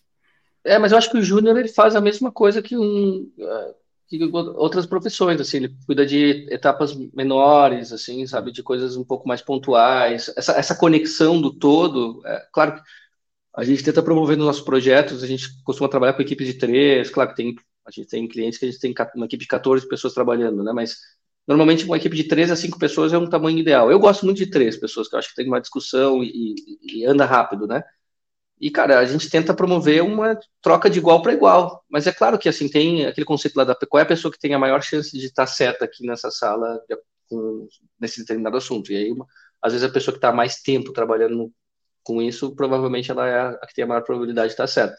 É, 0.64 0.80
mas 0.80 0.93
eu 0.93 0.97
acho 0.97 1.12
que 1.12 1.18
o 1.18 1.22
júnior 1.22 1.58
ele 1.58 1.68
faz 1.68 1.97
a 1.97 2.01
mesma 2.01 2.32
coisa 2.32 2.62
que, 2.62 2.78
um, 2.78 3.30
eh, 3.38 3.76
que 4.08 4.24
outras 4.24 4.86
profissões, 4.86 5.41
assim, 5.41 5.58
ele 5.58 5.76
cuida 5.86 6.06
de 6.06 6.47
etapas 6.49 6.95
menores, 7.14 7.91
assim, 7.91 8.26
sabe, 8.26 8.54
de 8.54 8.64
coisas 8.64 8.95
um 8.95 9.04
pouco 9.04 9.28
mais 9.28 9.41
pontuais. 9.41 10.32
Essa, 10.38 10.54
essa 10.54 10.74
conexão 10.74 11.41
do 11.41 11.51
todo, 11.54 12.22
é, 12.26 12.47
claro 12.54 12.76
que 12.76 12.82
a 13.54 13.66
gente 13.66 13.84
tenta 13.84 14.01
promover 14.01 14.38
nos 14.38 14.45
nossos 14.45 14.64
projetos, 14.64 15.22
a 15.24 15.28
gente 15.28 15.62
costuma 15.66 15.89
trabalhar 15.89 16.14
com 16.14 16.22
equipes 16.22 16.47
de 16.47 16.54
três, 16.54 17.10
claro 17.10 17.32
que 17.32 17.36
tem, 17.36 17.54
a 17.86 17.91
gente 17.91 18.08
tem 18.08 18.26
clientes 18.30 18.58
que 18.58 18.64
a 18.66 18.72
gente 18.72 18.80
tem 18.80 18.95
uma 19.18 19.26
equipe 19.26 19.43
de 19.43 19.47
14 19.49 19.86
pessoas 19.89 20.14
trabalhando, 20.14 20.64
né, 20.64 20.72
mas 20.72 20.95
normalmente 21.48 21.86
uma 21.86 21.98
equipe 21.98 22.16
de 22.16 22.26
três 22.28 22.52
a 22.52 22.56
cinco 22.56 22.80
pessoas 22.80 23.14
é 23.14 23.18
um 23.18 23.30
tamanho 23.30 23.58
ideal. 23.60 23.91
Eu 23.91 24.00
gosto 24.00 24.26
muito 24.26 24.38
de 24.38 24.48
três 24.50 24.78
pessoas, 24.78 25.08
que 25.10 25.16
eu 25.16 25.20
acho 25.20 25.30
que 25.30 25.36
tem 25.36 25.48
uma 25.48 25.62
discussão 25.62 26.24
e, 26.24 26.56
e- 26.82 27.06
anda 27.06 27.26
rápido, 27.26 27.68
né? 27.68 27.84
E, 28.60 28.72
cara, 28.72 29.00
a 29.00 29.06
gente 29.06 29.30
tenta 29.30 29.54
promover 29.54 30.04
uma 30.04 30.39
troca 30.62 30.89
de 30.89 31.00
igual 31.00 31.22
para 31.22 31.34
igual. 31.34 31.84
Mas 31.89 32.08
é 32.08 32.14
claro 32.14 32.39
que, 32.39 32.48
assim, 32.48 32.70
tem 32.70 33.06
aquele 33.06 33.26
conceito 33.26 33.56
lá 33.58 33.64
da 33.66 33.76
qual 33.76 34.00
é 34.00 34.04
a 34.04 34.08
pessoa 34.08 34.32
que 34.32 34.39
tem 34.39 34.54
a 34.54 34.60
maior 34.60 34.82
chance 34.82 35.18
de 35.18 35.26
estar 35.26 35.48
certa 35.48 35.86
aqui 35.86 36.06
nessa 36.06 36.32
sala 36.32 36.80
com, 37.30 37.68
nesse 38.00 38.22
determinado 38.22 38.58
assunto. 38.58 38.91
E 38.91 38.96
aí, 38.98 39.12
uma- 39.12 39.28
às 39.62 39.74
vezes, 39.74 39.88
a 39.88 39.91
pessoa 39.94 40.14
que 40.14 40.18
está 40.20 40.32
mais 40.32 40.62
tempo 40.62 40.94
trabalhando 40.94 41.52
com 42.04 42.22
isso, 42.22 42.56
provavelmente 42.56 43.12
ela 43.12 43.28
é 43.28 43.39
a, 43.41 43.58
que 43.68 43.74
tem 43.76 43.84
a 43.86 43.88
maior 43.88 44.04
probabilidade 44.04 44.50
de 44.50 44.54
estar 44.54 44.68
certa. 44.68 44.96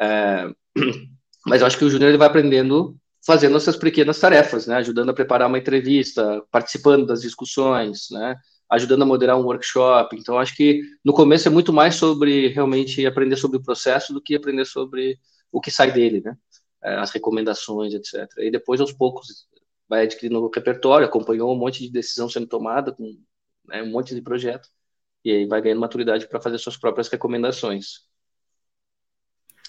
É, 0.00 0.48
mas 1.46 1.60
eu 1.60 1.66
acho 1.66 1.78
que 1.78 1.84
o 1.84 1.90
júnior 1.90 2.16
vai 2.18 2.28
aprendendo 2.28 2.96
fazendo 3.24 3.56
essas 3.56 3.76
pequenas 3.76 4.18
tarefas, 4.18 4.66
né? 4.66 4.76
Ajudando 4.76 5.10
a 5.10 5.14
preparar 5.14 5.48
uma 5.48 5.58
entrevista, 5.58 6.42
participando 6.50 7.06
das 7.06 7.22
discussões, 7.22 8.08
né? 8.10 8.36
Ajudando 8.70 9.02
a 9.02 9.06
moderar 9.06 9.38
um 9.38 9.44
workshop. 9.44 10.16
Então, 10.16 10.38
acho 10.38 10.54
que 10.56 10.82
no 11.04 11.12
começo 11.12 11.48
é 11.48 11.50
muito 11.50 11.72
mais 11.72 11.94
sobre 11.96 12.48
realmente 12.48 13.04
aprender 13.06 13.36
sobre 13.36 13.58
o 13.58 13.62
processo 13.62 14.12
do 14.12 14.20
que 14.20 14.34
aprender 14.34 14.64
sobre 14.66 15.18
o 15.50 15.60
que 15.60 15.70
sai 15.70 15.92
dele, 15.92 16.20
né? 16.24 16.36
É, 16.82 16.96
as 16.96 17.10
recomendações, 17.10 17.94
etc. 17.94 18.28
E 18.38 18.50
depois, 18.50 18.80
aos 18.80 18.92
poucos, 18.92 19.48
vai 19.88 20.04
adquirindo 20.04 20.40
o 20.40 20.50
repertório, 20.50 21.06
acompanhou 21.06 21.52
um 21.52 21.58
monte 21.58 21.82
de 21.82 21.90
decisão 21.90 22.28
sendo 22.28 22.46
tomada, 22.46 22.92
com 22.92 23.16
né, 23.66 23.82
um 23.82 23.90
monte 23.90 24.14
de 24.14 24.20
projeto, 24.20 24.68
e 25.24 25.30
aí 25.30 25.46
vai 25.46 25.62
ganhando 25.62 25.80
maturidade 25.80 26.28
para 26.28 26.40
fazer 26.40 26.58
suas 26.58 26.76
próprias 26.76 27.08
recomendações. 27.08 28.04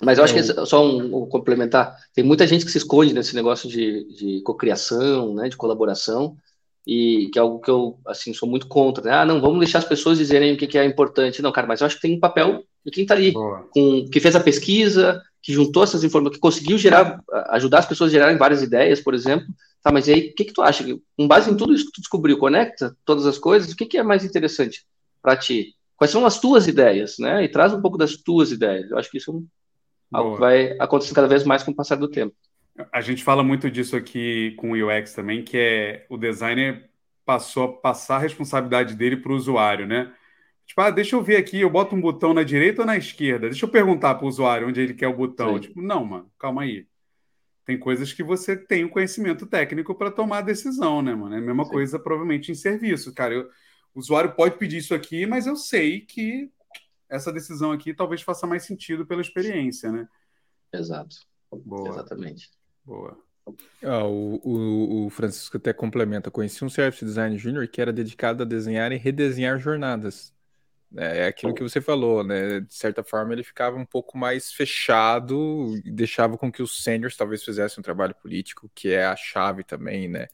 Mas 0.01 0.17
eu 0.17 0.23
acho 0.23 0.33
que 0.33 0.39
é 0.39 0.65
só 0.65 0.85
um, 0.85 1.23
um, 1.23 1.25
complementar. 1.25 1.95
Tem 2.13 2.23
muita 2.23 2.45
gente 2.45 2.65
que 2.65 2.71
se 2.71 2.77
esconde 2.77 3.13
nesse 3.13 3.33
negócio 3.33 3.69
de, 3.69 4.05
de 4.13 4.41
cocriação, 4.41 5.33
né, 5.33 5.47
de 5.47 5.55
colaboração, 5.55 6.35
e 6.85 7.29
que 7.31 7.39
é 7.39 7.41
algo 7.41 7.59
que 7.59 7.71
eu 7.71 7.97
assim 8.05 8.33
sou 8.33 8.47
muito 8.47 8.67
contra. 8.67 9.03
Né? 9.03 9.11
Ah, 9.11 9.25
não, 9.25 9.39
vamos 9.39 9.59
deixar 9.59 9.79
as 9.79 9.85
pessoas 9.85 10.17
dizerem 10.17 10.53
o 10.53 10.57
que, 10.57 10.67
que 10.67 10.77
é 10.77 10.85
importante. 10.85 11.41
Não, 11.41 11.51
cara, 11.51 11.65
mas 11.65 11.79
eu 11.79 11.87
acho 11.87 11.95
que 11.95 12.01
tem 12.01 12.17
um 12.17 12.19
papel 12.19 12.63
de 12.85 12.91
quem 12.91 13.03
está 13.03 13.15
ali, 13.15 13.33
com, 13.33 14.07
que 14.11 14.19
fez 14.19 14.35
a 14.35 14.39
pesquisa, 14.39 15.21
que 15.41 15.53
juntou 15.53 15.83
essas 15.83 16.03
informações, 16.03 16.35
que 16.35 16.41
conseguiu 16.41 16.77
gerar, 16.77 17.21
ajudar 17.49 17.79
as 17.79 17.85
pessoas 17.85 18.09
a 18.09 18.13
gerarem 18.13 18.37
várias 18.37 18.61
ideias, 18.61 18.99
por 18.99 19.13
exemplo. 19.13 19.47
Tá, 19.81 19.91
mas 19.91 20.09
aí, 20.09 20.29
o 20.29 20.35
que, 20.35 20.45
que 20.45 20.53
tu 20.53 20.61
acha? 20.61 20.83
Com 21.15 21.27
base 21.27 21.49
em 21.49 21.55
tudo 21.55 21.73
isso 21.73 21.85
que 21.85 21.91
tu 21.91 22.01
descobriu, 22.01 22.37
conecta 22.37 22.95
todas 23.05 23.25
as 23.25 23.37
coisas, 23.37 23.71
o 23.71 23.75
que, 23.75 23.85
que 23.85 23.97
é 23.97 24.03
mais 24.03 24.25
interessante 24.25 24.83
para 25.21 25.37
ti? 25.37 25.75
Quais 25.95 26.11
são 26.11 26.25
as 26.25 26.39
tuas 26.39 26.67
ideias, 26.67 27.17
né? 27.19 27.43
E 27.43 27.47
traz 27.47 27.73
um 27.73 27.81
pouco 27.81 27.97
das 27.97 28.17
tuas 28.17 28.51
ideias. 28.51 28.91
Eu 28.91 28.97
acho 28.97 29.09
que 29.09 29.17
isso 29.17 29.31
é 29.31 29.33
um 29.35 29.45
Algo 30.11 30.35
que 30.35 30.39
vai 30.39 30.77
acontecer 30.79 31.13
cada 31.13 31.27
vez 31.27 31.43
mais 31.43 31.63
com 31.63 31.71
o 31.71 31.75
passar 31.75 31.95
do 31.95 32.07
tempo. 32.07 32.35
A 32.91 33.01
gente 33.01 33.23
fala 33.23 33.43
muito 33.43 33.71
disso 33.71 33.95
aqui 33.95 34.51
com 34.57 34.71
o 34.71 34.73
UX 34.73 35.13
também, 35.13 35.43
que 35.43 35.57
é 35.57 36.05
o 36.09 36.17
designer 36.17 36.89
passou 37.25 37.63
a 37.63 37.73
passar 37.73 38.17
a 38.17 38.19
responsabilidade 38.19 38.93
dele 38.95 39.17
para 39.17 39.31
o 39.31 39.35
usuário, 39.35 39.87
né? 39.87 40.13
Tipo, 40.65 40.81
ah, 40.81 40.91
deixa 40.91 41.15
eu 41.15 41.21
ver 41.21 41.37
aqui, 41.37 41.59
eu 41.59 41.69
boto 41.69 41.95
um 41.95 42.01
botão 42.01 42.33
na 42.33 42.43
direita 42.43 42.81
ou 42.81 42.85
na 42.85 42.97
esquerda? 42.97 43.49
Deixa 43.49 43.65
eu 43.65 43.69
perguntar 43.69 44.15
para 44.15 44.25
o 44.25 44.27
usuário 44.27 44.67
onde 44.67 44.81
ele 44.81 44.93
quer 44.93 45.07
o 45.07 45.15
botão. 45.15 45.55
Sim. 45.55 45.61
Tipo, 45.61 45.81
não, 45.81 46.03
mano, 46.03 46.31
calma 46.39 46.63
aí. 46.63 46.87
Tem 47.65 47.77
coisas 47.77 48.13
que 48.13 48.23
você 48.23 48.55
tem 48.55 48.83
o 48.83 48.87
um 48.87 48.89
conhecimento 48.89 49.45
técnico 49.45 49.95
para 49.95 50.11
tomar 50.11 50.39
a 50.39 50.41
decisão, 50.41 51.01
né, 51.01 51.15
mano? 51.15 51.35
É 51.35 51.39
a 51.39 51.41
mesma 51.41 51.65
Sim. 51.65 51.71
coisa, 51.71 51.99
provavelmente, 51.99 52.51
em 52.51 52.55
serviço. 52.55 53.13
Cara, 53.13 53.33
eu, 53.33 53.49
o 53.93 53.99
usuário 53.99 54.33
pode 54.33 54.57
pedir 54.57 54.77
isso 54.77 54.93
aqui, 54.93 55.25
mas 55.25 55.47
eu 55.47 55.55
sei 55.55 56.01
que 56.01 56.51
essa 57.15 57.31
decisão 57.31 57.71
aqui 57.71 57.93
talvez 57.93 58.21
faça 58.21 58.45
mais 58.45 58.63
sentido 58.63 59.05
pela 59.05 59.21
experiência, 59.21 59.91
né? 59.91 60.07
Exato. 60.71 61.15
Boa. 61.51 61.89
Exatamente. 61.89 62.49
Boa. 62.83 63.17
Ah, 63.83 64.03
o, 64.05 64.41
o, 64.43 65.05
o, 65.05 65.09
Francisco 65.09 65.57
até 65.57 65.71
complementa. 65.71 66.31
Conheci 66.31 66.65
um 66.65 66.69
Service 66.69 67.03
Design 67.03 67.37
Junior 67.37 67.67
que 67.67 67.79
era 67.79 67.93
dedicado 67.93 68.43
a 68.43 68.45
desenhar 68.45 68.91
e 68.91 68.97
redesenhar 68.97 69.59
jornadas. 69.59 70.33
É, 70.97 71.19
é 71.19 71.27
aquilo 71.27 71.53
que 71.53 71.61
você 71.61 71.79
falou, 71.79 72.23
né? 72.23 72.61
De 72.61 72.73
certa 72.73 73.03
forma, 73.03 73.33
ele 73.33 73.43
ficava 73.43 73.77
um 73.77 73.85
pouco 73.85 74.17
mais 74.17 74.51
fechado 74.51 75.79
e 75.83 75.91
deixava 75.91 76.37
com 76.37 76.51
que 76.51 76.63
os 76.63 76.83
seniors 76.83 77.15
talvez 77.15 77.43
fizessem 77.43 77.79
um 77.79 77.83
trabalho 77.83 78.15
político, 78.15 78.69
que 78.73 78.89
é 78.89 79.05
a 79.05 79.15
chave 79.15 79.63
também, 79.63 80.07
né? 80.07 80.27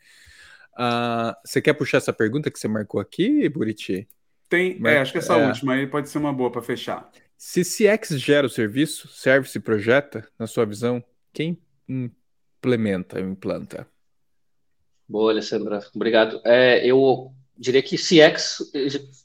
Uh, 0.73 1.36
você 1.45 1.61
quer 1.61 1.73
puxar 1.73 1.97
essa 1.97 2.13
pergunta 2.13 2.49
que 2.49 2.57
você 2.57 2.67
marcou 2.67 3.01
aqui, 3.01 3.47
Buriti? 3.49 4.07
Tem, 4.52 4.78
Mas, 4.78 4.93
é, 4.93 4.99
acho 4.99 5.12
que 5.14 5.18
essa 5.18 5.38
é, 5.38 5.47
última 5.47 5.76
aí 5.76 5.88
pode 5.88 6.10
ser 6.10 6.18
uma 6.18 6.34
boa 6.34 6.52
para 6.52 6.62
fechar. 6.62 7.10
Se 7.38 7.62
CX 7.64 8.20
gera 8.20 8.45
o 8.45 8.49
serviço, 8.49 9.08
service 9.08 9.58
projeta, 9.62 10.28
na 10.38 10.45
sua 10.45 10.66
visão, 10.66 11.02
quem 11.32 11.58
implementa, 11.88 13.18
implanta? 13.22 13.88
Boa, 15.08 15.32
Alessandra, 15.32 15.80
obrigado. 15.95 16.41
É, 16.43 16.86
eu 16.86 17.32
diria 17.58 17.82
que 17.82 17.95
CX 17.95 18.74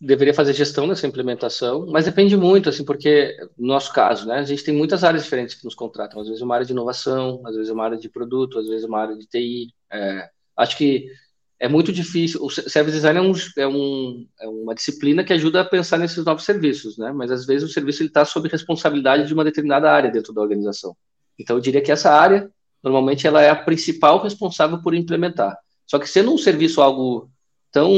deveria 0.01 0.33
fazer 0.33 0.53
gestão 0.53 0.87
dessa 0.87 1.09
implementação, 1.09 1.87
mas 1.91 2.05
depende 2.05 2.37
muito, 2.37 2.68
assim, 2.68 2.85
porque 2.85 3.37
no 3.59 3.66
nosso 3.66 3.93
caso, 3.93 4.29
né, 4.29 4.39
a 4.39 4.45
gente 4.45 4.62
tem 4.62 4.77
muitas 4.77 5.03
áreas 5.03 5.24
diferentes 5.24 5.57
que 5.57 5.64
nos 5.64 5.74
contratam. 5.74 6.20
Às 6.20 6.29
vezes 6.29 6.41
uma 6.41 6.55
área 6.55 6.66
de 6.66 6.72
inovação, 6.72 7.43
às 7.45 7.57
vezes 7.57 7.72
uma 7.72 7.83
área 7.83 7.99
de 7.99 8.09
produto, 8.09 8.61
às 8.61 8.68
vezes 8.68 8.85
uma 8.85 9.01
área 9.01 9.16
de 9.16 9.27
TI. 9.27 9.74
É, 9.91 10.31
acho 10.57 10.79
que 10.79 11.11
é 11.59 11.68
muito 11.68 11.92
difícil. 11.92 12.42
O 12.42 12.50
service 12.50 12.96
design 12.96 13.18
é, 13.18 13.22
um, 13.22 13.32
é, 13.57 13.66
um, 13.66 14.26
é, 14.40 14.48
uma 14.48 14.74
disciplina 14.74 15.24
que 15.24 15.32
ajuda 15.32 15.62
a 15.62 15.64
pensar 15.64 15.98
nesses 15.98 16.24
novos 16.24 16.44
serviços, 16.44 16.98
né? 16.98 17.12
Mas 17.12 17.30
às 17.30 17.46
vezes 17.46 17.68
o 17.68 17.72
serviço 17.72 18.04
está 18.04 18.24
sob 18.24 18.48
responsabilidade 18.48 19.26
de 19.26 19.34
uma 19.34 19.44
determinada 19.44 19.90
área 19.90 20.11
dentro 20.11 20.32
da 20.32 20.42
organização. 20.42 20.96
Então 21.38 21.57
eu 21.57 21.61
diria 21.61 21.80
que 21.80 21.92
essa 21.92 22.12
área 22.12 22.50
normalmente 22.82 23.26
ela 23.26 23.42
é 23.42 23.50
a 23.50 23.57
principal 23.57 24.22
responsável 24.22 24.80
por 24.82 24.94
implementar. 24.94 25.57
Só 25.86 25.98
que 25.98 26.09
sendo 26.09 26.32
um 26.32 26.38
serviço 26.38 26.80
algo 26.80 27.30
tão 27.72 27.92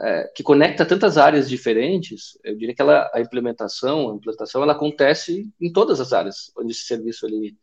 é, 0.00 0.30
que 0.34 0.42
conecta 0.42 0.84
tantas 0.84 1.16
áreas 1.18 1.48
diferentes, 1.48 2.38
eu 2.44 2.56
diria 2.56 2.74
que 2.74 2.82
ela, 2.82 3.10
a 3.12 3.20
implementação, 3.20 4.10
a 4.10 4.14
implantação, 4.14 4.62
ela 4.62 4.72
acontece 4.72 5.50
em 5.60 5.72
todas 5.72 6.00
as 6.00 6.12
áreas 6.12 6.52
onde 6.56 6.72
esse 6.72 6.84
serviço 6.84 7.26
ele 7.26 7.56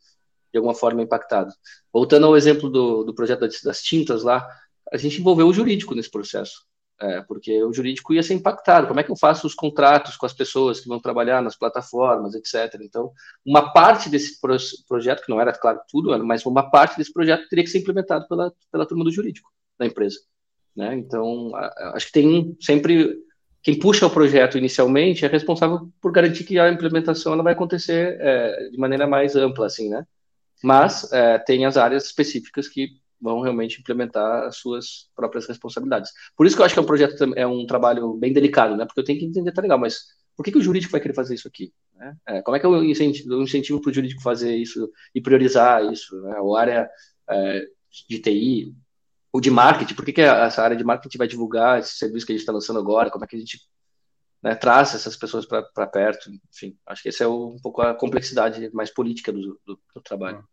de 0.52 0.58
alguma 0.58 0.74
forma 0.74 1.02
é 1.02 1.04
impactado. 1.04 1.54
Voltando 1.94 2.26
ao 2.26 2.36
exemplo 2.36 2.70
do, 2.70 3.04
do 3.04 3.14
projeto 3.14 3.42
das, 3.42 3.62
das 3.62 3.82
tintas 3.82 4.24
lá, 4.24 4.46
a 4.92 4.98
gente 4.98 5.20
envolveu 5.20 5.48
o 5.48 5.54
jurídico 5.54 5.96
nesse 5.96 6.10
processo, 6.10 6.66
é, 7.00 7.22
porque 7.22 7.64
o 7.64 7.74
jurídico 7.74 8.14
ia 8.14 8.22
ser 8.22 8.34
impactado. 8.34 8.88
Como 8.88 9.00
é 9.00 9.04
que 9.04 9.12
eu 9.12 9.18
faço 9.18 9.48
os 9.48 9.56
contratos 9.56 10.18
com 10.18 10.26
as 10.26 10.34
pessoas 10.34 10.80
que 10.80 10.88
vão 10.88 11.00
trabalhar 11.00 11.42
nas 11.42 11.56
plataformas, 11.56 12.36
etc. 12.36 12.80
Então, 12.82 13.12
uma 13.46 13.74
parte 13.74 14.10
desse 14.10 14.40
pro 14.40 14.56
projeto, 14.88 15.24
que 15.24 15.32
não 15.32 15.42
era, 15.42 15.54
claro, 15.54 15.80
tudo, 15.90 16.18
mas 16.24 16.46
uma 16.46 16.70
parte 16.70 16.98
desse 16.98 17.12
projeto 17.12 17.48
teria 17.50 17.64
que 17.64 17.72
ser 17.72 17.80
implementado 17.80 18.28
pela, 18.28 18.54
pela 18.72 18.86
turma 18.86 19.04
do 19.04 19.12
jurídico 19.12 19.50
da 19.80 19.86
empresa. 19.86 20.20
Né? 20.76 20.96
Então, 20.96 21.56
a, 21.56 21.94
acho 21.96 22.08
que 22.08 22.14
tem 22.14 22.56
sempre 22.60 23.18
quem 23.64 23.78
puxa 23.78 24.08
o 24.08 24.12
projeto 24.12 24.58
inicialmente 24.58 25.24
é 25.24 25.28
responsável 25.28 25.92
por 26.02 26.12
garantir 26.12 26.44
que 26.44 26.58
a 26.58 26.72
implementação 26.72 27.34
ela 27.34 27.44
vai 27.44 27.54
acontecer 27.54 28.18
é, 28.20 28.70
de 28.70 28.78
maneira 28.78 29.06
mais 29.06 29.36
ampla, 29.36 29.68
assim, 29.68 29.88
né? 29.90 30.06
Mas 30.64 31.12
é, 31.12 31.38
tem 31.40 31.66
as 31.66 31.78
áreas 31.78 32.06
específicas 32.06 32.68
que 32.68 33.01
vão 33.22 33.42
realmente 33.42 33.80
implementar 33.80 34.44
as 34.46 34.58
suas 34.58 35.10
próprias 35.16 35.48
responsabilidades. 35.48 36.12
Por 36.36 36.46
isso 36.46 36.56
que 36.56 36.62
eu 36.62 36.66
acho 36.66 36.74
que 36.74 36.80
é 36.80 36.84
um 36.84 36.86
projeto, 36.86 37.34
é 37.36 37.46
um 37.46 37.66
trabalho 37.66 38.14
bem 38.16 38.34
delicado, 38.34 38.76
né? 38.76 38.86
Porque 38.86 39.00
eu 39.00 39.04
tenho 39.04 39.20
que 39.20 39.26
entender, 39.26 39.52
tá 39.52 39.62
legal, 39.62 39.78
mas 39.78 40.00
por 40.36 40.44
que, 40.44 40.52
que 40.52 40.58
o 40.58 40.62
jurídico 40.62 40.92
vai 40.92 41.02
querer 41.02 41.14
fazer 41.14 41.36
isso 41.36 41.48
aqui? 41.48 41.72
Né? 41.96 42.16
É, 42.28 42.42
como 42.42 42.58
é 42.58 42.60
que 42.60 42.66
eu 42.66 42.84
incentivo, 42.84 43.42
incentivo 43.42 43.80
para 43.82 43.92
o 43.92 43.94
jurídico 43.94 44.22
fazer 44.22 44.56
isso 44.56 44.90
e 45.14 45.22
priorizar 45.22 45.84
isso? 45.92 46.20
Né? 46.22 46.40
Ou 46.40 46.56
área 46.56 46.90
é, 47.30 47.68
de 48.10 48.20
TI, 48.20 48.76
ou 49.32 49.40
de 49.40 49.52
marketing, 49.52 49.94
por 49.94 50.04
que, 50.04 50.14
que 50.14 50.22
essa 50.22 50.64
área 50.64 50.76
de 50.76 50.84
marketing 50.84 51.18
vai 51.18 51.28
divulgar 51.28 51.80
esse 51.80 51.96
serviço 51.96 52.26
que 52.26 52.32
a 52.32 52.36
gente 52.36 52.42
está 52.42 52.52
lançando 52.52 52.80
agora? 52.80 53.12
Como 53.12 53.24
é 53.24 53.28
que 53.28 53.36
a 53.36 53.40
gente 53.40 53.60
né, 54.44 54.58
essas 54.82 55.16
pessoas 55.16 55.46
para 55.46 55.88
perto? 55.88 56.32
Enfim, 56.52 56.76
acho 56.86 57.04
que 57.04 57.10
essa 57.10 57.24
é 57.24 57.28
um 57.28 57.58
pouco 57.62 57.82
a 57.82 57.94
complexidade 57.94 58.70
mais 58.74 58.90
política 58.90 59.32
do, 59.32 59.60
do, 59.66 59.80
do 59.94 60.02
trabalho. 60.02 60.44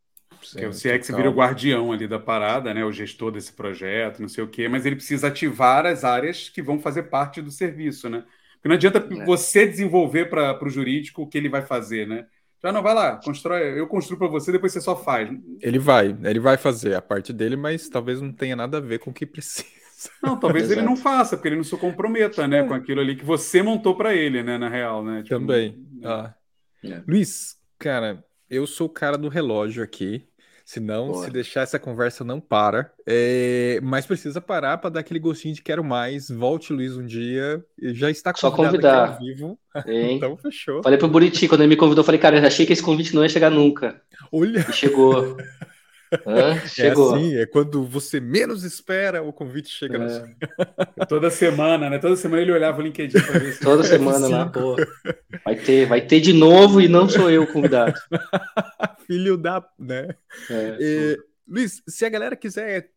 Porque 0.40 0.66
o 0.66 0.70
CX 0.70 1.08
vira 1.08 1.28
o 1.28 1.34
guardião 1.34 1.92
ali 1.92 2.06
da 2.06 2.18
parada, 2.18 2.72
né? 2.72 2.84
O 2.84 2.92
gestor 2.92 3.30
desse 3.30 3.52
projeto, 3.52 4.20
não 4.20 4.28
sei 4.28 4.44
o 4.44 4.48
quê, 4.48 4.68
mas 4.68 4.86
ele 4.86 4.96
precisa 4.96 5.28
ativar 5.28 5.86
as 5.86 6.04
áreas 6.04 6.48
que 6.48 6.62
vão 6.62 6.78
fazer 6.78 7.04
parte 7.04 7.42
do 7.42 7.50
serviço, 7.50 8.08
né? 8.08 8.24
Porque 8.54 8.68
não 8.68 8.74
adianta 8.74 8.98
é. 8.98 9.24
você 9.24 9.66
desenvolver 9.66 10.26
para 10.28 10.64
o 10.64 10.70
jurídico 10.70 11.22
o 11.22 11.26
que 11.26 11.38
ele 11.38 11.48
vai 11.48 11.62
fazer, 11.62 12.06
né? 12.06 12.26
Já 12.60 12.72
não 12.72 12.82
vai 12.82 12.92
lá, 12.92 13.16
constrói, 13.16 13.78
eu 13.78 13.86
construo 13.86 14.18
para 14.18 14.26
você, 14.26 14.50
depois 14.50 14.72
você 14.72 14.80
só 14.80 14.96
faz. 14.96 15.30
Ele 15.60 15.78
vai, 15.78 16.16
ele 16.24 16.40
vai 16.40 16.56
fazer 16.56 16.94
a 16.94 17.02
parte 17.02 17.32
dele, 17.32 17.56
mas 17.56 17.88
talvez 17.88 18.20
não 18.20 18.32
tenha 18.32 18.56
nada 18.56 18.78
a 18.78 18.80
ver 18.80 18.98
com 18.98 19.10
o 19.10 19.14
que 19.14 19.24
precisa. 19.24 19.64
Não, 20.20 20.36
talvez 20.38 20.68
ele 20.72 20.82
não 20.82 20.96
faça, 20.96 21.36
porque 21.36 21.48
ele 21.48 21.56
não 21.56 21.64
se 21.64 21.76
comprometa, 21.76 22.48
né, 22.48 22.58
é. 22.58 22.62
com 22.64 22.74
aquilo 22.74 23.00
ali 23.00 23.14
que 23.14 23.24
você 23.24 23.62
montou 23.62 23.96
para 23.96 24.12
ele, 24.12 24.42
né, 24.42 24.58
na 24.58 24.68
real, 24.68 25.04
né? 25.04 25.22
Tipo, 25.22 25.38
Também. 25.38 25.86
Ah. 26.04 26.34
É. 26.82 27.00
Luiz, 27.06 27.56
cara, 27.78 28.24
eu 28.50 28.66
sou 28.66 28.86
o 28.86 28.90
cara 28.90 29.16
do 29.18 29.28
relógio 29.28 29.82
aqui. 29.82 30.24
Senão, 30.64 31.12
Boa. 31.12 31.24
se 31.24 31.30
deixar 31.30 31.62
essa 31.62 31.78
conversa 31.78 32.22
não 32.22 32.38
para. 32.38 32.92
É... 33.06 33.80
Mas 33.82 34.04
precisa 34.04 34.38
parar 34.38 34.76
para 34.76 34.90
dar 34.90 35.00
aquele 35.00 35.18
gostinho 35.18 35.54
de 35.54 35.62
quero 35.62 35.82
mais. 35.82 36.28
Volte, 36.28 36.74
Luiz, 36.74 36.94
um 36.94 37.06
dia. 37.06 37.64
Já 37.80 38.10
está 38.10 38.34
convidado 38.34 38.56
Só 38.56 38.64
convidar. 38.64 39.08
ao 39.08 39.18
vivo. 39.18 39.58
então, 39.88 40.36
fechou. 40.36 40.82
Falei 40.82 40.98
pro 40.98 41.08
Buriti, 41.08 41.48
quando 41.48 41.62
ele 41.62 41.70
me 41.70 41.76
convidou, 41.76 42.04
falei, 42.04 42.20
cara, 42.20 42.38
eu 42.38 42.46
achei 42.46 42.66
que 42.66 42.74
esse 42.74 42.82
convite 42.82 43.14
não 43.14 43.22
ia 43.22 43.30
chegar 43.30 43.48
nunca. 43.48 43.98
Olha! 44.30 44.66
E 44.68 44.72
chegou. 44.74 45.38
É 46.26 46.66
chegou. 46.66 47.14
É 47.14 47.18
assim, 47.18 47.36
é 47.36 47.46
quando 47.46 47.84
você 47.84 48.20
menos 48.20 48.64
espera, 48.64 49.22
o 49.22 49.32
convite 49.32 49.68
chega. 49.68 50.36
É. 50.98 51.04
Toda 51.06 51.30
semana, 51.30 51.90
né? 51.90 51.98
Toda 51.98 52.16
semana 52.16 52.42
ele 52.42 52.52
olhava 52.52 52.78
o 52.78 52.82
LinkedIn 52.82 53.20
para 53.20 53.38
ver 53.38 53.52
se 53.52 53.60
Toda 53.64 53.82
semana 53.84 54.26
lá, 54.26 54.46
pô. 54.46 54.76
Vai 55.44 55.56
ter, 55.56 55.86
vai 55.86 56.00
ter 56.00 56.20
de 56.20 56.32
novo 56.32 56.80
e 56.80 56.88
não 56.88 57.08
sou 57.08 57.30
eu 57.30 57.42
o 57.42 57.52
convidado. 57.52 57.98
Filho 59.06 59.36
da. 59.36 59.64
né? 59.78 60.14
É, 60.50 60.76
e, 60.80 61.18
Luiz, 61.46 61.82
se 61.88 62.04
a 62.04 62.08
galera 62.08 62.36
quiser 62.36 62.78
é, 62.78 62.88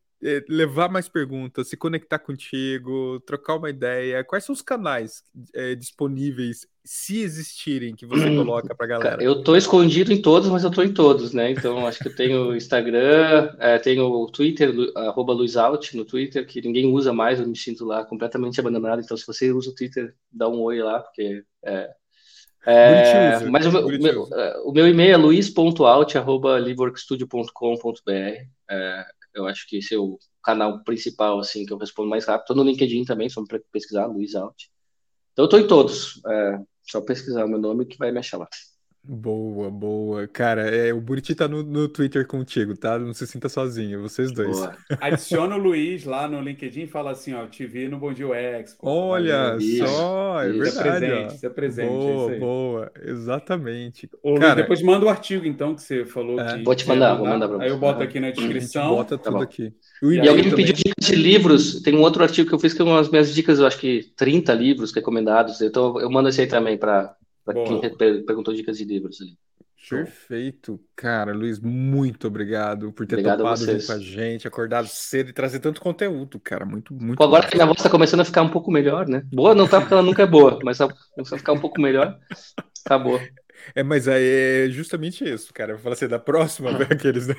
levar 0.48 0.90
mais 0.90 1.10
perguntas, 1.10 1.68
se 1.68 1.76
conectar 1.76 2.20
contigo, 2.20 3.20
trocar 3.22 3.56
uma 3.56 3.70
ideia, 3.70 4.24
quais 4.24 4.44
são 4.44 4.54
os 4.54 4.62
canais 4.62 5.24
é, 5.54 5.74
disponíveis, 5.74 6.68
se 6.86 7.22
existirem, 7.22 7.96
que 7.96 8.06
você 8.06 8.36
coloca 8.36 8.76
para 8.76 8.88
galera? 8.88 9.24
Eu 9.24 9.44
tô 9.44 9.56
escondido 9.56 10.14
em 10.14 10.22
todos, 10.22 10.48
mas 10.50 10.64
eu 10.64 10.70
tô 10.70 10.84
em 10.84 10.94
todos, 10.94 11.34
né? 11.34 11.50
Então 11.52 11.88
acho 11.88 12.00
que 12.00 12.08
eu 12.08 12.16
tenho 12.16 12.56
Instagram, 12.56 13.56
é, 13.60 13.80
tenho 13.80 14.06
o 14.06 14.28
Twitter, 14.28 14.72
arroba 14.96 15.34
LuizAlt 15.34 15.94
no 15.94 16.06
Twitter, 16.06 16.46
que 16.46 16.62
ninguém 16.62 16.86
usa 16.86 17.12
mais, 17.12 17.40
eu 17.40 17.48
me 17.48 17.58
sinto 17.58 17.84
lá 17.84 18.06
completamente 18.06 18.60
abandonado. 18.60 19.02
Então 19.02 19.18
se 19.18 19.26
você 19.26 19.52
usa 19.52 19.72
o 19.72 19.76
Twitter, 19.76 20.14
dá 20.32 20.48
um 20.48 20.62
oi 20.62 20.82
lá, 20.82 21.00
porque 21.00 21.44
é, 21.66 21.90
é, 22.64 23.40
mas 23.50 23.66
o 23.66 23.72
meu, 23.72 23.88
o 23.88 23.90
meu, 23.90 24.28
é, 24.34 24.62
o 24.64 24.72
meu, 24.72 24.88
e-mail 24.88 25.14
é 25.14 25.18
luiz.alt.liveworkstudio.com.br. 25.18 28.12
É, 28.70 29.04
eu 29.34 29.48
acho 29.48 29.68
que 29.68 29.78
esse 29.78 29.96
é 29.96 29.98
o 29.98 30.18
canal 30.44 30.84
principal, 30.84 31.40
assim, 31.40 31.66
que 31.66 31.74
eu 31.74 31.78
respondo 31.78 32.10
mais 32.10 32.26
rápido. 32.26 32.42
Estou 32.44 32.56
no 32.56 32.64
LinkedIn 32.64 33.06
também, 33.06 33.30
só 33.30 33.44
para 33.46 33.60
pesquisar, 33.72 34.08
Luiz 34.08 34.36
Alt. 34.36 34.66
Então 35.34 35.44
eu 35.44 35.46
estou 35.46 35.60
em 35.60 35.68
todos. 35.68 36.22
É, 36.26 36.60
só 36.84 37.02
pesquisar 37.02 37.46
o 37.46 37.50
meu 37.50 37.60
nome 37.60 37.86
que 37.86 37.98
vai 37.98 38.12
me 38.12 38.20
achar 38.20 38.38
lá. 38.38 38.48
Boa, 39.04 39.72
boa. 39.72 40.28
Cara, 40.28 40.62
é, 40.70 40.93
o 40.93 41.02
Buriti 41.02 41.34
tá 41.34 41.47
no, 41.47 41.64
no 41.64 41.88
Twitter 41.88 42.28
contigo, 42.28 42.78
tá? 42.78 42.99
Não 42.99 43.14
se 43.16 43.26
sinta 43.26 43.49
sozinho, 43.49 43.99
vocês 43.99 44.32
dois. 44.32 44.56
Boa. 44.56 44.78
Adiciona 45.02 45.56
o 45.56 45.58
Luiz 45.58 46.06
lá 46.06 46.28
no 46.28 46.39
LinkedIn 46.39 46.82
e 46.82 46.88
fala 46.88 47.12
assim, 47.12 47.34
ó, 47.34 47.47
te 47.47 47.66
vi 47.66 47.88
no 47.88 47.97
Bom 47.97 48.14
Dia 48.14 48.28
UX. 48.28 48.78
Olha 48.80 49.58
só, 49.60 50.43
é 50.43 50.52
verdade. 50.52 50.68
Isso 50.68 50.80
é 50.80 50.84
presente, 50.84 51.36
isso 51.36 51.45
é 51.45 51.49
presente. 51.49 51.89
Boa, 51.89 52.32
é 52.32 52.39
boa, 52.39 52.91
exatamente. 53.04 54.08
Ô, 54.22 54.36
Cara, 54.36 54.54
Luiz, 54.54 54.56
depois 54.58 54.82
manda 54.84 55.06
o 55.08 55.10
artigo, 55.10 55.47
então, 55.47 55.74
que 55.74 55.82
você 55.82 56.06
falou 56.06 56.39
é. 56.39 56.60
que... 56.60 56.64
Vou 56.64 56.76
te 56.76 56.88
mandar, 56.88 57.16
vou 57.16 57.26
mandar 57.26 57.47
pra 57.47 57.58
você. 57.58 57.64
Aí 57.64 57.70
eu 57.72 57.80
boto 57.80 58.04
aqui 58.04 58.20
na 58.20 58.30
descrição. 58.30 58.89
Bota 58.89 59.18
tá 59.18 59.24
tudo 59.24 59.38
tá 59.39 59.43
aqui. 59.43 59.74
E, 60.04 60.14
e 60.14 60.30
alguém 60.30 60.45
me 60.45 60.56
pediu 60.56 60.76
dicas 60.76 61.08
de 61.08 61.16
livros, 61.16 61.82
tem 61.82 61.95
um 61.95 62.02
outro 62.02 62.22
artigo 62.22 62.47
que 62.47 62.54
eu 62.54 62.60
fiz 62.60 62.72
que 62.72 62.78
são 62.78 62.95
as 62.95 63.10
minhas 63.10 63.34
dicas, 63.34 63.58
eu 63.58 63.66
acho 63.66 63.80
que 63.80 64.12
30 64.16 64.54
livros 64.54 64.93
recomendados, 64.93 65.60
então 65.60 65.99
eu 65.99 66.10
mando 66.10 66.30
esse 66.30 66.41
aí 66.41 66.47
também 66.47 66.78
para 66.78 67.16
quem 67.54 68.26
perguntou 68.26 68.54
dicas 68.54 68.78
de 68.78 68.86
livros 68.86 69.22
ali. 69.22 69.38
Perfeito. 69.89 70.80
Cara, 70.95 71.34
Luiz, 71.34 71.60
muito 71.60 72.28
obrigado 72.28 72.91
por 72.93 73.08
ter 73.08 73.16
obrigado 73.16 73.39
topado 73.39 73.66
junto 73.66 73.86
com 73.86 73.91
a 73.91 73.99
gente, 73.99 74.47
acordado 74.47 74.88
cedo 74.88 75.32
e 75.32 75.34
trazer 75.34 75.60
tanto 75.60 75.82
conteúdo, 75.82 76.39
cara. 76.39 76.66
Muito, 76.66 76.93
muito. 76.93 77.18
Pô, 77.18 77.24
agora 77.24 77.47
que 77.47 77.56
minha 77.56 77.66
voz 77.66 77.80
está 77.80 77.89
começando 77.89 78.20
a 78.20 78.26
ficar 78.26 78.43
um 78.43 78.49
pouco 78.49 78.72
melhor, 78.72 79.08
né? 79.08 79.24
Boa 79.34 79.56
não 79.56 79.68
tá, 79.68 79.82
porque 79.82 79.93
ela 79.93 80.04
nunca 80.04 80.22
é 80.22 80.28
boa, 80.28 80.60
mas 80.64 80.78
tá 80.78 80.88
começando 81.16 81.36
a 81.36 81.39
ficar 81.39 81.54
um 81.54 81.60
pouco 81.60 81.82
melhor. 81.82 82.18
Tá 82.84 82.97
boa. 82.97 83.20
É, 83.76 83.84
mas 83.84 84.08
aí 84.08 84.24
é 84.24 84.70
justamente 84.70 85.24
isso, 85.24 85.54
cara. 85.54 85.72
Eu 85.72 85.78
vou 85.78 85.84
falar 85.84 85.93
assim, 85.93 86.08
da 86.08 86.20
próxima, 86.20 86.72
ver 86.78 86.93
aqueles. 86.93 87.28
Né? 87.28 87.36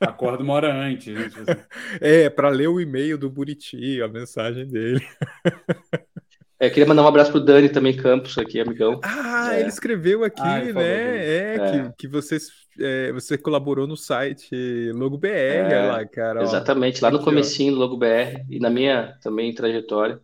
Acorda 0.00 0.42
uma 0.42 0.54
hora 0.54 0.74
antes. 0.74 1.14
Né? 1.14 1.30
É, 2.00 2.30
para 2.30 2.48
ler 2.48 2.68
o 2.68 2.80
e-mail 2.80 3.18
do 3.18 3.30
Buriti, 3.30 4.00
a 4.02 4.08
mensagem 4.08 4.66
dele. 4.66 5.00
É, 6.62 6.70
queria 6.70 6.86
mandar 6.86 7.02
um 7.02 7.08
abraço 7.08 7.32
pro 7.32 7.40
Dani 7.40 7.68
também, 7.68 7.96
Campos, 7.96 8.38
aqui, 8.38 8.60
amigão. 8.60 9.00
Ah, 9.02 9.56
é. 9.56 9.60
ele 9.62 9.68
escreveu 9.68 10.22
aqui, 10.22 10.40
ah, 10.40 10.60
né? 10.60 11.18
É, 11.18 11.54
é, 11.56 11.58
Que, 11.58 11.92
que 11.98 12.06
você, 12.06 12.38
é, 12.78 13.10
você 13.10 13.36
colaborou 13.36 13.84
no 13.84 13.96
site 13.96 14.92
Logo 14.92 15.18
BR, 15.18 15.26
é, 15.26 15.86
lá, 15.90 16.06
cara. 16.06 16.40
Exatamente, 16.40 17.02
ó. 17.02 17.08
lá 17.08 17.10
no 17.10 17.24
comecinho 17.24 17.72
do 17.72 17.80
Logo 17.80 17.96
BR 17.96 18.46
e 18.48 18.60
na 18.60 18.70
minha 18.70 19.18
também 19.20 19.52
trajetória. 19.52 20.20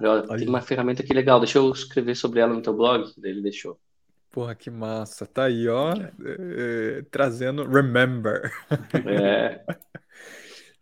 Olha, 0.00 0.22
tem 0.38 0.48
uma 0.48 0.62
ferramenta 0.62 1.02
aqui 1.02 1.12
legal, 1.12 1.38
deixa 1.38 1.58
eu 1.58 1.70
escrever 1.70 2.14
sobre 2.14 2.40
ela 2.40 2.54
no 2.54 2.62
teu 2.62 2.72
blog, 2.72 3.12
daí 3.18 3.32
ele 3.32 3.42
deixou. 3.42 3.78
Porra, 4.30 4.54
que 4.54 4.70
massa. 4.70 5.26
Tá 5.26 5.44
aí, 5.44 5.68
ó, 5.68 5.92
é. 5.92 6.12
É, 6.24 7.02
trazendo 7.10 7.62
Remember. 7.68 8.50
É. 9.06 9.60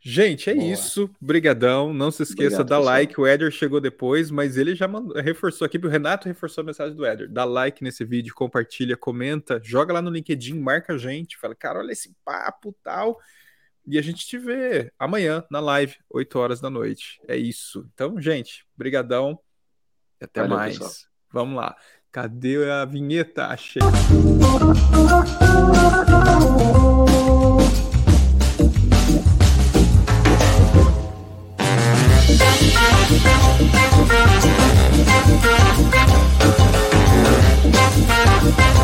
Gente, 0.04 0.50
é 0.50 0.54
Boa. 0.54 0.66
isso. 0.66 1.08
Brigadão. 1.20 1.94
Não 1.94 2.10
se 2.10 2.24
esqueça, 2.24 2.56
Obrigado, 2.62 2.68
dá 2.68 2.76
pessoal. 2.78 2.94
like. 2.94 3.20
O 3.20 3.24
Éder 3.26 3.52
chegou 3.52 3.80
depois, 3.80 4.32
mas 4.32 4.56
ele 4.56 4.74
já 4.74 4.88
mandou, 4.88 5.16
reforçou 5.22 5.64
aqui. 5.64 5.78
O 5.78 5.88
Renato 5.88 6.26
reforçou 6.26 6.62
a 6.62 6.64
mensagem 6.64 6.96
do 6.96 7.04
Éder. 7.04 7.30
Dá 7.30 7.44
like 7.44 7.84
nesse 7.84 8.04
vídeo, 8.04 8.34
compartilha, 8.34 8.96
comenta, 8.96 9.60
joga 9.62 9.92
lá 9.92 10.02
no 10.02 10.10
LinkedIn, 10.10 10.58
marca 10.58 10.94
a 10.94 10.98
gente. 10.98 11.38
Fala, 11.38 11.54
cara, 11.54 11.78
olha 11.78 11.92
esse 11.92 12.12
papo 12.24 12.74
tal. 12.82 13.16
E 13.86 13.96
a 13.96 14.02
gente 14.02 14.26
te 14.26 14.38
vê 14.38 14.92
amanhã 14.98 15.44
na 15.48 15.60
live, 15.60 15.96
8 16.10 16.36
horas 16.38 16.60
da 16.60 16.68
noite. 16.68 17.20
É 17.28 17.36
isso. 17.36 17.88
Então, 17.94 18.20
gente, 18.20 18.66
brigadão. 18.76 19.38
E 20.20 20.24
até 20.24 20.40
Valeu, 20.40 20.56
mais. 20.56 20.78
Pessoal. 20.78 21.12
Vamos 21.32 21.56
lá. 21.56 21.76
Cadê 22.10 22.68
a 22.68 22.84
vinheta? 22.84 23.46
Achei. 23.46 23.80
Thank 33.24 33.72
you. 38.76 38.81